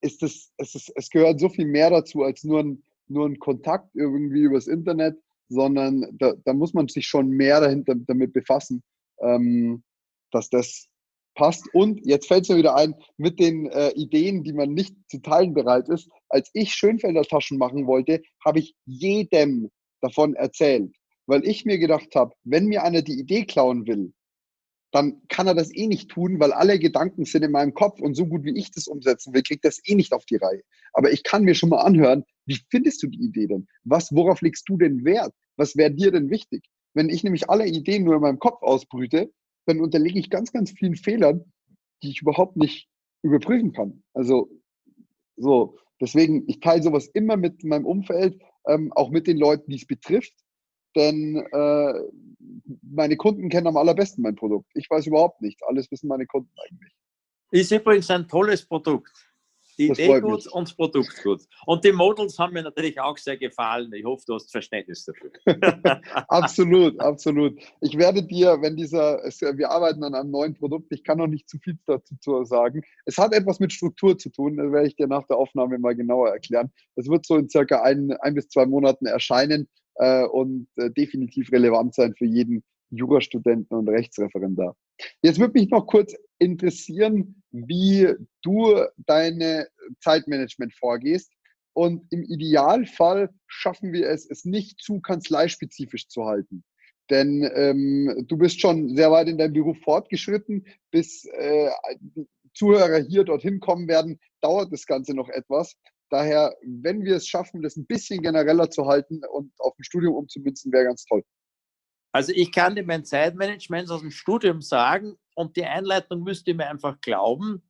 ist 0.01 0.23
es, 0.23 0.53
es, 0.57 0.75
ist, 0.75 0.93
es 0.97 1.11
gehört 1.11 1.41
so 1.41 1.49
viel 1.49 1.67
mehr 1.67 1.91
dazu 1.91 2.23
als 2.23 2.43
nur 2.43 2.61
ein, 2.61 2.83
nur 3.07 3.27
ein 3.27 3.39
Kontakt 3.39 3.95
irgendwie 3.95 4.41
übers 4.41 4.67
Internet, 4.67 5.17
sondern 5.49 6.07
da, 6.19 6.35
da 6.45 6.53
muss 6.53 6.75
man 6.75 6.89
sich 6.89 7.07
schon 7.07 7.29
mehr 7.29 7.61
dahinter 7.61 7.95
damit 7.95 8.33
befassen, 8.33 8.83
ähm, 9.21 9.83
dass 10.31 10.49
das 10.49 10.89
passt. 11.35 11.67
Und 11.75 12.05
jetzt 12.05 12.29
fällt 12.29 12.45
es 12.45 12.49
mir 12.49 12.57
wieder 12.57 12.77
ein, 12.77 12.95
mit 13.17 13.39
den 13.39 13.67
äh, 13.67 13.91
Ideen, 13.91 14.43
die 14.43 14.53
man 14.53 14.73
nicht 14.73 14.97
zu 15.09 15.19
teilen 15.19 15.55
bereit 15.55 15.89
ist. 15.89 16.09
Als 16.35 16.51
ich 16.53 16.75
Schönfelder 16.75 17.23
Taschen 17.23 17.59
machen 17.59 17.87
wollte, 17.87 18.21
habe 18.45 18.59
ich 18.59 18.75
jedem 18.87 19.71
davon 20.01 20.35
erzählt, 20.35 20.93
weil 21.27 21.47
ich 21.47 21.65
mir 21.65 21.79
gedacht 21.79 22.17
habe, 22.17 22.35
wenn 22.43 22.67
mir 22.67 22.83
einer 22.83 23.03
die 23.03 23.21
Idee 23.21 23.45
klauen 23.45 23.87
will, 23.87 24.13
dann 24.91 25.23
kann 25.29 25.47
er 25.47 25.55
das 25.55 25.73
eh 25.73 25.87
nicht 25.87 26.11
tun, 26.11 26.41
weil 26.41 26.53
alle 26.53 26.81
Gedanken 26.81 27.25
sind 27.25 27.45
in 27.45 27.53
meinem 27.53 27.73
Kopf 27.73 28.01
und 28.01 28.17
so 28.17 28.27
gut 28.27 28.43
wie 28.43 28.59
ich 28.59 28.73
das 28.73 28.89
umsetzen 28.89 29.33
will, 29.33 29.45
kriegt 29.45 29.65
das 29.65 29.81
eh 29.85 29.95
nicht 29.95 30.13
auf 30.13 30.25
die 30.25 30.35
Reihe. 30.35 30.63
Aber 30.93 31.13
ich 31.13 31.23
kann 31.23 31.45
mir 31.45 31.55
schon 31.55 31.69
mal 31.69 31.83
anhören, 31.83 32.25
wie 32.47 32.59
findest 32.69 33.05
du 33.05 33.07
die 33.07 33.23
Idee 33.23 33.47
denn? 33.47 33.69
Was, 33.85 34.11
worauf 34.11 34.41
legst 34.41 34.69
du 34.69 34.77
denn 34.77 35.05
Wert? 35.05 35.33
Was 35.57 35.77
wäre 35.77 35.93
dir 35.93 36.11
denn 36.11 36.31
wichtig? 36.31 36.65
Wenn 36.95 37.11
ich 37.11 37.23
nämlich 37.23 37.49
alle 37.49 37.69
Ideen 37.69 38.03
nur 38.03 38.17
in 38.17 38.23
meinem 38.23 38.41
Kopf 38.41 38.61
ausbrüte, 38.61 39.33
dann 39.67 39.81
unterlege 39.81 40.19
ich 40.19 40.31
ganz, 40.31 40.51
ganz 40.51 40.73
vielen 40.73 40.97
Fehlern, 40.97 41.45
die 42.03 42.11
ich 42.11 42.23
überhaupt 42.23 42.57
nicht 42.57 42.89
überprüfen 43.23 43.73
kann. 43.73 44.03
Also 44.15 44.51
so, 45.37 45.77
deswegen, 46.01 46.45
ich 46.49 46.61
teile 46.61 46.83
sowas 46.83 47.07
immer 47.09 47.37
mit 47.37 47.65
meinem 47.65 47.87
Umfeld, 47.87 48.41
ähm, 48.67 48.93
auch 48.95 49.11
mit 49.11 49.27
den 49.27 49.39
Leuten, 49.39 49.71
die 49.71 49.77
es 49.77 49.87
betrifft, 49.87 50.35
denn 50.97 51.37
äh, 51.53 51.95
meine 52.83 53.17
Kunden 53.17 53.49
kennen 53.49 53.67
am 53.67 53.77
allerbesten 53.77 54.23
mein 54.23 54.37
Produkt. 54.37 54.71
Ich 54.75 54.89
weiß 54.89 55.07
überhaupt 55.07 55.41
nichts. 55.41 55.63
Alles 55.63 55.91
wissen 55.91 56.09
meine 56.09 56.27
Kunden 56.27 56.53
eigentlich. 56.67 56.93
Ist 57.51 57.73
übrigens 57.73 58.11
ein 58.11 58.29
tolles 58.29 58.67
Produkt. 58.67 59.13
Die 59.79 59.89
das 59.89 59.99
Idee 59.99 60.21
gut 60.21 60.47
und 60.47 60.69
das 60.69 60.77
Produkt 60.77 61.23
gut. 61.23 61.43
Und 61.67 61.85
die 61.85 61.93
Models 61.93 62.39
haben 62.39 62.53
mir 62.53 62.63
natürlich 62.63 63.01
auch 63.01 63.19
sehr 63.19 63.37
gefallen. 63.37 63.93
Ich 63.93 64.05
hoffe, 64.05 64.25
du 64.27 64.35
hast 64.35 64.51
Verständnis 64.51 65.05
dafür. 65.05 65.31
absolut, 66.29 66.99
absolut. 67.01 67.59
Ich 67.81 67.97
werde 67.99 68.23
dir, 68.23 68.61
wenn 68.61 68.77
dieser, 68.77 69.23
wir 69.23 69.71
arbeiten 69.71 70.05
an 70.05 70.15
einem 70.15 70.31
neuen 70.31 70.55
Produkt, 70.55 70.93
ich 70.93 71.05
kann 71.05 71.19
noch 71.19 71.27
nicht 71.27 71.49
zu 71.49 71.59
viel 71.59 71.79
dazu 71.87 72.45
sagen. 72.45 72.83
Es 73.05 73.19
hat 73.19 73.33
etwas 73.33 73.61
mit 73.61 73.73
Struktur 73.73 74.17
zu 74.17 74.31
tun, 74.31 74.57
das 74.57 74.71
werde 74.73 74.89
ich 74.89 74.97
dir 74.97 75.07
nach 75.07 75.27
der 75.27 75.37
Aufnahme 75.37 75.79
mal 75.79 75.95
genauer 75.95 76.31
erklären. 76.31 76.71
Es 76.97 77.09
wird 77.09 77.27
so 77.27 77.37
in 77.37 77.49
circa 77.49 77.83
ein, 77.83 78.13
ein 78.21 78.35
bis 78.35 78.49
zwei 78.49 78.67
Monaten 78.67 79.07
erscheinen 79.07 79.69
äh, 79.97 80.25
und 80.25 80.69
äh, 80.77 80.91
definitiv 80.91 81.51
relevant 81.53 81.95
sein 81.95 82.15
für 82.15 82.27
jeden 82.27 82.63
Jurastudenten 82.91 83.77
und 83.77 83.89
Rechtsreferendar. 83.89 84.77
Jetzt 85.23 85.41
würde 85.41 85.59
mich 85.59 85.71
noch 85.71 85.87
kurz 85.87 86.15
interessieren, 86.39 87.43
wie 87.51 88.15
du 88.43 88.77
deine 88.97 89.69
Zeitmanagement 90.01 90.75
vorgehst. 90.75 91.33
Und 91.73 92.07
im 92.13 92.23
Idealfall 92.23 93.31
schaffen 93.47 93.93
wir 93.93 94.09
es, 94.09 94.29
es 94.31 94.45
nicht 94.45 94.81
zu 94.81 95.01
kanzleispezifisch 95.01 96.09
zu 96.09 96.25
halten. 96.25 96.65
Denn 97.11 97.49
ähm, 97.55 98.25
du 98.29 98.37
bist 98.39 98.61
schon 98.61 98.97
sehr 98.97 99.11
weit 99.11 99.29
in 99.29 99.39
deinem 99.39 99.53
Beruf 99.53 99.79
fortgeschritten. 99.83 100.67
Bis 100.91 101.25
äh, 101.25 101.71
Zuhörer 102.55 102.99
hier 102.99 103.25
dorthin 103.25 103.61
kommen 103.61 103.89
werden, 103.89 104.21
dauert 104.41 104.73
das 104.73 104.87
Ganze 104.87 105.15
noch 105.15 105.29
etwas. 105.29 105.77
Daher, 106.11 106.55
wenn 106.63 107.05
wir 107.05 107.17
es 107.17 107.27
schaffen, 107.27 107.63
das 107.63 107.77
ein 107.77 107.87
bisschen 107.87 108.23
genereller 108.23 108.71
zu 108.71 108.87
halten 108.87 109.23
und 109.33 109.53
auf 109.59 109.77
ein 109.79 109.85
Studium 109.85 110.15
umzumünzen, 110.15 110.73
wäre 110.73 110.85
ganz 110.85 111.05
toll. 111.05 111.25
Also 112.13 112.33
ich 112.33 112.53
kann 112.53 112.77
dir 112.77 112.85
mein 112.85 113.05
Zeitmanagement 113.05 113.91
aus 113.91 114.01
dem 114.01 114.13
Studium 114.13 114.63
sagen 114.63 115.17
und 115.35 115.57
die 115.57 115.65
Einleitung 115.65 116.23
müsst 116.23 116.47
ihr 116.49 116.55
mir 116.55 116.69
einfach 116.69 117.01
glauben. 117.01 117.63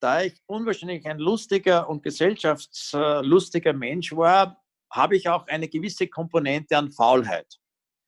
Da 0.00 0.22
ich 0.22 0.40
unwahrscheinlich 0.46 1.06
ein 1.06 1.18
lustiger 1.18 1.88
und 1.88 2.02
gesellschaftslustiger 2.02 3.72
Mensch 3.72 4.12
war, 4.14 4.62
habe 4.90 5.16
ich 5.16 5.28
auch 5.28 5.46
eine 5.46 5.68
gewisse 5.68 6.06
Komponente 6.08 6.76
an 6.76 6.92
Faulheit. 6.92 7.58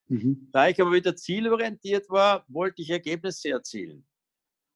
Mhm. 0.08 0.48
Da 0.52 0.68
ich 0.68 0.80
aber 0.80 0.92
wieder 0.92 1.16
zielorientiert 1.16 2.08
war, 2.10 2.44
wollte 2.48 2.82
ich 2.82 2.90
Ergebnisse 2.90 3.50
erzielen. 3.50 4.06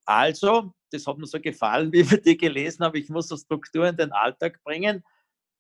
Also, 0.07 0.72
das 0.91 1.07
hat 1.07 1.18
mir 1.18 1.26
so 1.26 1.41
gefallen, 1.41 1.93
wie 1.93 2.11
wir 2.11 2.20
die 2.20 2.36
gelesen 2.36 2.84
haben, 2.84 2.97
ich 2.97 3.09
muss 3.09 3.28
so 3.28 3.36
Struktur 3.36 3.88
in 3.88 3.97
den 3.97 4.12
Alltag 4.12 4.61
bringen, 4.64 5.05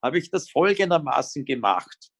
habe 0.02 0.18
ich 0.18 0.30
das 0.30 0.50
folgendermaßen 0.50 1.44
gemacht. 1.44 2.10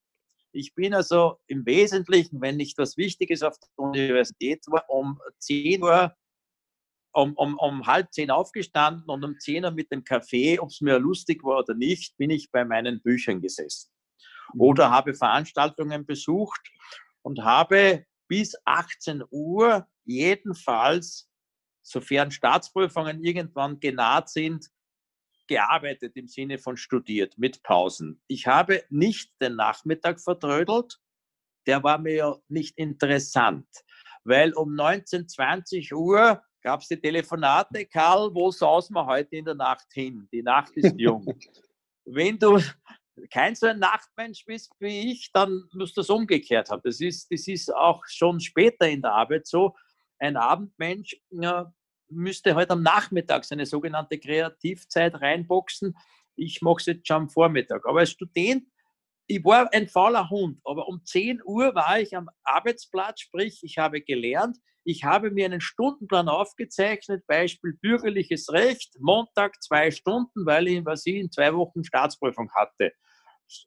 Ich 0.52 0.74
bin 0.74 0.94
also 0.94 1.38
im 1.46 1.64
Wesentlichen, 1.64 2.40
wenn 2.40 2.56
nicht 2.56 2.76
was 2.78 2.96
Wichtiges 2.96 3.42
auf 3.42 3.56
der 3.58 3.68
Universität 3.76 4.64
war, 4.66 4.84
um 4.88 5.20
10 5.38 5.82
Uhr, 5.82 6.14
um, 7.12 7.34
um, 7.34 7.56
um 7.58 7.86
halb 7.86 8.12
zehn 8.12 8.30
aufgestanden 8.30 9.08
und 9.08 9.24
um 9.24 9.38
10 9.38 9.64
Uhr 9.64 9.70
mit 9.70 9.90
dem 9.92 10.04
Kaffee, 10.04 10.58
ob 10.58 10.70
es 10.70 10.80
mir 10.80 10.98
lustig 10.98 11.44
war 11.44 11.58
oder 11.58 11.74
nicht, 11.74 12.16
bin 12.16 12.30
ich 12.30 12.50
bei 12.50 12.64
meinen 12.64 13.00
Büchern 13.00 13.40
gesessen. 13.40 13.90
Mhm. 14.54 14.60
Oder 14.60 14.90
habe 14.90 15.14
Veranstaltungen 15.14 16.06
besucht 16.06 16.60
und 17.22 17.42
habe 17.42 18.06
bis 18.28 18.56
18 18.64 19.24
Uhr 19.30 19.86
jedenfalls, 20.04 21.28
sofern 21.82 22.30
Staatsprüfungen 22.30 23.22
irgendwann 23.22 23.80
genaht 23.80 24.28
sind, 24.28 24.68
gearbeitet 25.50 26.16
im 26.16 26.28
Sinne 26.28 26.58
von 26.58 26.76
studiert 26.76 27.36
mit 27.36 27.64
Pausen. 27.64 28.22
Ich 28.28 28.46
habe 28.46 28.84
nicht 28.88 29.32
den 29.42 29.56
Nachmittag 29.56 30.20
vertrödelt, 30.20 31.00
der 31.66 31.82
war 31.82 31.98
mir 31.98 32.14
ja 32.14 32.36
nicht 32.48 32.78
interessant, 32.78 33.66
weil 34.22 34.54
um 34.54 34.76
19, 34.76 35.28
20 35.28 35.92
Uhr 35.92 36.40
gab 36.62 36.82
es 36.82 36.88
die 36.88 37.00
Telefonate, 37.00 37.84
Karl, 37.86 38.32
wo 38.32 38.52
sausen 38.52 38.94
wir 38.94 39.04
heute 39.04 39.36
in 39.36 39.44
der 39.44 39.56
Nacht 39.56 39.88
hin? 39.92 40.28
Die 40.32 40.42
Nacht 40.42 40.70
ist 40.76 40.94
jung. 40.96 41.26
Wenn 42.04 42.38
du 42.38 42.60
kein 43.32 43.56
so 43.56 43.66
ein 43.66 43.80
Nachtmensch 43.80 44.44
bist 44.46 44.72
wie 44.78 45.10
ich, 45.10 45.32
dann 45.32 45.64
musst 45.72 45.96
du 45.96 46.02
es 46.02 46.10
umgekehrt 46.10 46.70
haben. 46.70 46.82
Das 46.84 47.00
ist, 47.00 47.30
das 47.32 47.48
ist 47.48 47.74
auch 47.74 48.04
schon 48.06 48.38
später 48.38 48.88
in 48.88 49.02
der 49.02 49.12
Arbeit 49.12 49.48
so. 49.48 49.74
Ein 50.20 50.36
Abendmensch 50.36 51.16
ja, 51.30 51.72
müsste 52.10 52.54
halt 52.54 52.70
am 52.70 52.82
Nachmittag 52.82 53.44
seine 53.44 53.66
sogenannte 53.66 54.18
Kreativzeit 54.18 55.20
reinboxen. 55.20 55.96
Ich 56.36 56.62
mache 56.62 56.76
es 56.78 56.86
jetzt 56.86 57.06
schon 57.06 57.16
am 57.16 57.30
Vormittag. 57.30 57.86
Aber 57.86 58.00
als 58.00 58.10
Student, 58.10 58.64
ich 59.26 59.44
war 59.44 59.72
ein 59.72 59.88
fauler 59.88 60.28
Hund, 60.28 60.60
aber 60.64 60.88
um 60.88 61.04
10 61.04 61.40
Uhr 61.44 61.74
war 61.74 62.00
ich 62.00 62.16
am 62.16 62.28
Arbeitsplatz, 62.42 63.20
sprich, 63.20 63.60
ich 63.62 63.78
habe 63.78 64.00
gelernt, 64.00 64.56
ich 64.82 65.04
habe 65.04 65.30
mir 65.30 65.44
einen 65.44 65.60
Stundenplan 65.60 66.28
aufgezeichnet, 66.28 67.26
Beispiel 67.26 67.74
bürgerliches 67.80 68.50
Recht, 68.50 68.96
Montag 68.98 69.62
zwei 69.62 69.90
Stunden, 69.90 70.46
weil 70.46 70.66
ich, 70.66 70.82
in 71.06 71.30
zwei 71.30 71.54
Wochen 71.54 71.84
Staatsprüfung 71.84 72.50
hatte. 72.54 72.92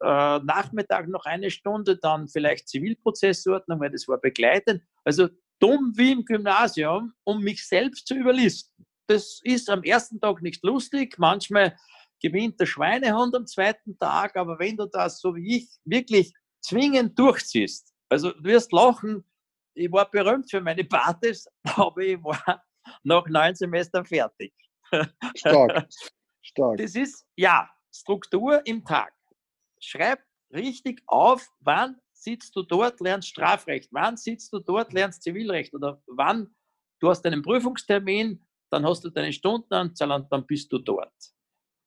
Äh, 0.01 0.39
Nachmittag 0.39 1.07
noch 1.07 1.25
eine 1.25 1.51
Stunde, 1.51 1.97
dann 1.97 2.27
vielleicht 2.27 2.67
Zivilprozessordnung, 2.67 3.79
weil 3.79 3.91
das 3.91 4.07
war 4.07 4.19
begleitend. 4.19 4.81
Also 5.03 5.29
dumm 5.59 5.93
wie 5.95 6.11
im 6.11 6.25
Gymnasium, 6.25 7.13
um 7.23 7.41
mich 7.41 7.65
selbst 7.67 8.07
zu 8.07 8.15
überlisten. 8.15 8.85
Das 9.07 9.39
ist 9.43 9.69
am 9.69 9.83
ersten 9.83 10.19
Tag 10.19 10.41
nicht 10.41 10.63
lustig. 10.63 11.17
Manchmal 11.17 11.77
gewinnt 12.21 12.59
der 12.59 12.65
Schweinehund 12.65 13.35
am 13.35 13.45
zweiten 13.45 13.97
Tag, 13.97 14.35
aber 14.37 14.57
wenn 14.59 14.77
du 14.77 14.85
das 14.85 15.19
so 15.19 15.35
wie 15.35 15.57
ich 15.57 15.69
wirklich 15.83 16.33
zwingend 16.61 17.17
durchziehst, 17.19 17.93
also 18.09 18.31
du 18.31 18.43
wirst 18.43 18.71
lachen, 18.71 19.25
ich 19.75 19.91
war 19.91 20.09
berühmt 20.09 20.49
für 20.49 20.61
meine 20.61 20.83
Partys, 20.83 21.47
aber 21.63 22.01
ich 22.01 22.23
war 22.23 22.63
nach 23.03 23.25
neun 23.27 23.55
Semestern 23.55 24.05
fertig. 24.05 24.53
Stark, 25.35 25.87
stark. 26.41 26.77
Das 26.77 26.95
ist, 26.95 27.25
ja, 27.35 27.69
Struktur 27.93 28.65
im 28.65 28.83
Tag. 28.85 29.13
Schreib 29.79 30.19
richtig 30.53 31.01
auf, 31.07 31.45
wann 31.59 31.99
sitzt 32.23 32.55
du 32.55 32.63
dort, 32.63 32.99
lernst 32.99 33.29
Strafrecht, 33.29 33.89
wann 33.91 34.17
sitzt 34.17 34.51
du 34.53 34.59
dort, 34.59 34.93
lernst 34.93 35.23
Zivilrecht 35.23 35.73
oder 35.73 36.01
wann 36.07 36.53
du 36.99 37.09
hast 37.09 37.25
einen 37.25 37.41
Prüfungstermin, 37.41 38.45
dann 38.71 38.85
hast 38.85 39.03
du 39.03 39.09
deine 39.09 39.33
Stundenanzahl 39.33 40.11
und 40.11 40.31
dann 40.31 40.45
bist 40.45 40.71
du 40.71 40.79
dort. 40.79 41.13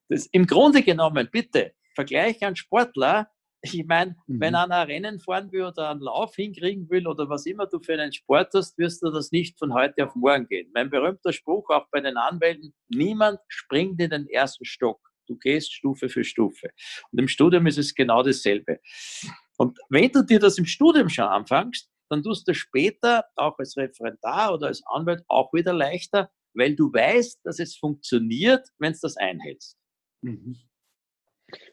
Das, 0.09 0.27
Im 0.27 0.47
Grunde 0.47 0.83
genommen, 0.83 1.29
bitte, 1.31 1.75
Vergleich 1.97 2.45
an 2.45 2.55
Sportler. 2.55 3.29
Ich 3.63 3.85
meine, 3.87 4.15
mhm. 4.27 4.41
wenn 4.41 4.55
einer 4.55 4.77
ein 4.77 4.87
Rennen 4.87 5.19
fahren 5.19 5.51
will 5.51 5.65
oder 5.65 5.91
einen 5.91 6.01
Lauf 6.01 6.37
hinkriegen 6.37 6.89
will 6.91 7.09
oder 7.09 7.29
was 7.29 7.47
immer 7.47 7.67
du 7.67 7.81
für 7.81 7.95
einen 7.95 8.13
Sport 8.13 8.51
hast, 8.55 8.79
wirst 8.79 9.03
du 9.03 9.11
das 9.11 9.33
nicht 9.33 9.59
von 9.59 9.73
heute 9.73 10.07
auf 10.07 10.15
morgen 10.15 10.47
gehen. 10.47 10.71
Mein 10.75 10.91
berühmter 10.91 11.33
Spruch 11.33 11.71
auch 11.71 11.87
bei 11.91 12.01
den 12.01 12.17
Anwälten, 12.19 12.75
niemand 12.89 13.41
springt 13.49 14.01
in 14.01 14.11
den 14.11 14.29
ersten 14.29 14.67
Stock. 14.67 15.01
Du 15.27 15.37
gehst 15.37 15.73
Stufe 15.73 16.09
für 16.09 16.23
Stufe. 16.23 16.71
Und 17.11 17.19
im 17.19 17.29
Studium 17.29 17.67
ist 17.67 17.79
es 17.79 17.95
genau 17.95 18.23
dasselbe. 18.23 18.79
Und 19.57 19.79
wenn 19.89 20.11
du 20.11 20.23
dir 20.23 20.39
das 20.39 20.59
im 20.59 20.67
Studium 20.67 21.09
schon 21.09 21.25
anfängst, 21.25 21.89
dann 22.09 22.23
tust 22.23 22.47
du 22.47 22.55
später 22.55 23.25
auch 23.35 23.59
als 23.59 23.77
Referendar 23.77 24.55
oder 24.55 24.69
als 24.69 24.83
Anwalt 24.87 25.25
auch 25.29 25.53
wieder 25.53 25.73
leichter, 25.73 26.31
weil 26.55 26.77
du 26.77 26.93
weißt, 26.93 27.41
dass 27.45 27.59
es 27.59 27.77
funktioniert, 27.77 28.69
wenn 28.79 28.93
du 28.93 28.99
das 29.03 29.17
einhältst. 29.17 29.77
Mhm. 30.23 30.57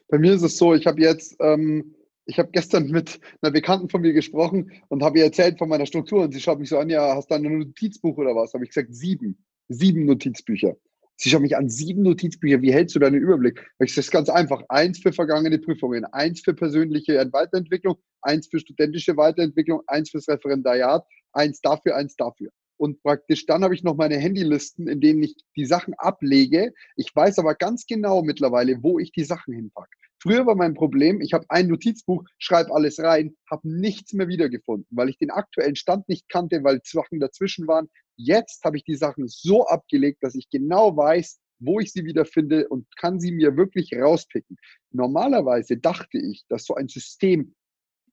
Bei 0.08 0.18
mir 0.18 0.34
ist 0.34 0.42
es 0.42 0.56
so, 0.56 0.74
ich 0.74 0.86
habe 0.86 1.00
jetzt, 1.00 1.36
ähm, 1.40 1.94
ich 2.26 2.38
habe 2.38 2.50
gestern 2.52 2.88
mit 2.88 3.20
einer 3.40 3.52
Bekannten 3.52 3.88
von 3.88 4.00
mir 4.00 4.12
gesprochen 4.12 4.72
und 4.88 5.02
habe 5.02 5.18
ihr 5.18 5.24
erzählt 5.24 5.58
von 5.58 5.68
meiner 5.68 5.86
Struktur 5.86 6.22
und 6.22 6.32
sie 6.32 6.40
schaut 6.40 6.58
mich 6.58 6.68
so 6.68 6.78
an, 6.78 6.90
ja, 6.90 7.14
hast 7.14 7.30
du 7.30 7.34
ein 7.34 7.42
Notizbuch 7.42 8.16
oder 8.16 8.34
was? 8.34 8.54
Habe 8.54 8.64
ich 8.64 8.70
gesagt, 8.70 8.94
sieben. 8.94 9.44
Sieben 9.68 10.04
Notizbücher. 10.04 10.76
Sie 11.16 11.30
schaut 11.30 11.42
mich 11.42 11.56
an, 11.56 11.68
sieben 11.68 12.02
Notizbücher, 12.02 12.60
wie 12.60 12.72
hältst 12.72 12.94
du 12.96 12.98
deinen 12.98 13.20
Überblick? 13.20 13.64
Ich 13.78 13.94
das 13.94 14.06
ist 14.06 14.10
ganz 14.10 14.28
einfach. 14.28 14.62
Eins 14.68 14.98
für 14.98 15.12
vergangene 15.12 15.58
Prüfungen, 15.58 16.04
eins 16.06 16.40
für 16.40 16.54
persönliche 16.54 17.14
Weiterentwicklung, 17.32 17.96
eins 18.22 18.48
für 18.48 18.58
studentische 18.58 19.16
Weiterentwicklung, 19.16 19.82
eins 19.86 20.10
fürs 20.10 20.28
Referendariat, 20.28 21.04
eins 21.32 21.60
dafür, 21.60 21.96
eins 21.96 22.16
dafür. 22.16 22.50
Und 22.76 23.00
praktisch 23.02 23.46
dann 23.46 23.62
habe 23.62 23.74
ich 23.74 23.84
noch 23.84 23.96
meine 23.96 24.20
Handylisten, 24.20 24.88
in 24.88 25.00
denen 25.00 25.22
ich 25.22 25.36
die 25.56 25.66
Sachen 25.66 25.94
ablege. 25.94 26.72
Ich 26.96 27.14
weiß 27.14 27.38
aber 27.38 27.54
ganz 27.54 27.86
genau 27.86 28.22
mittlerweile, 28.22 28.82
wo 28.82 28.98
ich 28.98 29.12
die 29.12 29.24
Sachen 29.24 29.54
hinpacke. 29.54 29.96
Früher 30.24 30.46
war 30.46 30.54
mein 30.54 30.72
Problem, 30.72 31.20
ich 31.20 31.34
habe 31.34 31.44
ein 31.50 31.68
Notizbuch, 31.68 32.24
schreibe 32.38 32.74
alles 32.74 32.98
rein, 32.98 33.36
habe 33.50 33.68
nichts 33.68 34.14
mehr 34.14 34.26
wiedergefunden, 34.26 34.86
weil 34.88 35.10
ich 35.10 35.18
den 35.18 35.30
aktuellen 35.30 35.76
Stand 35.76 36.08
nicht 36.08 36.30
kannte, 36.30 36.64
weil 36.64 36.80
Sachen 36.82 37.20
dazwischen 37.20 37.68
waren. 37.68 37.90
Jetzt 38.16 38.64
habe 38.64 38.78
ich 38.78 38.84
die 38.84 38.96
Sachen 38.96 39.28
so 39.28 39.66
abgelegt, 39.66 40.22
dass 40.22 40.34
ich 40.34 40.48
genau 40.48 40.96
weiß, 40.96 41.40
wo 41.58 41.78
ich 41.78 41.92
sie 41.92 42.06
wiederfinde 42.06 42.66
und 42.68 42.86
kann 42.96 43.20
sie 43.20 43.32
mir 43.32 43.58
wirklich 43.58 43.92
rauspicken. 43.94 44.56
Normalerweise 44.92 45.76
dachte 45.76 46.16
ich, 46.16 46.46
dass 46.48 46.64
so 46.64 46.74
ein 46.74 46.88
System 46.88 47.54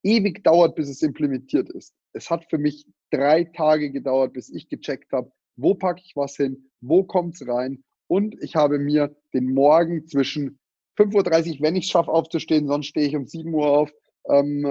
ewig 0.04 0.44
dauert, 0.44 0.76
bis 0.76 0.90
es 0.90 1.02
implementiert 1.04 1.70
ist. 1.70 1.94
Es 2.12 2.30
hat 2.30 2.44
für 2.50 2.58
mich 2.58 2.86
drei 3.12 3.46
Tage 3.46 3.90
gedauert, 3.90 4.34
bis 4.34 4.50
ich 4.50 4.68
gecheckt 4.68 5.14
habe, 5.14 5.32
wo 5.56 5.76
packe 5.76 6.02
ich 6.04 6.12
was 6.18 6.36
hin, 6.36 6.70
wo 6.82 7.06
kommt 7.06 7.36
es 7.36 7.48
rein. 7.48 7.86
Und 8.08 8.36
ich 8.42 8.58
habe 8.58 8.80
mir 8.80 9.16
den 9.34 9.54
Morgen 9.54 10.06
zwischen 10.08 10.60
5.30 10.98 11.56
Uhr, 11.56 11.62
wenn 11.62 11.76
ich 11.76 11.86
es 11.86 11.92
schaffe 11.92 12.12
aufzustehen, 12.12 12.68
sonst 12.68 12.88
stehe 12.88 13.08
ich 13.08 13.16
um 13.16 13.26
7 13.26 13.54
Uhr 13.54 13.68
auf, 13.68 13.92
ähm, 14.30 14.66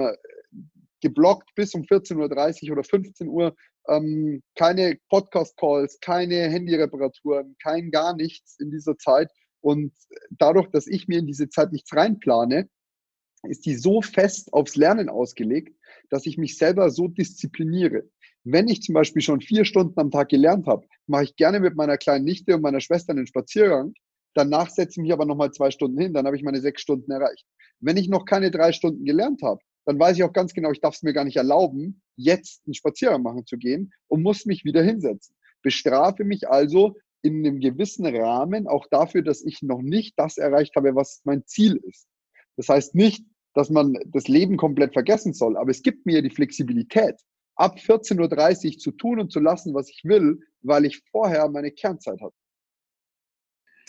geblockt 1.01 1.49
bis 1.55 1.73
um 1.73 1.83
14.30 1.83 2.65
Uhr 2.67 2.73
oder 2.73 2.83
15 2.83 3.27
Uhr. 3.27 3.55
Ähm, 3.87 4.43
keine 4.55 4.97
Podcast-Calls, 5.09 5.99
keine 6.01 6.49
Handyreparaturen, 6.49 7.55
kein 7.61 7.89
gar 7.91 8.15
nichts 8.15 8.59
in 8.59 8.69
dieser 8.69 8.97
Zeit. 8.97 9.29
Und 9.61 9.93
dadurch, 10.29 10.67
dass 10.69 10.87
ich 10.87 11.07
mir 11.07 11.19
in 11.19 11.27
diese 11.27 11.49
Zeit 11.49 11.71
nichts 11.71 11.95
reinplane, 11.95 12.69
ist 13.43 13.65
die 13.65 13.75
so 13.75 14.01
fest 14.01 14.53
aufs 14.53 14.75
Lernen 14.75 15.09
ausgelegt, 15.09 15.75
dass 16.09 16.25
ich 16.25 16.37
mich 16.37 16.57
selber 16.57 16.91
so 16.91 17.07
diszipliniere. 17.07 18.03
Wenn 18.43 18.67
ich 18.67 18.81
zum 18.81 18.93
Beispiel 18.93 19.21
schon 19.21 19.41
vier 19.41 19.65
Stunden 19.65 19.99
am 19.99 20.11
Tag 20.11 20.29
gelernt 20.29 20.67
habe, 20.67 20.87
mache 21.07 21.25
ich 21.25 21.35
gerne 21.35 21.59
mit 21.59 21.75
meiner 21.75 21.97
kleinen 21.97 22.25
Nichte 22.25 22.55
und 22.55 22.61
meiner 22.61 22.81
Schwester 22.81 23.11
einen 23.11 23.27
Spaziergang. 23.27 23.93
Danach 24.33 24.69
setze 24.69 24.99
ich 24.99 25.03
mich 25.03 25.13
aber 25.13 25.25
nochmal 25.25 25.51
zwei 25.51 25.71
Stunden 25.71 25.99
hin, 25.99 26.13
dann 26.13 26.25
habe 26.25 26.35
ich 26.35 26.43
meine 26.43 26.61
sechs 26.61 26.81
Stunden 26.81 27.11
erreicht. 27.11 27.45
Wenn 27.79 27.97
ich 27.97 28.07
noch 28.07 28.25
keine 28.25 28.51
drei 28.51 28.71
Stunden 28.71 29.03
gelernt 29.03 29.41
habe, 29.41 29.61
dann 29.85 29.99
weiß 29.99 30.17
ich 30.17 30.23
auch 30.23 30.33
ganz 30.33 30.53
genau, 30.53 30.71
ich 30.71 30.79
darf 30.79 30.95
es 30.95 31.03
mir 31.03 31.13
gar 31.13 31.25
nicht 31.25 31.37
erlauben, 31.37 32.01
jetzt 32.15 32.61
einen 32.65 32.73
Spaziergang 32.73 33.23
machen 33.23 33.45
zu 33.45 33.57
gehen 33.57 33.91
und 34.07 34.21
muss 34.21 34.45
mich 34.45 34.63
wieder 34.63 34.83
hinsetzen. 34.83 35.35
Bestrafe 35.63 36.23
mich 36.23 36.47
also 36.47 36.95
in 37.23 37.45
einem 37.45 37.59
gewissen 37.59 38.05
Rahmen 38.05 38.67
auch 38.67 38.87
dafür, 38.89 39.21
dass 39.21 39.43
ich 39.43 39.61
noch 39.61 39.81
nicht 39.81 40.17
das 40.17 40.37
erreicht 40.37 40.75
habe, 40.75 40.95
was 40.95 41.21
mein 41.23 41.45
Ziel 41.45 41.77
ist. 41.87 42.07
Das 42.57 42.69
heißt 42.69 42.95
nicht, 42.95 43.25
dass 43.53 43.69
man 43.69 43.97
das 44.05 44.27
Leben 44.27 44.57
komplett 44.57 44.93
vergessen 44.93 45.33
soll, 45.33 45.57
aber 45.57 45.71
es 45.71 45.81
gibt 45.81 46.05
mir 46.05 46.21
die 46.21 46.29
Flexibilität, 46.29 47.15
ab 47.55 47.77
14.30 47.77 48.73
Uhr 48.73 48.77
zu 48.77 48.91
tun 48.91 49.19
und 49.19 49.31
zu 49.31 49.39
lassen, 49.39 49.73
was 49.73 49.89
ich 49.89 50.01
will, 50.03 50.39
weil 50.61 50.85
ich 50.85 51.01
vorher 51.11 51.47
meine 51.49 51.71
Kernzeit 51.71 52.21
hatte. 52.21 52.35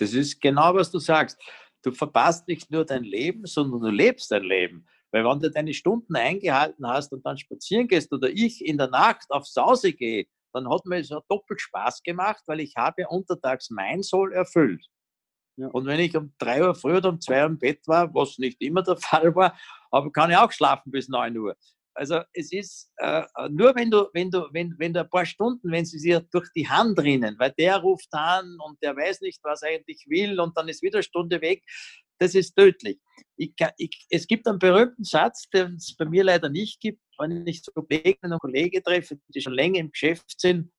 Das 0.03 0.15
ist 0.15 0.41
genau, 0.41 0.75
was 0.75 0.91
du 0.91 0.99
sagst. 0.99 1.41
Du 1.85 1.93
verpasst 1.93 2.49
nicht 2.49 2.69
nur 2.73 2.85
dein 2.85 3.05
Leben, 3.05 3.47
sondern 3.47 3.81
du 3.81 3.89
lebst 3.89 4.33
dein 4.33 4.43
Leben. 4.43 4.85
Weil 5.13 5.25
wenn 5.25 5.39
du 5.39 5.49
deine 5.49 5.73
Stunden 5.73 6.17
eingehalten 6.17 6.85
hast 6.89 7.13
und 7.13 7.25
dann 7.25 7.39
spazieren 7.39 7.87
gehst 7.87 8.13
oder 8.13 8.29
ich 8.29 8.65
in 8.67 8.79
der 8.79 8.89
Nacht 8.89 9.31
auf 9.31 9.47
Sause 9.47 9.93
gehe, 9.93 10.27
dann 10.53 10.69
hat 10.69 10.87
mir 10.87 11.05
so 11.05 11.21
doppelt 11.29 11.61
Spaß 11.61 12.03
gemacht, 12.03 12.43
weil 12.47 12.59
ich 12.59 12.75
habe 12.77 13.07
untertags 13.09 13.71
mein 13.71 14.03
Soll 14.03 14.33
erfüllt. 14.33 14.85
Ja. 15.57 15.69
Und 15.69 15.87
wenn 15.87 16.01
ich 16.01 16.17
um 16.17 16.33
drei 16.37 16.67
Uhr 16.67 16.75
früh 16.75 16.97
oder 16.97 17.11
um 17.11 17.21
zwei 17.21 17.43
Uhr 17.43 17.47
im 17.47 17.59
Bett 17.59 17.87
war, 17.87 18.13
was 18.13 18.39
nicht 18.39 18.61
immer 18.61 18.83
der 18.83 18.97
Fall 19.01 19.33
war, 19.37 19.57
aber 19.93 20.11
kann 20.11 20.33
ich 20.33 20.37
auch 20.37 20.51
schlafen 20.51 20.91
bis 20.91 21.09
neun 21.09 21.39
Uhr. 21.39 21.55
Also 21.95 22.21
es 22.33 22.53
ist 22.53 22.91
äh, 22.99 23.23
nur 23.51 23.75
wenn 23.75 23.91
du, 23.91 24.09
wenn 24.15 24.31
du, 24.31 24.49
wenn, 24.53 24.75
wenn 24.79 24.95
du 24.95 25.01
ein 25.01 25.11
paar 25.11 25.27
Stunden, 25.27 25.71
wenn 25.71 25.85
sie 25.85 25.99
dir 25.99 26.21
durch 26.33 26.49
die 26.55 26.69
Hand 26.69 26.99
rinnen, 26.99 27.37
weil 27.39 27.53
der 27.59 27.79
ruft 27.79 28.09
an 28.13 28.57
und 28.65 28.83
der 28.83 28.97
weiß 28.97 29.21
nicht, 29.21 29.41
was 29.43 29.63
er 29.63 29.71
eigentlich 29.71 30.05
will 30.09 30.41
und 30.41 30.57
dann 30.57 30.69
ist 30.69 30.83
wieder 30.83 30.99
eine 30.99 31.03
Stunde 31.03 31.41
weg, 31.41 31.63
das 32.19 32.35
ist 32.35 32.55
tödlich. 32.55 32.99
Ich, 33.37 33.53
ich, 33.79 34.07
es 34.09 34.27
gibt 34.27 34.47
einen 34.47 34.59
berühmten 34.59 35.05
Satz, 35.05 35.49
den 35.53 35.75
es 35.75 35.95
bei 35.97 36.05
mir 36.05 36.25
leider 36.25 36.49
nicht 36.49 36.81
gibt, 36.81 37.01
wenn 37.19 37.47
ich 37.47 37.63
so 37.63 37.73
Kollegen 37.73 38.33
und 38.33 38.39
Kollegen 38.39 38.83
treffe, 38.83 39.19
die 39.29 39.41
schon 39.41 39.55
länger 39.55 39.81
im 39.81 39.91
Geschäft 39.91 40.41
sind, 40.41 40.73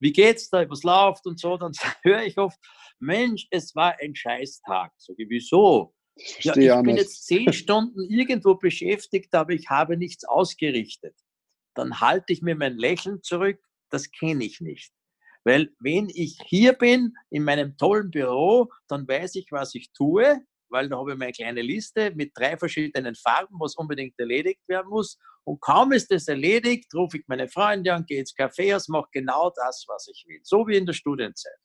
wie 0.00 0.12
geht's 0.12 0.48
da, 0.48 0.68
was 0.68 0.82
läuft 0.82 1.26
und 1.26 1.38
so, 1.38 1.56
dann 1.56 1.72
höre 2.02 2.22
ich 2.22 2.38
oft, 2.38 2.58
Mensch, 3.00 3.46
es 3.50 3.74
war 3.74 3.96
ein 4.00 4.14
Scheißtag. 4.14 4.92
So 4.96 5.14
wie, 5.16 5.28
wieso? 5.28 5.94
Ich, 6.18 6.44
ja, 6.44 6.56
ich 6.56 6.82
bin 6.82 6.96
jetzt 6.96 7.26
zehn 7.26 7.52
Stunden 7.52 8.02
irgendwo 8.08 8.54
beschäftigt, 8.56 9.34
aber 9.34 9.52
ich 9.52 9.68
habe 9.68 9.96
nichts 9.96 10.24
ausgerichtet. 10.24 11.14
Dann 11.74 12.00
halte 12.00 12.32
ich 12.32 12.42
mir 12.42 12.56
mein 12.56 12.76
Lächeln 12.76 13.22
zurück, 13.22 13.60
das 13.90 14.10
kenne 14.10 14.44
ich 14.44 14.60
nicht. 14.60 14.92
Weil 15.44 15.70
wenn 15.80 16.08
ich 16.10 16.36
hier 16.46 16.72
bin, 16.72 17.14
in 17.30 17.44
meinem 17.44 17.76
tollen 17.76 18.10
Büro, 18.10 18.68
dann 18.88 19.06
weiß 19.06 19.36
ich, 19.36 19.46
was 19.50 19.74
ich 19.74 19.92
tue, 19.92 20.40
weil 20.70 20.88
da 20.88 20.98
habe 20.98 21.12
ich 21.12 21.18
meine 21.18 21.32
kleine 21.32 21.62
Liste 21.62 22.12
mit 22.14 22.32
drei 22.34 22.56
verschiedenen 22.56 23.14
Farben, 23.14 23.56
was 23.58 23.76
unbedingt 23.76 24.18
erledigt 24.18 24.60
werden 24.68 24.90
muss. 24.90 25.18
Und 25.44 25.60
kaum 25.60 25.92
ist 25.92 26.10
das 26.10 26.28
erledigt, 26.28 26.92
rufe 26.94 27.18
ich 27.18 27.24
meine 27.28 27.48
Freunde 27.48 27.94
an, 27.94 28.04
gehe 28.04 28.20
ins 28.20 28.34
Café 28.36 28.76
aus, 28.76 28.88
mache 28.88 29.08
genau 29.12 29.50
das, 29.54 29.84
was 29.88 30.08
ich 30.08 30.24
will. 30.28 30.40
So 30.42 30.66
wie 30.66 30.76
in 30.76 30.84
der 30.84 30.92
Studienzeit. 30.92 31.56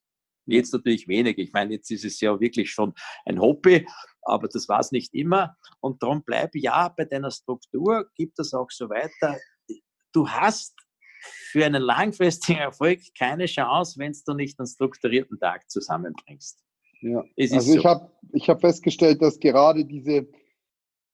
Jetzt 0.45 0.73
natürlich 0.73 1.07
wenig. 1.07 1.37
Ich 1.37 1.53
meine, 1.53 1.73
jetzt 1.73 1.89
ist 1.91 2.05
es 2.05 2.19
ja 2.19 2.39
wirklich 2.39 2.71
schon 2.71 2.93
ein 3.25 3.39
Hobby, 3.39 3.87
aber 4.23 4.47
das 4.47 4.67
war 4.67 4.79
es 4.79 4.91
nicht 4.91 5.13
immer. 5.13 5.55
Und 5.79 6.03
darum 6.03 6.23
bleib 6.23 6.51
ja 6.55 6.89
bei 6.89 7.05
deiner 7.05 7.31
Struktur, 7.31 8.09
gibt 8.15 8.39
es 8.39 8.53
auch 8.53 8.69
so 8.69 8.89
weiter. 8.89 9.37
Du 10.11 10.27
hast 10.27 10.75
für 11.51 11.65
einen 11.65 11.81
langfristigen 11.81 12.59
Erfolg 12.59 12.99
keine 13.17 13.45
Chance, 13.45 13.97
wenn 13.97 14.15
du 14.25 14.33
nicht 14.33 14.59
einen 14.59 14.67
strukturierten 14.67 15.39
Tag 15.39 15.69
zusammenbringst. 15.69 16.59
Ja, 17.01 17.23
also 17.37 17.59
so. 17.59 17.77
ich 17.77 17.85
habe 17.85 18.11
ich 18.31 18.49
hab 18.49 18.61
festgestellt, 18.61 19.21
dass 19.21 19.39
gerade 19.39 19.85
diese, 19.85 20.27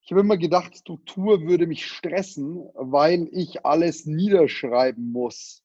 ich 0.01 0.11
habe 0.11 0.21
immer 0.21 0.37
gedacht, 0.37 0.77
Struktur 0.77 1.41
würde 1.41 1.67
mich 1.67 1.85
stressen, 1.85 2.69
weil 2.75 3.27
ich 3.31 3.65
alles 3.65 4.05
niederschreiben 4.05 5.11
muss. 5.11 5.63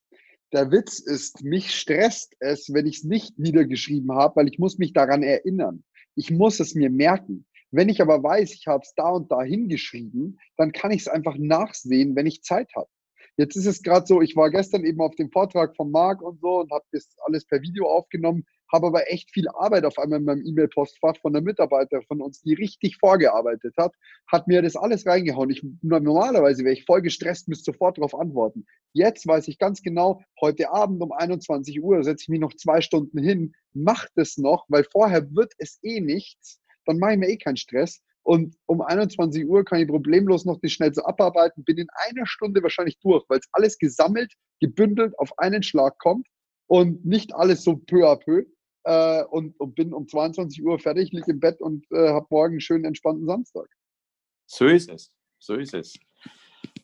Der 0.54 0.70
Witz 0.70 1.00
ist, 1.00 1.42
mich 1.42 1.74
stresst 1.74 2.36
es, 2.38 2.72
wenn 2.72 2.86
ich 2.86 2.98
es 2.98 3.04
nicht 3.04 3.40
niedergeschrieben 3.40 4.12
habe, 4.12 4.36
weil 4.36 4.46
ich 4.46 4.60
muss 4.60 4.78
mich 4.78 4.92
daran 4.92 5.24
erinnern. 5.24 5.82
Ich 6.14 6.30
muss 6.30 6.60
es 6.60 6.76
mir 6.76 6.90
merken. 6.90 7.44
Wenn 7.72 7.88
ich 7.88 8.00
aber 8.00 8.22
weiß, 8.22 8.54
ich 8.54 8.68
habe 8.68 8.82
es 8.84 8.94
da 8.94 9.08
und 9.08 9.32
da 9.32 9.42
hingeschrieben, 9.42 10.38
dann 10.56 10.70
kann 10.70 10.92
ich 10.92 11.00
es 11.00 11.08
einfach 11.08 11.36
nachsehen, 11.36 12.14
wenn 12.14 12.26
ich 12.26 12.44
Zeit 12.44 12.70
habe. 12.76 12.88
Jetzt 13.36 13.56
ist 13.56 13.66
es 13.66 13.82
gerade 13.82 14.06
so, 14.06 14.22
ich 14.22 14.36
war 14.36 14.48
gestern 14.48 14.84
eben 14.84 15.00
auf 15.00 15.16
dem 15.16 15.32
Vortrag 15.32 15.74
von 15.74 15.90
Marc 15.90 16.22
und 16.22 16.40
so 16.40 16.60
und 16.60 16.70
habe 16.70 16.84
das 16.92 17.08
alles 17.24 17.44
per 17.44 17.60
Video 17.60 17.88
aufgenommen 17.88 18.44
habe 18.72 18.88
aber 18.88 19.10
echt 19.10 19.32
viel 19.32 19.48
Arbeit 19.48 19.84
auf 19.84 19.98
einmal 19.98 20.18
in 20.18 20.24
meinem 20.24 20.46
E-Mail-Postfach 20.46 21.16
von 21.20 21.34
einer 21.34 21.44
Mitarbeiterin 21.44 22.04
von 22.06 22.20
uns, 22.20 22.40
die 22.42 22.54
richtig 22.54 22.96
vorgearbeitet 22.98 23.74
hat, 23.76 23.94
hat 24.30 24.48
mir 24.48 24.62
das 24.62 24.76
alles 24.76 25.06
reingehauen. 25.06 25.50
Ich, 25.50 25.64
normalerweise 25.82 26.64
wäre 26.64 26.74
ich 26.74 26.84
voll 26.84 27.02
gestresst, 27.02 27.48
müsste 27.48 27.72
sofort 27.72 27.98
darauf 27.98 28.14
antworten. 28.14 28.66
Jetzt 28.92 29.26
weiß 29.26 29.48
ich 29.48 29.58
ganz 29.58 29.82
genau, 29.82 30.22
heute 30.40 30.70
Abend 30.70 31.02
um 31.02 31.12
21 31.12 31.82
Uhr 31.82 32.02
setze 32.04 32.22
ich 32.22 32.28
mich 32.28 32.40
noch 32.40 32.54
zwei 32.54 32.80
Stunden 32.80 33.18
hin, 33.18 33.54
mache 33.72 34.08
das 34.14 34.36
noch, 34.36 34.64
weil 34.68 34.84
vorher 34.84 35.34
wird 35.34 35.52
es 35.58 35.78
eh 35.82 36.00
nichts, 36.00 36.60
dann 36.86 36.98
mache 36.98 37.12
ich 37.12 37.18
mir 37.18 37.28
eh 37.28 37.36
keinen 37.36 37.56
Stress. 37.56 38.00
Und 38.24 38.56
um 38.64 38.80
21 38.80 39.46
Uhr 39.46 39.64
kann 39.64 39.80
ich 39.80 39.88
problemlos 39.88 40.46
noch 40.46 40.58
die 40.58 40.70
schnell 40.70 40.94
so 40.94 41.04
abarbeiten, 41.04 41.62
bin 41.62 41.76
in 41.76 41.88
einer 42.06 42.26
Stunde 42.26 42.62
wahrscheinlich 42.62 42.98
durch, 43.00 43.22
weil 43.28 43.38
es 43.38 43.48
alles 43.52 43.78
gesammelt, 43.78 44.32
gebündelt 44.60 45.18
auf 45.18 45.38
einen 45.38 45.62
Schlag 45.62 45.98
kommt 45.98 46.26
und 46.66 47.04
nicht 47.04 47.34
alles 47.34 47.62
so 47.62 47.76
peu 47.76 48.08
à 48.10 48.16
peu. 48.16 48.44
Äh, 48.84 49.24
und, 49.24 49.58
und, 49.60 49.74
bin 49.74 49.92
um 49.92 50.06
22 50.08 50.64
Uhr 50.64 50.78
fertig, 50.78 51.12
liege 51.12 51.30
im 51.30 51.40
Bett 51.40 51.60
und 51.60 51.84
äh, 51.90 52.10
habe 52.10 52.26
morgen 52.30 52.54
einen 52.54 52.60
schönen, 52.60 52.84
entspannten 52.84 53.26
Samstag. 53.26 53.68
So 54.46 54.66
ist 54.66 54.90
es. 54.90 55.12
So 55.38 55.54
ist 55.54 55.74
es. 55.74 55.94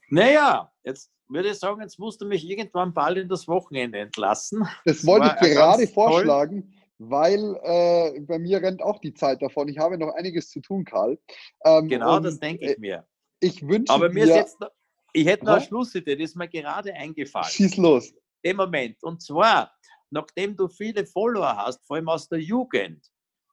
Naja, 0.08 0.72
jetzt 0.84 1.10
würde 1.28 1.50
ich 1.50 1.58
sagen, 1.58 1.80
jetzt 1.80 1.98
musst 1.98 2.20
du 2.20 2.26
mich 2.26 2.48
irgendwann 2.48 2.92
bald 2.92 3.18
in 3.18 3.28
das 3.28 3.46
Wochenende 3.46 3.98
entlassen. 3.98 4.66
Das 4.84 5.06
wollte 5.06 5.36
ich 5.40 5.54
gerade 5.54 5.86
vorschlagen. 5.86 6.62
Toll 6.62 6.80
weil 7.00 7.58
äh, 7.62 8.20
bei 8.20 8.38
mir 8.38 8.62
rennt 8.62 8.82
auch 8.82 8.98
die 8.98 9.14
Zeit 9.14 9.40
davon. 9.40 9.68
Ich 9.68 9.78
habe 9.78 9.96
noch 9.96 10.14
einiges 10.14 10.50
zu 10.50 10.60
tun, 10.60 10.84
Karl. 10.84 11.18
Ähm, 11.64 11.88
genau, 11.88 12.20
das 12.20 12.38
denke 12.38 12.64
ich 12.64 12.76
äh, 12.76 12.80
mir. 12.80 13.06
Ich 13.40 13.66
wünsche 13.66 13.92
Aber 13.92 14.10
mir 14.10 14.24
ist 14.24 14.34
jetzt 14.34 14.60
noch, 14.60 14.68
ich 15.14 15.26
hätte 15.26 15.46
noch 15.46 15.54
eine 15.54 15.62
Schlussidee, 15.62 16.14
das 16.14 16.30
ist 16.30 16.36
mir 16.36 16.48
gerade 16.48 16.92
eingefallen. 16.92 17.48
Schieß 17.48 17.78
los. 17.78 18.12
Im 18.42 18.58
Moment. 18.58 19.02
Und 19.02 19.22
zwar, 19.22 19.72
nachdem 20.10 20.56
du 20.56 20.68
viele 20.68 21.06
Follower 21.06 21.56
hast, 21.56 21.86
vor 21.86 21.96
allem 21.96 22.08
aus 22.08 22.28
der 22.28 22.40
Jugend, 22.40 23.04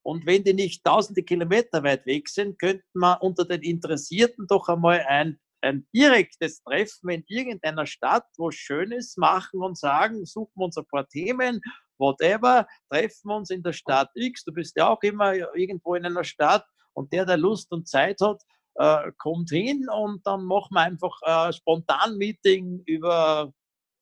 und 0.07 0.25
wenn 0.25 0.45
die 0.45 0.53
nicht 0.53 0.85
tausende 0.85 1.21
Kilometer 1.21 1.83
weit 1.83 2.05
weg 2.05 2.29
sind, 2.29 2.57
könnte 2.59 2.85
man 2.93 3.17
unter 3.19 3.43
den 3.43 3.61
Interessierten 3.61 4.47
doch 4.47 4.69
einmal 4.69 5.01
ein, 5.01 5.37
ein 5.61 5.85
direktes 5.93 6.63
Treffen 6.63 7.09
in 7.09 7.25
irgendeiner 7.27 7.85
Stadt, 7.85 8.23
wo 8.37 8.49
Schönes 8.49 9.17
machen 9.17 9.61
und 9.61 9.77
sagen, 9.77 10.25
suchen 10.25 10.53
wir 10.55 10.63
uns 10.63 10.77
ein 10.77 10.85
paar 10.85 11.09
Themen 11.09 11.59
whatever, 11.97 12.67
treffen 12.89 13.27
wir 13.29 13.35
uns 13.35 13.49
in 13.49 13.63
der 13.63 13.73
Stadt 13.73 14.09
X. 14.15 14.45
Du 14.45 14.53
bist 14.53 14.77
ja 14.77 14.87
auch 14.87 15.01
immer 15.01 15.33
irgendwo 15.55 15.95
in 15.95 16.05
einer 16.05 16.23
Stadt 16.23 16.65
und 16.93 17.11
der, 17.11 17.25
der 17.25 17.37
Lust 17.37 17.71
und 17.73 17.87
Zeit 17.87 18.21
hat, 18.21 18.41
äh, 18.75 19.11
kommt 19.17 19.49
hin 19.49 19.87
und 19.89 20.25
dann 20.25 20.45
machen 20.45 20.73
wir 20.73 20.81
einfach 20.81 21.21
ein 21.23 21.51
Spontan-Meeting 21.53 22.83
über 22.85 23.51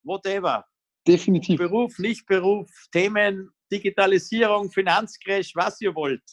whatever. 0.03 0.65
Definitiv. 1.07 1.59
Beruf, 1.59 1.99
Nicht-Beruf, 1.99 2.69
Themen, 2.91 3.51
Digitalisierung, 3.71 4.71
Finanzcrash, 4.71 5.55
was 5.55 5.79
ihr 5.81 5.93
wollt. 5.95 6.23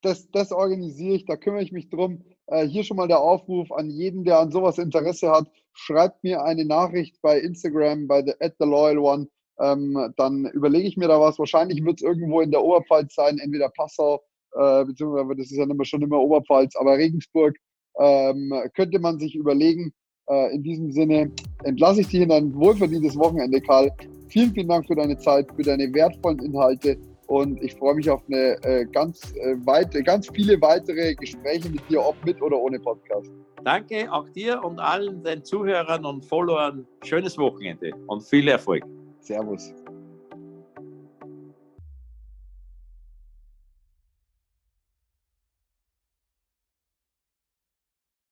Das, 0.00 0.30
das 0.30 0.50
organisiere 0.52 1.14
ich, 1.14 1.24
da 1.26 1.36
kümmere 1.36 1.62
ich 1.62 1.72
mich 1.72 1.88
drum. 1.88 2.24
Äh, 2.46 2.66
hier 2.66 2.82
schon 2.82 2.96
mal 2.96 3.08
der 3.08 3.20
Aufruf 3.20 3.70
an 3.70 3.90
jeden, 3.90 4.24
der 4.24 4.40
an 4.40 4.50
sowas 4.50 4.78
Interesse 4.78 5.30
hat. 5.30 5.48
Schreibt 5.74 6.24
mir 6.24 6.42
eine 6.42 6.64
Nachricht 6.64 7.20
bei 7.22 7.38
Instagram, 7.38 8.08
bei 8.08 8.22
the, 8.22 8.32
at 8.40 8.54
the 8.58 8.66
Loyal 8.66 8.98
One 8.98 9.28
ähm, 9.60 10.12
dann 10.16 10.46
überlege 10.46 10.88
ich 10.88 10.96
mir 10.96 11.08
da 11.08 11.20
was. 11.20 11.38
Wahrscheinlich 11.38 11.84
wird 11.84 12.00
es 12.00 12.02
irgendwo 12.02 12.40
in 12.40 12.50
der 12.50 12.62
Oberpfalz 12.62 13.14
sein, 13.14 13.38
entweder 13.38 13.68
Passau, 13.68 14.22
äh, 14.52 14.84
beziehungsweise 14.84 15.36
das 15.36 15.50
ist 15.50 15.56
ja 15.58 15.64
immer, 15.64 15.84
schon 15.84 16.02
immer 16.02 16.18
Oberpfalz, 16.18 16.76
aber 16.76 16.96
Regensburg 16.96 17.56
ähm, 17.98 18.52
könnte 18.74 18.98
man 18.98 19.18
sich 19.18 19.34
überlegen. 19.34 19.92
Äh, 20.28 20.54
in 20.54 20.62
diesem 20.62 20.92
Sinne 20.92 21.30
entlasse 21.64 22.02
ich 22.02 22.08
dich 22.08 22.20
in 22.20 22.32
ein 22.32 22.54
wohlverdientes 22.54 23.16
Wochenende, 23.16 23.60
Karl. 23.60 23.90
Vielen, 24.28 24.52
vielen 24.52 24.68
Dank 24.68 24.86
für 24.86 24.94
deine 24.94 25.18
Zeit, 25.18 25.46
für 25.54 25.62
deine 25.62 25.92
wertvollen 25.92 26.38
Inhalte 26.38 26.96
und 27.32 27.62
ich 27.62 27.74
freue 27.74 27.94
mich 27.94 28.10
auf 28.10 28.22
eine 28.28 28.62
äh, 28.62 28.84
ganz 28.92 29.34
äh, 29.36 29.56
weite, 29.64 30.02
ganz 30.02 30.28
viele 30.34 30.60
weitere 30.60 31.14
Gespräche 31.14 31.70
mit 31.70 31.80
dir, 31.88 32.04
ob 32.04 32.14
mit 32.24 32.40
oder 32.42 32.58
ohne 32.58 32.78
Podcast. 32.78 33.30
Danke 33.64 34.12
auch 34.12 34.28
dir 34.30 34.62
und 34.62 34.78
allen 34.78 35.22
den 35.22 35.42
Zuhörern 35.42 36.04
und 36.04 36.24
Followern. 36.24 36.86
Schönes 37.04 37.38
Wochenende 37.38 37.92
und 38.06 38.22
viel 38.22 38.48
Erfolg. 38.48 38.84
Servus. 39.20 39.72